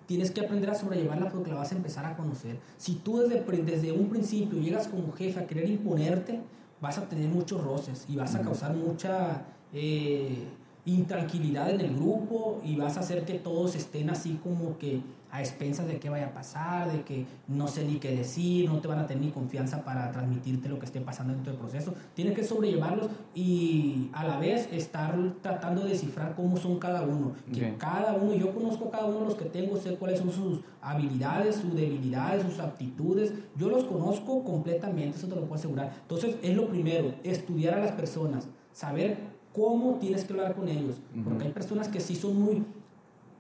Tienes 0.06 0.30
que 0.30 0.42
aprender 0.42 0.70
a 0.70 0.74
sobrellevarla 0.74 1.30
porque 1.30 1.50
la 1.50 1.56
vas 1.56 1.72
a 1.72 1.76
empezar 1.76 2.04
a 2.04 2.16
conocer. 2.16 2.58
Si 2.76 2.96
tú 2.96 3.18
desde, 3.18 3.42
desde 3.62 3.92
un 3.92 4.08
principio 4.08 4.60
llegas 4.60 4.88
como 4.88 5.12
jefe 5.12 5.40
a 5.40 5.46
querer 5.46 5.70
imponerte, 5.70 6.40
vas 6.80 6.98
a 6.98 7.08
tener 7.08 7.28
muchos 7.28 7.62
roces 7.64 8.04
y 8.08 8.16
vas 8.16 8.34
a 8.34 8.42
causar 8.42 8.74
mucha 8.74 9.42
eh, 9.72 10.44
intranquilidad 10.86 11.70
en 11.70 11.80
el 11.80 11.94
grupo 11.94 12.60
y 12.64 12.76
vas 12.76 12.96
a 12.96 13.00
hacer 13.00 13.24
que 13.24 13.34
todos 13.34 13.74
estén 13.74 14.10
así 14.10 14.38
como 14.42 14.76
que 14.78 15.00
a 15.34 15.40
expensas 15.40 15.88
de 15.88 15.98
qué 15.98 16.08
vaya 16.08 16.26
a 16.26 16.32
pasar, 16.32 16.92
de 16.92 17.02
que 17.02 17.26
no 17.48 17.66
sé 17.66 17.84
ni 17.84 17.96
qué 17.96 18.14
decir, 18.14 18.70
no 18.70 18.78
te 18.78 18.86
van 18.86 19.00
a 19.00 19.06
tener 19.08 19.24
ni 19.24 19.30
confianza 19.32 19.84
para 19.84 20.12
transmitirte 20.12 20.68
lo 20.68 20.78
que 20.78 20.86
esté 20.86 21.00
pasando 21.00 21.32
dentro 21.32 21.52
del 21.52 21.60
proceso. 21.60 21.92
Tienes 22.14 22.34
que 22.34 22.44
sobrellevarlos 22.44 23.08
y 23.34 24.10
a 24.12 24.22
la 24.22 24.38
vez 24.38 24.72
estar 24.72 25.18
tratando 25.42 25.82
de 25.82 25.90
descifrar 25.90 26.36
cómo 26.36 26.56
son 26.56 26.78
cada 26.78 27.02
uno. 27.02 27.32
Que 27.52 27.74
cada 27.76 28.12
uno, 28.14 28.32
yo 28.34 28.54
conozco 28.54 28.90
cada 28.90 29.06
uno 29.06 29.20
de 29.20 29.24
los 29.24 29.34
que 29.34 29.46
tengo, 29.46 29.76
sé 29.76 29.96
cuáles 29.96 30.20
son 30.20 30.30
sus 30.30 30.60
habilidades, 30.80 31.56
sus 31.56 31.74
debilidades, 31.74 32.44
sus 32.44 32.60
aptitudes. 32.60 33.32
Yo 33.56 33.68
los 33.68 33.82
conozco 33.82 34.44
completamente, 34.44 35.18
eso 35.18 35.26
te 35.26 35.34
lo 35.34 35.40
puedo 35.40 35.56
asegurar. 35.56 35.96
Entonces, 36.02 36.36
es 36.42 36.54
lo 36.54 36.68
primero, 36.68 37.12
estudiar 37.24 37.74
a 37.74 37.80
las 37.80 37.90
personas, 37.90 38.46
saber 38.72 39.33
cómo 39.54 39.94
tienes 40.00 40.24
que 40.24 40.32
hablar 40.34 40.54
con 40.54 40.68
ellos. 40.68 40.96
Porque 41.24 41.44
hay 41.44 41.52
personas 41.52 41.88
que 41.88 42.00
sí 42.00 42.14
son 42.16 42.40
muy... 42.40 42.62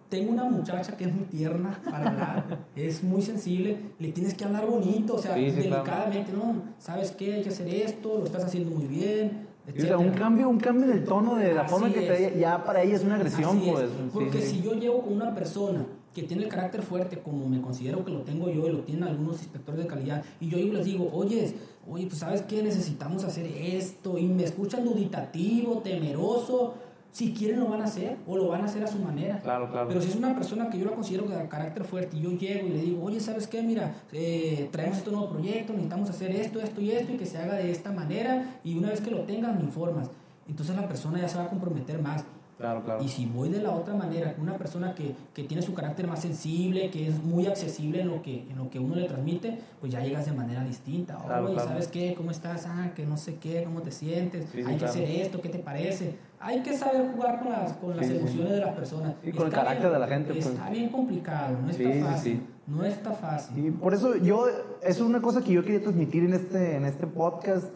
Tengo 0.08 0.30
una 0.32 0.44
muchacha 0.44 0.96
que 0.96 1.04
es 1.04 1.12
muy 1.14 1.24
tierna 1.24 1.80
para 1.90 2.10
hablar, 2.10 2.58
es 2.76 3.02
muy 3.02 3.20
sensible, 3.20 3.78
le 3.98 4.12
tienes 4.12 4.34
que 4.34 4.44
hablar 4.44 4.64
bonito, 4.66 5.14
o 5.14 5.18
sea, 5.18 5.34
Sí, 5.34 5.50
sí, 5.50 5.62
claro. 5.62 5.82
delicadamente, 5.82 6.32
¿no? 6.32 6.54
¿Sabes 6.78 7.10
qué? 7.12 7.34
Hay 7.34 7.42
que 7.42 7.48
hacer 7.48 7.66
esto, 7.68 8.18
lo 8.18 8.24
estás 8.24 8.44
haciendo 8.44 8.70
muy 8.70 8.84
bien, 8.86 9.46
O 9.76 9.80
sea, 9.80 9.98
un 9.98 10.10
cambio, 10.10 10.48
un 10.48 10.58
cambio 10.60 10.84
en 10.84 10.98
el 10.98 11.04
tono 11.04 11.34
de 11.34 11.54
la 11.54 11.62
Así 11.62 11.70
forma 11.70 11.90
que 11.92 12.06
es. 12.26 12.32
te, 12.34 12.38
ya 12.38 12.62
para 12.62 12.82
ella 12.82 12.94
es 12.94 13.02
una 13.02 13.16
agresión, 13.16 13.56
Así 13.58 13.68
es, 13.70 13.72
pues. 13.74 13.88
Sí, 13.90 14.10
Porque 14.12 14.40
sí. 14.42 14.56
si 14.56 14.62
yo 14.62 14.74
llevo 14.74 15.02
con 15.02 15.14
una 15.14 15.34
persona 15.34 15.84
que 16.14 16.22
tiene 16.22 16.44
el 16.44 16.48
carácter 16.48 16.82
fuerte, 16.82 17.18
como 17.18 17.46
me 17.48 17.60
considero 17.60 18.04
que 18.04 18.12
lo 18.12 18.20
tengo 18.20 18.48
yo 18.48 18.66
y 18.68 18.72
lo 18.72 18.80
tienen 18.80 19.04
algunos 19.04 19.42
inspectores 19.42 19.82
de 19.82 19.86
calidad, 19.86 20.24
y 20.40 20.48
yo 20.48 20.58
les 20.58 20.86
digo, 20.86 21.10
oye, 21.12 21.54
oye, 21.88 22.06
pues 22.06 22.18
sabes 22.18 22.42
qué, 22.42 22.62
necesitamos 22.62 23.24
hacer 23.24 23.46
esto, 23.46 24.16
y 24.16 24.24
me 24.24 24.44
escuchan 24.44 24.84
duditativo, 24.84 25.78
temeroso, 25.78 26.74
si 27.14 27.32
quieren 27.32 27.60
lo 27.60 27.68
van 27.68 27.80
a 27.80 27.84
hacer, 27.84 28.16
o 28.26 28.36
lo 28.36 28.48
van 28.48 28.62
a 28.62 28.64
hacer 28.64 28.82
a 28.82 28.88
su 28.88 28.98
manera. 28.98 29.38
Claro, 29.38 29.70
claro. 29.70 29.86
Pero 29.86 30.02
si 30.02 30.08
es 30.08 30.16
una 30.16 30.34
persona 30.34 30.68
que 30.68 30.78
yo 30.80 30.84
la 30.84 30.96
considero 30.96 31.28
de 31.28 31.48
carácter 31.48 31.84
fuerte 31.84 32.16
y 32.16 32.22
yo 32.22 32.32
llego 32.32 32.66
y 32.66 32.70
le 32.70 32.80
digo, 32.80 33.04
oye, 33.04 33.20
¿sabes 33.20 33.46
qué? 33.46 33.62
Mira, 33.62 33.94
eh, 34.12 34.68
traemos 34.72 34.98
este 34.98 35.12
nuevo 35.12 35.28
proyecto, 35.28 35.72
necesitamos 35.72 36.10
hacer 36.10 36.32
esto, 36.32 36.60
esto 36.60 36.80
y 36.80 36.90
esto 36.90 37.12
y 37.12 37.16
que 37.16 37.24
se 37.24 37.38
haga 37.38 37.54
de 37.54 37.70
esta 37.70 37.92
manera 37.92 38.58
y 38.64 38.76
una 38.76 38.90
vez 38.90 39.00
que 39.00 39.12
lo 39.12 39.20
tengas 39.20 39.54
me 39.54 39.62
informas. 39.62 40.10
Entonces 40.48 40.74
la 40.74 40.88
persona 40.88 41.20
ya 41.20 41.28
se 41.28 41.38
va 41.38 41.44
a 41.44 41.48
comprometer 41.48 42.02
más. 42.02 42.24
Claro, 42.58 42.84
claro. 42.84 43.02
Y 43.02 43.08
si 43.08 43.26
voy 43.26 43.48
de 43.48 43.60
la 43.60 43.70
otra 43.72 43.94
manera, 43.94 44.32
con 44.34 44.44
una 44.48 44.56
persona 44.56 44.94
que, 44.94 45.14
que 45.34 45.42
tiene 45.42 45.62
su 45.62 45.74
carácter 45.74 46.06
más 46.06 46.22
sensible, 46.22 46.88
que 46.90 47.08
es 47.08 47.22
muy 47.22 47.46
accesible 47.46 48.00
en 48.02 48.08
lo 48.08 48.22
que, 48.22 48.42
en 48.48 48.56
lo 48.56 48.70
que 48.70 48.78
uno 48.78 48.94
le 48.94 49.08
transmite, 49.08 49.58
pues 49.80 49.92
ya 49.92 50.00
llegas 50.00 50.26
de 50.26 50.32
manera 50.32 50.62
distinta. 50.64 51.18
Claro. 51.24 51.58
¿sabes 51.58 51.88
qué? 51.88 52.14
¿Cómo 52.16 52.30
estás? 52.30 52.66
Ah, 52.66 52.90
que 52.94 53.04
no 53.06 53.16
sé 53.16 53.36
qué, 53.36 53.64
¿cómo 53.64 53.82
te 53.82 53.90
sientes? 53.90 54.46
Sí, 54.52 54.62
Hay 54.66 54.76
que 54.76 54.84
hacer 54.84 55.08
esto, 55.10 55.40
¿qué 55.40 55.48
te 55.48 55.58
parece? 55.58 56.16
Hay 56.40 56.62
que 56.62 56.76
saber 56.76 57.10
jugar 57.14 57.40
con 57.40 57.50
las, 57.52 57.72
con 57.74 57.96
las 57.96 58.08
emociones 58.08 58.52
de 58.52 58.60
las 58.60 58.74
personas. 58.74 59.14
Y 59.22 59.30
con 59.32 59.42
el 59.42 59.48
Está 59.48 59.60
carácter 59.64 59.80
bien- 59.90 59.92
de 59.94 59.98
la 59.98 60.06
gente, 60.06 60.32
pues. 60.34 60.46
Está 60.46 60.70
bien 60.70 60.88
complicado, 60.90 61.58
no 61.60 61.70
está 61.70 62.10
fácil. 62.10 62.42
No 62.66 62.84
está 62.84 63.12
fácil. 63.12 63.66
Y 63.66 63.70
por 63.72 63.94
eso 63.94 64.16
yo, 64.16 64.46
es 64.82 65.00
una 65.00 65.20
cosa 65.20 65.42
que 65.42 65.52
yo 65.52 65.62
quería 65.64 65.82
transmitir 65.82 66.24
en 66.24 66.34
este, 66.34 66.76
en 66.76 66.84
este 66.84 67.06
podcast. 67.06 67.66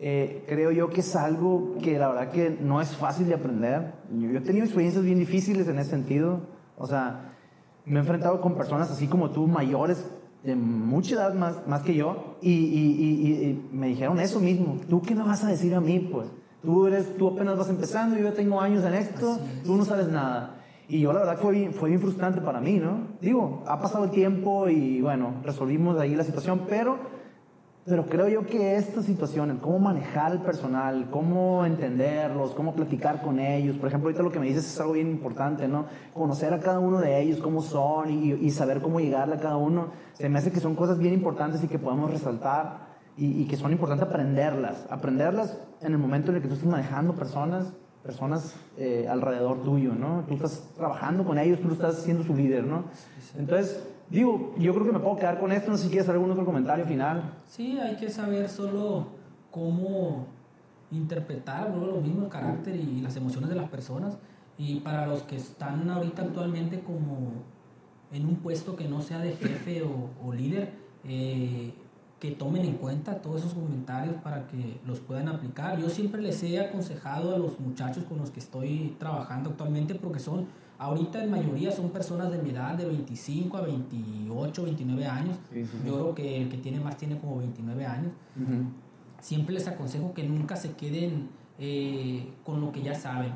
Eh, 0.00 0.44
creo 0.48 0.70
yo 0.72 0.90
que 0.90 1.00
es 1.00 1.14
algo 1.16 1.76
que 1.82 1.98
la 1.98 2.08
verdad 2.08 2.30
que 2.30 2.56
no 2.60 2.80
es 2.80 2.96
fácil 2.96 3.26
de 3.28 3.34
aprender. 3.34 3.92
Yo, 4.18 4.28
he 4.30 4.40
tenido 4.40 4.64
experiencias 4.64 5.04
bien 5.04 5.18
difíciles 5.18 5.68
en 5.68 5.78
ese 5.78 5.90
sentido. 5.90 6.40
O 6.76 6.86
sea, 6.86 7.32
me 7.86 7.96
he 7.96 8.00
enfrentado 8.00 8.40
con 8.40 8.54
personas 8.56 8.90
así 8.90 9.06
como 9.06 9.30
tú, 9.30 9.46
mayores, 9.46 10.04
de 10.42 10.56
mucha 10.56 11.14
edad 11.14 11.34
más, 11.34 11.66
más 11.66 11.82
que 11.82 11.94
yo, 11.94 12.36
y, 12.42 12.50
y- 12.50 12.96
y- 12.98 13.30
y- 13.46 13.68
me 13.72 13.86
dijeron 13.88 14.18
eso 14.20 14.40
mismo. 14.40 14.78
¿Tú 14.90 15.00
qué 15.00 15.14
me 15.14 15.22
vas 15.22 15.42
a 15.44 15.48
decir 15.48 15.74
a 15.74 15.80
mí? 15.80 16.00
Pues 16.00 16.28
tú, 16.62 16.86
eres, 16.86 17.16
tú 17.16 17.28
apenas 17.28 17.56
vas 17.56 17.70
empezando, 17.70 18.18
yo 18.18 18.32
tengo 18.32 18.60
años 18.60 18.84
en 18.84 18.94
esto, 18.94 19.38
tú 19.64 19.76
no 19.76 19.84
sabes 19.84 20.08
nada. 20.08 20.56
Y 20.86 21.00
yo 21.00 21.14
la 21.14 21.20
verdad 21.20 21.38
fue 21.38 21.52
bien, 21.52 21.72
fue 21.72 21.88
bien 21.88 22.00
frustrante 22.00 22.42
para 22.42 22.60
mí, 22.60 22.74
¿no? 22.78 23.06
Digo, 23.22 23.62
ha 23.66 23.80
pasado 23.80 24.04
el 24.04 24.10
tiempo 24.10 24.68
y 24.68 25.00
bueno, 25.00 25.36
resolvimos 25.42 25.98
ahí 25.98 26.14
la 26.14 26.24
situación, 26.24 26.62
pero, 26.68 26.98
pero 27.86 28.06
creo 28.06 28.28
yo 28.28 28.46
que 28.46 28.76
esta 28.76 29.02
situación, 29.02 29.50
el 29.50 29.58
cómo 29.58 29.78
manejar 29.78 30.32
el 30.32 30.40
personal, 30.40 31.08
cómo 31.10 31.66
entenderlos, 31.66 32.52
cómo 32.52 32.74
platicar 32.74 33.20
con 33.20 33.38
ellos, 33.38 33.76
por 33.76 33.88
ejemplo, 33.88 34.08
ahorita 34.08 34.22
lo 34.22 34.32
que 34.32 34.40
me 34.40 34.46
dices 34.46 34.64
es 34.64 34.80
algo 34.80 34.94
bien 34.94 35.10
importante, 35.10 35.68
¿no? 35.68 35.86
Conocer 36.14 36.54
a 36.54 36.60
cada 36.60 36.78
uno 36.78 37.00
de 37.00 37.20
ellos, 37.20 37.40
cómo 37.40 37.60
son 37.60 38.10
y, 38.10 38.32
y 38.32 38.50
saber 38.50 38.80
cómo 38.80 39.00
llegarle 39.00 39.34
a 39.34 39.40
cada 39.40 39.56
uno, 39.56 39.88
se 40.14 40.28
me 40.28 40.38
hace 40.38 40.50
que 40.50 40.60
son 40.60 40.74
cosas 40.74 40.98
bien 40.98 41.12
importantes 41.12 41.62
y 41.62 41.68
que 41.68 41.78
podemos 41.78 42.10
resaltar 42.10 42.94
y, 43.16 43.42
y 43.42 43.46
que 43.46 43.56
son 43.56 43.70
importantes 43.72 44.08
aprenderlas, 44.08 44.86
aprenderlas 44.88 45.58
en 45.82 45.92
el 45.92 45.98
momento 45.98 46.30
en 46.30 46.36
el 46.36 46.42
que 46.42 46.48
tú 46.48 46.54
estás 46.54 46.70
manejando 46.70 47.14
personas 47.14 47.74
personas 48.04 48.54
eh, 48.76 49.06
alrededor 49.08 49.62
tuyo, 49.62 49.94
¿no? 49.94 50.24
Tú 50.28 50.34
estás 50.34 50.62
trabajando 50.76 51.24
con 51.24 51.38
ellos, 51.38 51.58
tú 51.60 51.72
estás 51.72 52.02
siendo 52.02 52.22
su 52.22 52.34
líder, 52.34 52.64
¿no? 52.64 52.84
Entonces, 53.38 53.82
digo, 54.14 54.54
yo 54.58 54.72
creo 54.72 54.86
que 54.86 54.92
me 54.92 55.00
puedo 55.00 55.16
quedar 55.16 55.38
con 55.40 55.52
esto, 55.52 55.70
no 55.70 55.76
sé 55.76 55.84
si 55.84 55.88
quieres 55.90 56.08
algún 56.08 56.30
otro 56.30 56.44
comentario 56.44 56.86
final. 56.86 57.34
Sí, 57.46 57.78
hay 57.78 57.96
que 57.96 58.08
saber 58.08 58.48
solo 58.48 59.08
cómo 59.50 60.26
interpretar 60.90 61.70
lo 61.70 62.00
mismo 62.00 62.24
el 62.24 62.28
carácter 62.28 62.76
y 62.76 63.00
las 63.00 63.16
emociones 63.16 63.50
de 63.50 63.56
las 63.56 63.68
personas. 63.68 64.18
Y 64.56 64.80
para 64.80 65.06
los 65.06 65.22
que 65.22 65.36
están 65.36 65.90
ahorita 65.90 66.22
actualmente 66.22 66.80
como 66.80 67.32
en 68.12 68.26
un 68.26 68.36
puesto 68.36 68.76
que 68.76 68.86
no 68.86 69.02
sea 69.02 69.18
de 69.18 69.32
jefe 69.32 69.82
o, 69.82 70.32
líder, 70.32 70.70
eh, 71.04 71.74
que 72.24 72.30
tomen 72.30 72.64
en 72.64 72.76
cuenta 72.76 73.20
todos 73.20 73.40
esos 73.40 73.52
comentarios 73.52 74.14
para 74.22 74.46
que 74.46 74.80
los 74.86 74.98
puedan 74.98 75.28
aplicar. 75.28 75.78
Yo 75.78 75.90
siempre 75.90 76.22
les 76.22 76.42
he 76.42 76.58
aconsejado 76.58 77.34
a 77.34 77.38
los 77.38 77.60
muchachos 77.60 78.04
con 78.04 78.16
los 78.16 78.30
que 78.30 78.40
estoy 78.40 78.96
trabajando 78.98 79.50
actualmente, 79.50 79.94
porque 79.94 80.18
son, 80.18 80.46
ahorita 80.78 81.22
en 81.22 81.30
mayoría 81.30 81.70
son 81.70 81.90
personas 81.90 82.32
de 82.32 82.38
mi 82.38 82.48
edad, 82.48 82.76
de 82.78 82.86
25 82.86 83.58
a 83.58 83.60
28, 83.60 84.64
29 84.64 85.06
años. 85.06 85.36
Yo 85.84 85.92
creo 85.92 86.14
que 86.14 86.40
el 86.40 86.48
que 86.48 86.56
tiene 86.56 86.80
más 86.80 86.96
tiene 86.96 87.18
como 87.18 87.36
29 87.36 87.84
años. 87.84 88.12
Siempre 89.20 89.52
les 89.52 89.68
aconsejo 89.68 90.14
que 90.14 90.22
nunca 90.22 90.56
se 90.56 90.72
queden 90.72 91.28
eh, 91.58 92.32
con 92.42 92.58
lo 92.62 92.72
que 92.72 92.80
ya 92.80 92.94
saben 92.94 93.34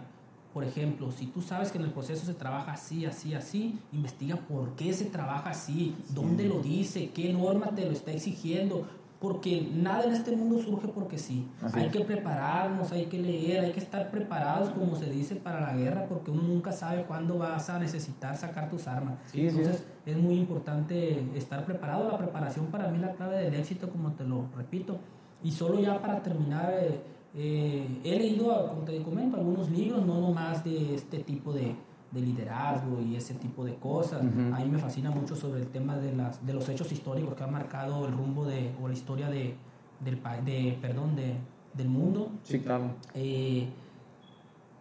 por 0.58 0.66
ejemplo, 0.66 1.12
si 1.12 1.26
tú 1.26 1.40
sabes 1.40 1.70
que 1.70 1.78
en 1.78 1.84
el 1.84 1.92
proceso 1.92 2.26
se 2.26 2.34
trabaja 2.34 2.72
así, 2.72 3.06
así, 3.06 3.32
así, 3.32 3.78
investiga 3.92 4.34
por 4.34 4.74
qué 4.74 4.92
se 4.92 5.04
trabaja 5.04 5.50
así, 5.50 5.94
dónde 6.08 6.48
lo 6.48 6.58
dice, 6.58 7.10
qué 7.10 7.32
norma 7.32 7.68
te 7.76 7.84
lo 7.84 7.92
está 7.92 8.10
exigiendo, 8.10 8.84
porque 9.20 9.70
nada 9.72 10.02
en 10.02 10.14
este 10.14 10.34
mundo 10.34 10.60
surge 10.60 10.88
porque 10.88 11.16
sí. 11.16 11.46
hay 11.74 11.90
que 11.90 12.00
prepararnos, 12.00 12.90
hay 12.90 13.06
que 13.06 13.20
leer, 13.20 13.66
hay 13.66 13.70
que 13.70 13.78
estar 13.78 14.10
preparados, 14.10 14.70
como 14.70 14.96
se 14.96 15.08
dice, 15.08 15.36
para 15.36 15.60
la 15.60 15.76
guerra, 15.76 16.06
porque 16.08 16.32
uno 16.32 16.42
nunca 16.42 16.72
sabe 16.72 17.04
cuándo 17.04 17.38
vas 17.38 17.70
a 17.70 17.78
necesitar 17.78 18.36
sacar 18.36 18.68
tus 18.68 18.88
armas. 18.88 19.14
Entonces 19.32 19.84
es 20.04 20.16
muy 20.16 20.40
importante 20.40 21.24
estar 21.36 21.64
preparado. 21.66 22.10
La 22.10 22.18
preparación 22.18 22.66
para 22.66 22.88
mí 22.88 22.96
es 22.96 23.02
la 23.02 23.12
clave 23.12 23.44
del 23.44 23.54
éxito, 23.54 23.90
como 23.90 24.10
te 24.10 24.24
lo 24.24 24.48
repito. 24.56 24.98
Y 25.40 25.52
solo 25.52 25.78
ya 25.78 26.02
para 26.02 26.20
terminar... 26.20 26.74
Eh, 26.80 27.00
eh, 27.34 27.86
he 28.04 28.18
leído, 28.18 28.68
como 28.68 28.82
te 28.82 29.00
comento, 29.02 29.36
algunos 29.36 29.70
libros, 29.70 30.04
no 30.04 30.20
nomás 30.20 30.64
de 30.64 30.94
este 30.94 31.18
tipo 31.18 31.52
de, 31.52 31.74
de 32.10 32.20
liderazgo 32.20 33.00
y 33.02 33.16
ese 33.16 33.34
tipo 33.34 33.64
de 33.64 33.74
cosas. 33.76 34.20
A 34.20 34.24
mí 34.60 34.68
me 34.70 34.78
fascina 34.78 35.10
mucho 35.10 35.36
sobre 35.36 35.60
el 35.60 35.68
tema 35.68 35.96
de, 35.96 36.14
las, 36.14 36.44
de 36.44 36.54
los 36.54 36.68
hechos 36.68 36.90
históricos 36.90 37.34
que 37.34 37.44
han 37.44 37.52
marcado 37.52 38.06
el 38.06 38.12
rumbo 38.12 38.44
de, 38.44 38.74
o 38.80 38.88
la 38.88 38.94
historia 38.94 39.28
de, 39.28 39.54
del, 40.00 40.20
de, 40.44 40.78
perdón, 40.80 41.16
de, 41.16 41.34
del 41.74 41.88
mundo. 41.88 42.30
Sí, 42.42 42.60
claro. 42.60 42.92
Eh, 43.14 43.68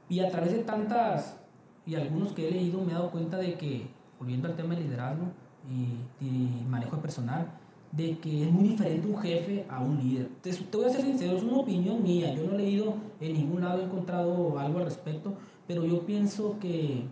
y 0.09 0.19
a 0.21 0.29
través 0.29 0.53
de 0.53 0.59
tantas, 0.59 1.37
y 1.85 1.95
algunos 1.95 2.31
que 2.31 2.47
he 2.47 2.51
leído, 2.51 2.81
me 2.81 2.91
he 2.91 2.95
dado 2.95 3.11
cuenta 3.11 3.37
de 3.37 3.55
que, 3.55 3.87
volviendo 4.19 4.47
al 4.47 4.55
tema 4.55 4.73
de 4.73 4.81
liderazgo 4.81 5.25
y, 5.69 6.25
y 6.25 6.65
manejo 6.67 6.97
personal, 6.97 7.51
de 7.97 8.17
que 8.19 8.43
es 8.43 8.51
muy 8.51 8.69
diferente 8.69 9.07
un 9.07 9.17
jefe 9.17 9.65
a 9.67 9.81
un 9.81 9.97
líder. 9.97 10.29
Te, 10.41 10.53
te, 10.53 10.77
voy 10.77 10.85
a 10.85 10.89
ser 10.89 11.01
sincero, 11.01 11.35
es 11.35 11.43
una 11.43 11.57
opinión 11.57 12.03
mía. 12.03 12.33
Yo 12.33 12.45
no 12.45 12.53
he 12.53 12.57
leído 12.59 12.93
en 13.19 13.33
ningún 13.33 13.61
lado, 13.61 13.81
he 13.81 13.85
encontrado 13.85 14.59
algo 14.59 14.79
al 14.79 14.85
respecto, 14.85 15.33
pero 15.67 15.83
yo 15.83 16.05
pienso 16.05 16.57
que 16.59 17.05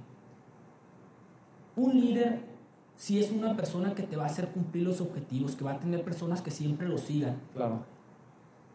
un 1.76 2.00
líder 2.00 2.42
sí 2.96 3.20
es 3.20 3.32
una 3.32 3.58
persona 3.58 3.96
que 3.96 4.04
te 4.04 4.16
va 4.16 4.24
a 4.24 4.28
hacer 4.28 4.50
cumplir 4.50 4.84
los 4.84 5.02
objetivos, 5.02 5.56
que 5.56 5.64
va 5.66 5.74
a 5.74 5.80
tener 5.80 6.04
personas 6.04 6.42
que 6.42 6.52
siempre 6.52 6.88
lo 6.88 7.00
sigan. 7.00 7.38
Claro. 7.54 7.80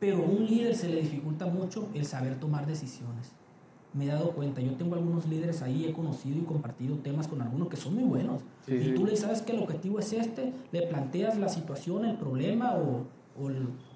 Pero 0.00 0.18
a 0.18 0.26
un 0.26 0.46
líder 0.46 0.74
se 0.74 0.88
le 0.88 1.00
dificulta 1.02 1.46
mucho 1.46 1.88
el 1.94 2.04
saber 2.06 2.40
tomar 2.40 2.66
decisiones 2.66 3.32
me 3.92 4.04
he 4.04 4.08
dado 4.08 4.32
cuenta. 4.32 4.60
Yo 4.60 4.74
tengo 4.74 4.94
algunos 4.94 5.26
líderes 5.26 5.62
ahí, 5.62 5.86
he 5.86 5.92
conocido 5.92 6.38
y 6.38 6.42
compartido 6.42 6.96
temas 6.96 7.28
con 7.28 7.42
algunos 7.42 7.68
que 7.68 7.76
son 7.76 7.94
muy 7.94 8.04
buenos. 8.04 8.42
y 8.66 8.94
tú 8.94 9.06
le 9.06 9.16
sabes 9.16 9.42
que 9.42 9.52
el 9.52 9.62
objetivo 9.62 9.98
es 9.98 10.12
este, 10.12 10.52
le 10.72 10.82
planteas 10.82 11.38
la 11.38 11.48
situación, 11.48 12.04
el 12.04 12.16
problema 12.16 12.74
o, 12.76 13.06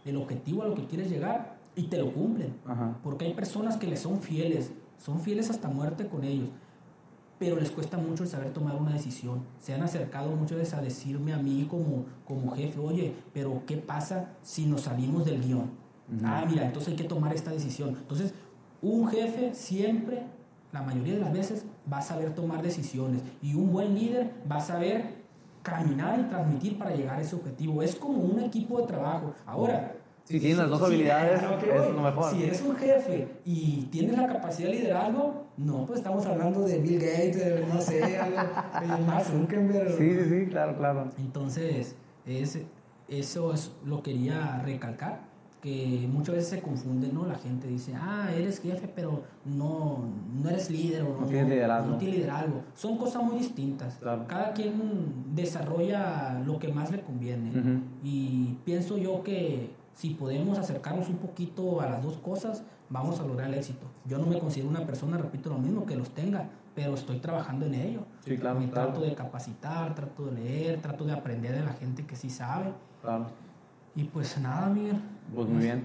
el, 0.04 0.16
objetivo 0.16 0.62
a 0.62 0.68
lo 0.68 0.74
que 0.74 0.86
quieres 0.86 1.10
llegar 1.10 1.58
y 1.76 1.84
te 1.84 1.98
lo 1.98 2.12
cumplen. 2.12 2.54
Porque 3.02 3.26
hay 3.26 3.34
personas 3.34 3.76
que 3.76 3.86
le 3.86 3.96
son 3.96 4.20
fieles, 4.20 4.72
son 4.98 5.20
fieles 5.20 5.50
hasta 5.50 5.68
muerte 5.68 6.08
con 6.08 6.24
ellos, 6.24 6.48
pero 7.38 7.56
les 7.56 7.70
cuesta 7.70 7.98
mucho 7.98 8.22
el 8.22 8.28
saber 8.28 8.52
tomar 8.52 8.76
una 8.76 8.92
decisión. 8.92 9.42
Se 9.58 9.74
han 9.74 9.82
acercado 9.82 10.30
muchas 10.34 10.58
veces 10.58 10.74
a 10.74 10.80
decirme 10.80 11.32
a 11.32 11.38
mí 11.38 11.66
como, 11.68 12.06
como 12.24 12.52
jefe, 12.52 12.80
oye, 12.80 13.14
pero 13.32 13.62
¿qué 13.66 13.76
pasa 13.76 14.32
si 14.42 14.66
nos 14.66 14.82
salimos 14.82 15.24
del 15.24 15.42
guion? 15.42 15.84
Ah, 16.22 16.44
mira, 16.48 16.66
entonces 16.66 16.90
hay 16.90 16.96
que 16.96 17.04
tomar 17.04 17.34
esta 17.34 17.50
decisión. 17.50 17.96
Entonces, 18.00 18.34
un 18.84 19.08
jefe 19.08 19.54
siempre, 19.54 20.22
la 20.72 20.82
mayoría 20.82 21.14
de 21.14 21.20
las 21.20 21.32
veces, 21.32 21.64
va 21.90 21.98
a 21.98 22.02
saber 22.02 22.34
tomar 22.34 22.62
decisiones 22.62 23.22
y 23.42 23.54
un 23.54 23.72
buen 23.72 23.94
líder 23.94 24.30
va 24.50 24.56
a 24.56 24.60
saber 24.60 25.24
caminar 25.62 26.20
y 26.20 26.24
transmitir 26.24 26.78
para 26.78 26.94
llegar 26.94 27.18
a 27.18 27.22
ese 27.22 27.34
objetivo. 27.34 27.82
Es 27.82 27.96
como 27.96 28.18
un 28.18 28.40
equipo 28.40 28.80
de 28.80 28.86
trabajo. 28.86 29.34
Ahora, 29.46 29.96
si 30.24 30.38
tienes 30.38 30.58
las 30.58 30.68
dos 30.68 30.82
habilidades, 30.82 31.42
es 31.42 31.94
lo 31.94 32.02
mejor. 32.02 32.30
Si 32.30 32.44
eres 32.44 32.62
un 32.62 32.76
jefe 32.76 33.28
y 33.44 33.82
tienes 33.90 34.18
la 34.18 34.26
capacidad 34.26 34.68
de 34.68 34.74
liderazgo, 34.74 35.46
no, 35.56 35.86
pues 35.86 36.00
estamos 36.00 36.26
hablando 36.26 36.60
de 36.60 36.78
Bill 36.78 36.98
Gates, 36.98 37.66
no 37.66 37.80
sé, 37.80 38.18
algo, 38.18 38.38
más 39.06 39.24
Zuckerberg. 39.24 39.96
Sí, 39.96 40.14
sí, 40.14 40.24
sí, 40.28 40.46
claro, 40.50 40.76
claro. 40.76 41.08
Entonces, 41.18 41.96
es, 42.26 42.58
eso 43.08 43.54
es, 43.54 43.72
lo 43.84 44.02
quería 44.02 44.60
recalcar 44.62 45.33
que 45.64 46.06
muchas 46.12 46.34
veces 46.34 46.50
se 46.50 46.60
confunde, 46.60 47.08
¿no? 47.10 47.24
La 47.24 47.36
gente 47.36 47.66
dice, 47.66 47.94
ah, 47.96 48.28
eres 48.36 48.60
jefe, 48.60 48.86
pero 48.86 49.22
no, 49.46 50.04
no 50.34 50.50
eres 50.50 50.68
líder 50.68 51.04
o 51.04 51.18
no, 51.18 51.26
tienes 51.26 51.48
liderazgo. 51.48 51.90
No 51.92 51.96
tienes 51.96 52.16
liderazgo. 52.18 52.60
Son 52.74 52.98
cosas 52.98 53.22
muy 53.22 53.38
distintas. 53.38 53.98
Cada 54.28 54.52
quien 54.52 54.74
desarrolla 55.34 56.42
lo 56.44 56.58
que 56.58 56.68
más 56.68 56.90
le 56.90 57.00
conviene. 57.00 57.80
Y 58.02 58.58
pienso 58.66 58.98
yo 58.98 59.22
que 59.22 59.70
si 59.94 60.10
podemos 60.10 60.58
acercarnos 60.58 61.08
un 61.08 61.16
poquito 61.16 61.80
a 61.80 61.86
las 61.86 62.02
dos 62.02 62.18
cosas, 62.18 62.62
vamos 62.90 63.18
a 63.20 63.26
lograr 63.26 63.48
el 63.48 63.54
éxito. 63.54 63.86
Yo 64.04 64.18
no 64.18 64.26
me 64.26 64.38
considero 64.38 64.68
una 64.68 64.84
persona, 64.84 65.16
repito 65.16 65.48
lo 65.48 65.56
mismo, 65.56 65.86
que 65.86 65.96
los 65.96 66.10
tenga, 66.10 66.50
pero 66.74 66.92
estoy 66.92 67.20
trabajando 67.20 67.64
en 67.64 67.74
ello. 67.74 68.00
Sí, 68.22 68.36
claro. 68.36 68.60
Me 68.60 68.66
trato 68.66 69.00
de 69.00 69.14
capacitar, 69.14 69.94
trato 69.94 70.26
de 70.26 70.32
leer, 70.32 70.82
trato 70.82 71.06
de 71.06 71.12
aprender 71.12 71.54
de 71.54 71.64
la 71.64 71.72
gente 71.72 72.04
que 72.04 72.16
sí 72.16 72.28
sabe. 72.28 72.74
Claro. 73.00 73.28
Y 73.96 74.04
pues 74.04 74.38
nada, 74.40 74.68
Miguel. 74.68 75.00
Pues 75.34 75.48
muy 75.48 75.62
bien. 75.62 75.84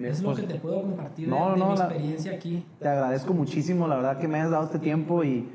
es 0.00 0.22
lo 0.22 0.30
pues, 0.30 0.40
que 0.40 0.46
te 0.46 0.54
puedo 0.58 0.82
compartir 0.82 1.28
de, 1.28 1.34
mi 1.34 1.62
experiencia 1.62 2.32
aquí. 2.32 2.64
Te 2.78 2.88
agradezco 2.88 3.34
muchísimo, 3.34 3.88
la 3.88 3.96
verdad 3.96 4.18
que 4.18 4.28
me 4.28 4.40
has 4.40 4.50
dado 4.50 4.64
este 4.64 4.78
tiempo 4.78 5.24
y, 5.24 5.48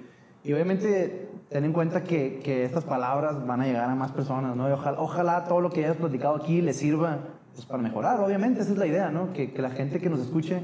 y 0.43 0.53
obviamente 0.53 1.29
ten 1.49 1.63
en 1.63 1.73
cuenta 1.73 2.03
que, 2.03 2.39
que, 2.43 2.65
estas 2.65 2.83
palabras 2.83 3.45
van 3.47 3.61
a 3.61 3.65
llegar 3.65 3.89
a 3.89 3.95
más 3.95 4.11
personas, 4.11 4.55
¿no? 4.55 4.67
ojalá, 4.67 4.99
ojalá 4.99 5.43
todo 5.45 5.61
lo 5.61 5.69
que 5.69 5.85
hayas 5.85 5.97
platicado 5.97 6.35
aquí 6.35 6.61
le 6.61 6.73
sirva 6.73 7.19
pues, 7.53 7.65
para 7.65 7.81
mejorar, 7.81 8.19
obviamente, 8.19 8.61
esa 8.61 8.73
es 8.73 8.77
la 8.77 8.85
idea, 8.85 9.09
¿no? 9.09 9.31
Que, 9.31 9.51
que 9.51 9.61
la 9.61 9.69
gente 9.69 9.99
que 9.99 10.09
nos 10.09 10.19
escuche 10.19 10.61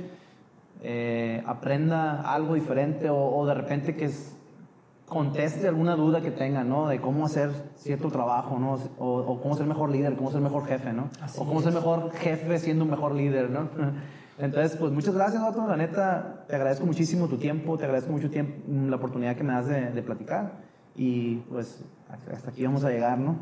eh, 0.81 1.41
aprenda 1.45 2.21
algo 2.21 2.55
diferente 2.55 3.09
o, 3.09 3.17
o 3.17 3.45
de 3.45 3.53
repente 3.53 3.95
que 3.95 4.05
es, 4.05 4.32
conteste 5.07 5.67
alguna 5.67 5.95
duda 5.95 6.21
que 6.21 6.31
tenga, 6.31 6.63
¿no? 6.63 6.87
De 6.87 6.99
cómo 6.99 7.25
hacer 7.25 7.51
cierto 7.75 8.09
trabajo, 8.09 8.57
¿no? 8.59 8.79
O, 8.97 9.39
cómo 9.41 9.55
ser 9.55 9.67
mejor 9.67 9.89
líder, 9.91 10.15
cómo 10.15 10.31
ser 10.31 10.41
mejor 10.41 10.65
jefe, 10.65 10.93
¿no? 10.93 11.09
o 11.37 11.45
cómo 11.45 11.61
ser 11.61 11.73
mejor 11.73 12.11
jefe 12.13 12.59
siendo 12.59 12.85
un 12.85 12.91
mejor 12.91 13.13
líder, 13.13 13.49
¿no? 13.49 13.69
Entonces, 14.39 14.77
pues 14.77 14.91
muchas 14.91 15.13
gracias, 15.13 15.43
Otto. 15.43 15.67
La 15.67 15.77
neta, 15.77 16.45
te 16.47 16.55
agradezco 16.55 16.85
muchísimo 16.85 17.27
tu 17.27 17.37
tiempo, 17.37 17.77
te 17.77 17.85
agradezco 17.85 18.11
mucho 18.11 18.29
tiempo, 18.29 18.63
la 18.67 18.95
oportunidad 18.95 19.35
que 19.35 19.43
me 19.43 19.53
das 19.53 19.67
de, 19.67 20.01
platicar. 20.01 20.53
Y 20.95 21.35
pues 21.49 21.83
hasta 22.31 22.49
aquí 22.49 22.65
vamos 22.65 22.83
a 22.83 22.89
llegar, 22.89 23.17
¿no? 23.19 23.37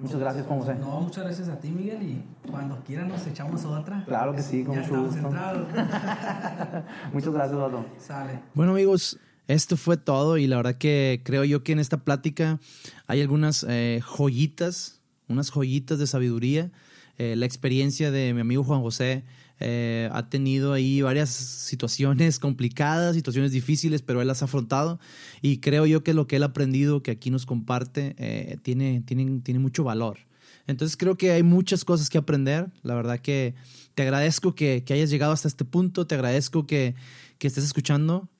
Muchas 0.00 0.18
gracias, 0.18 0.44
Juan 0.46 0.58
José. 0.58 0.74
No, 0.74 1.00
muchas 1.02 1.24
gracias 1.24 1.48
a 1.48 1.58
ti, 1.58 1.70
Miguel. 1.70 2.02
Y 2.02 2.24
cuando 2.50 2.76
quieran 2.84 3.08
nos 3.08 3.24
echamos 3.26 3.64
otra. 3.64 4.04
Claro 4.06 4.34
que 4.34 4.42
sí, 4.42 4.64
con 4.64 4.76
mucho 4.76 5.04
gusto. 5.04 5.30
muchas 7.12 7.32
gracias, 7.32 7.58
Otto. 7.58 7.84
Sale. 7.98 8.40
Bueno, 8.54 8.72
amigos, 8.72 9.20
esto 9.46 9.76
fue 9.76 9.96
todo 9.96 10.38
y 10.38 10.46
la 10.46 10.56
verdad 10.56 10.76
que 10.76 11.20
creo 11.22 11.44
yo 11.44 11.62
que 11.62 11.72
en 11.72 11.78
esta 11.78 11.98
plática 11.98 12.60
hay 13.06 13.20
algunas 13.20 13.64
eh, 13.68 14.00
joyitas, 14.02 15.00
unas 15.28 15.50
joyitas 15.50 15.98
de 15.98 16.06
sabiduría. 16.06 16.70
Eh, 17.18 17.36
la 17.36 17.46
experiencia 17.46 18.10
de 18.10 18.32
mi 18.32 18.40
amigo 18.40 18.64
Juan 18.64 18.80
José 18.80 19.22
eh, 19.60 20.08
ha 20.12 20.28
tenido 20.30 20.72
ahí 20.72 21.02
varias 21.02 21.30
situaciones 21.30 22.38
complicadas, 22.38 23.14
situaciones 23.14 23.52
difíciles, 23.52 24.00
pero 24.00 24.22
él 24.22 24.28
las 24.28 24.40
ha 24.42 24.46
afrontado 24.46 24.98
y 25.42 25.58
creo 25.58 25.84
yo 25.84 26.02
que 26.02 26.14
lo 26.14 26.26
que 26.26 26.36
él 26.36 26.42
ha 26.42 26.46
aprendido, 26.46 27.02
que 27.02 27.10
aquí 27.10 27.30
nos 27.30 27.44
comparte, 27.44 28.58
tiene, 28.62 29.02
tiene, 29.02 29.40
tiene 29.40 29.60
mucho 29.60 29.84
valor. 29.84 30.18
Entonces 30.66 30.96
creo 30.96 31.16
que 31.18 31.32
hay 31.32 31.42
muchas 31.42 31.84
cosas 31.84 32.08
que 32.08 32.16
aprender. 32.16 32.70
La 32.82 32.94
verdad 32.94 33.20
que 33.20 33.54
te 33.94 34.02
agradezco 34.02 34.54
que, 34.54 34.82
que 34.84 34.94
hayas 34.94 35.10
llegado 35.10 35.32
hasta 35.32 35.48
este 35.48 35.66
punto, 35.66 36.06
te 36.06 36.14
agradezco 36.14 36.66
que, 36.66 36.94
que 37.38 37.46
estés 37.46 37.64
escuchando 37.64 38.30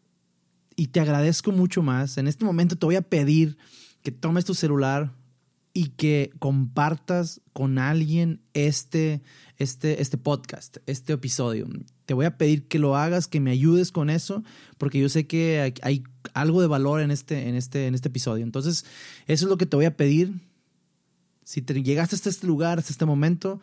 y 0.76 0.88
te 0.88 1.00
agradezco 1.00 1.52
mucho 1.52 1.82
más. 1.82 2.18
En 2.18 2.28
este 2.28 2.44
momento 2.44 2.76
te 2.76 2.86
voy 2.86 2.96
a 2.96 3.02
pedir 3.02 3.56
que 4.02 4.12
tomes 4.12 4.44
tu 4.44 4.54
celular, 4.54 5.12
y 5.76 5.88
que 5.88 6.30
compartas 6.38 7.40
con 7.52 7.78
alguien 7.78 8.40
este, 8.54 9.22
este, 9.58 10.00
este 10.00 10.16
podcast, 10.16 10.76
este 10.86 11.14
episodio. 11.14 11.66
Te 12.06 12.14
voy 12.14 12.26
a 12.26 12.38
pedir 12.38 12.68
que 12.68 12.78
lo 12.78 12.96
hagas, 12.96 13.26
que 13.26 13.40
me 13.40 13.50
ayudes 13.50 13.90
con 13.90 14.08
eso, 14.08 14.44
porque 14.78 15.00
yo 15.00 15.08
sé 15.08 15.26
que 15.26 15.74
hay 15.82 16.04
algo 16.32 16.60
de 16.60 16.68
valor 16.68 17.00
en 17.00 17.10
este, 17.10 17.48
en 17.48 17.56
este, 17.56 17.88
en 17.88 17.94
este 17.96 18.08
episodio. 18.08 18.44
Entonces, 18.44 18.86
eso 19.26 19.46
es 19.46 19.50
lo 19.50 19.58
que 19.58 19.66
te 19.66 19.74
voy 19.74 19.86
a 19.86 19.96
pedir. 19.96 20.32
Si 21.42 21.60
te 21.60 21.82
llegaste 21.82 22.14
hasta 22.14 22.30
este 22.30 22.46
lugar, 22.46 22.78
hasta 22.78 22.92
este 22.92 23.04
momento, 23.04 23.60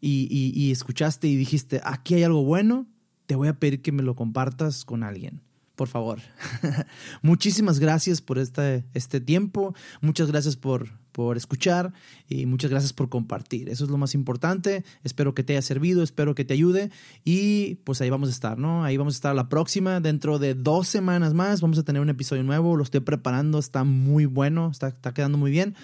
y, 0.00 0.26
y 0.28 0.72
escuchaste 0.72 1.28
y 1.28 1.36
dijiste, 1.36 1.80
aquí 1.84 2.14
hay 2.14 2.24
algo 2.24 2.42
bueno, 2.42 2.88
te 3.26 3.36
voy 3.36 3.46
a 3.46 3.60
pedir 3.60 3.82
que 3.82 3.92
me 3.92 4.02
lo 4.02 4.16
compartas 4.16 4.84
con 4.84 5.04
alguien 5.04 5.42
por 5.82 5.88
favor. 5.88 6.20
Muchísimas 7.22 7.80
gracias 7.80 8.20
por 8.20 8.38
este, 8.38 8.84
este 8.94 9.20
tiempo, 9.20 9.74
muchas 10.00 10.28
gracias 10.28 10.54
por, 10.54 10.90
por 11.10 11.36
escuchar 11.36 11.92
y 12.28 12.46
muchas 12.46 12.70
gracias 12.70 12.92
por 12.92 13.08
compartir. 13.08 13.68
Eso 13.68 13.82
es 13.82 13.90
lo 13.90 13.98
más 13.98 14.14
importante. 14.14 14.84
Espero 15.02 15.34
que 15.34 15.42
te 15.42 15.54
haya 15.54 15.62
servido, 15.62 16.04
espero 16.04 16.36
que 16.36 16.44
te 16.44 16.54
ayude 16.54 16.92
y 17.24 17.80
pues 17.82 18.00
ahí 18.00 18.10
vamos 18.10 18.28
a 18.28 18.30
estar, 18.30 18.58
¿no? 18.58 18.84
Ahí 18.84 18.96
vamos 18.96 19.14
a 19.14 19.16
estar 19.16 19.34
la 19.34 19.48
próxima. 19.48 19.98
Dentro 19.98 20.38
de 20.38 20.54
dos 20.54 20.86
semanas 20.86 21.34
más 21.34 21.60
vamos 21.60 21.78
a 21.78 21.82
tener 21.82 22.00
un 22.00 22.10
episodio 22.10 22.44
nuevo. 22.44 22.76
Lo 22.76 22.84
estoy 22.84 23.00
preparando, 23.00 23.58
está 23.58 23.82
muy 23.82 24.26
bueno, 24.26 24.70
está, 24.70 24.86
está 24.86 25.12
quedando 25.12 25.36
muy 25.36 25.50
bien. 25.50 25.74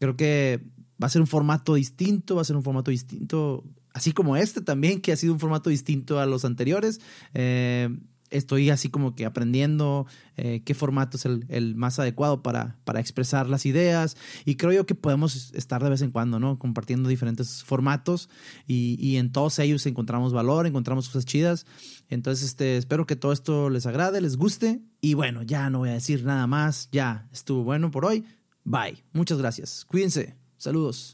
Creo 0.00 0.16
que 0.16 0.60
va 1.00 1.06
a 1.06 1.10
ser 1.10 1.20
un 1.20 1.28
formato 1.28 1.74
distinto, 1.74 2.34
va 2.34 2.42
a 2.42 2.44
ser 2.44 2.56
un 2.56 2.64
formato 2.64 2.90
distinto, 2.90 3.62
así 3.92 4.10
como 4.10 4.36
este 4.36 4.60
también, 4.60 5.00
que 5.00 5.12
ha 5.12 5.16
sido 5.16 5.34
un 5.34 5.38
formato 5.38 5.70
distinto 5.70 6.18
a 6.18 6.26
los 6.26 6.44
anteriores. 6.44 7.00
Eh, 7.32 7.96
estoy 8.30 8.70
así 8.70 8.88
como 8.88 9.14
que 9.14 9.24
aprendiendo 9.24 10.06
eh, 10.36 10.62
qué 10.64 10.74
formato 10.74 11.16
es 11.16 11.26
el, 11.26 11.74
más 11.76 11.98
adecuado 11.98 12.42
para, 12.42 12.78
para, 12.84 13.00
expresar 13.00 13.48
las 13.48 13.66
ideas 13.66 14.16
y 14.44 14.56
creo 14.56 14.72
yo 14.72 14.86
que 14.86 14.94
podemos 14.94 15.52
estar 15.54 15.82
de 15.82 15.90
vez 15.90 16.02
en 16.02 16.10
cuando, 16.10 16.38
¿no? 16.38 16.58
Compartiendo 16.58 17.08
diferentes 17.08 17.64
formatos 17.64 18.28
y, 18.66 18.96
y 19.00 19.16
en 19.16 19.32
todos 19.32 19.58
ellos 19.58 19.86
encontramos 19.86 20.32
valor, 20.32 20.66
encontramos 20.66 21.08
cosas 21.08 21.24
chidas. 21.24 21.66
Entonces, 22.08 22.46
este, 22.46 22.76
espero 22.76 23.06
que 23.06 23.16
todo 23.16 23.32
esto 23.32 23.70
les 23.70 23.86
agrade, 23.86 24.20
les 24.20 24.36
guste 24.36 24.80
y 25.00 25.14
bueno, 25.14 25.42
ya 25.42 25.70
no 25.70 25.78
voy 25.78 25.90
a 25.90 25.94
decir 25.94 26.24
nada 26.24 26.46
más, 26.46 26.88
ya 26.92 27.28
estuvo 27.32 27.64
bueno 27.64 27.90
por 27.90 28.04
hoy. 28.04 28.24
Bye. 28.64 29.04
Muchas 29.12 29.38
gracias. 29.38 29.84
Cuídense. 29.84 30.36
Saludos. 30.58 31.04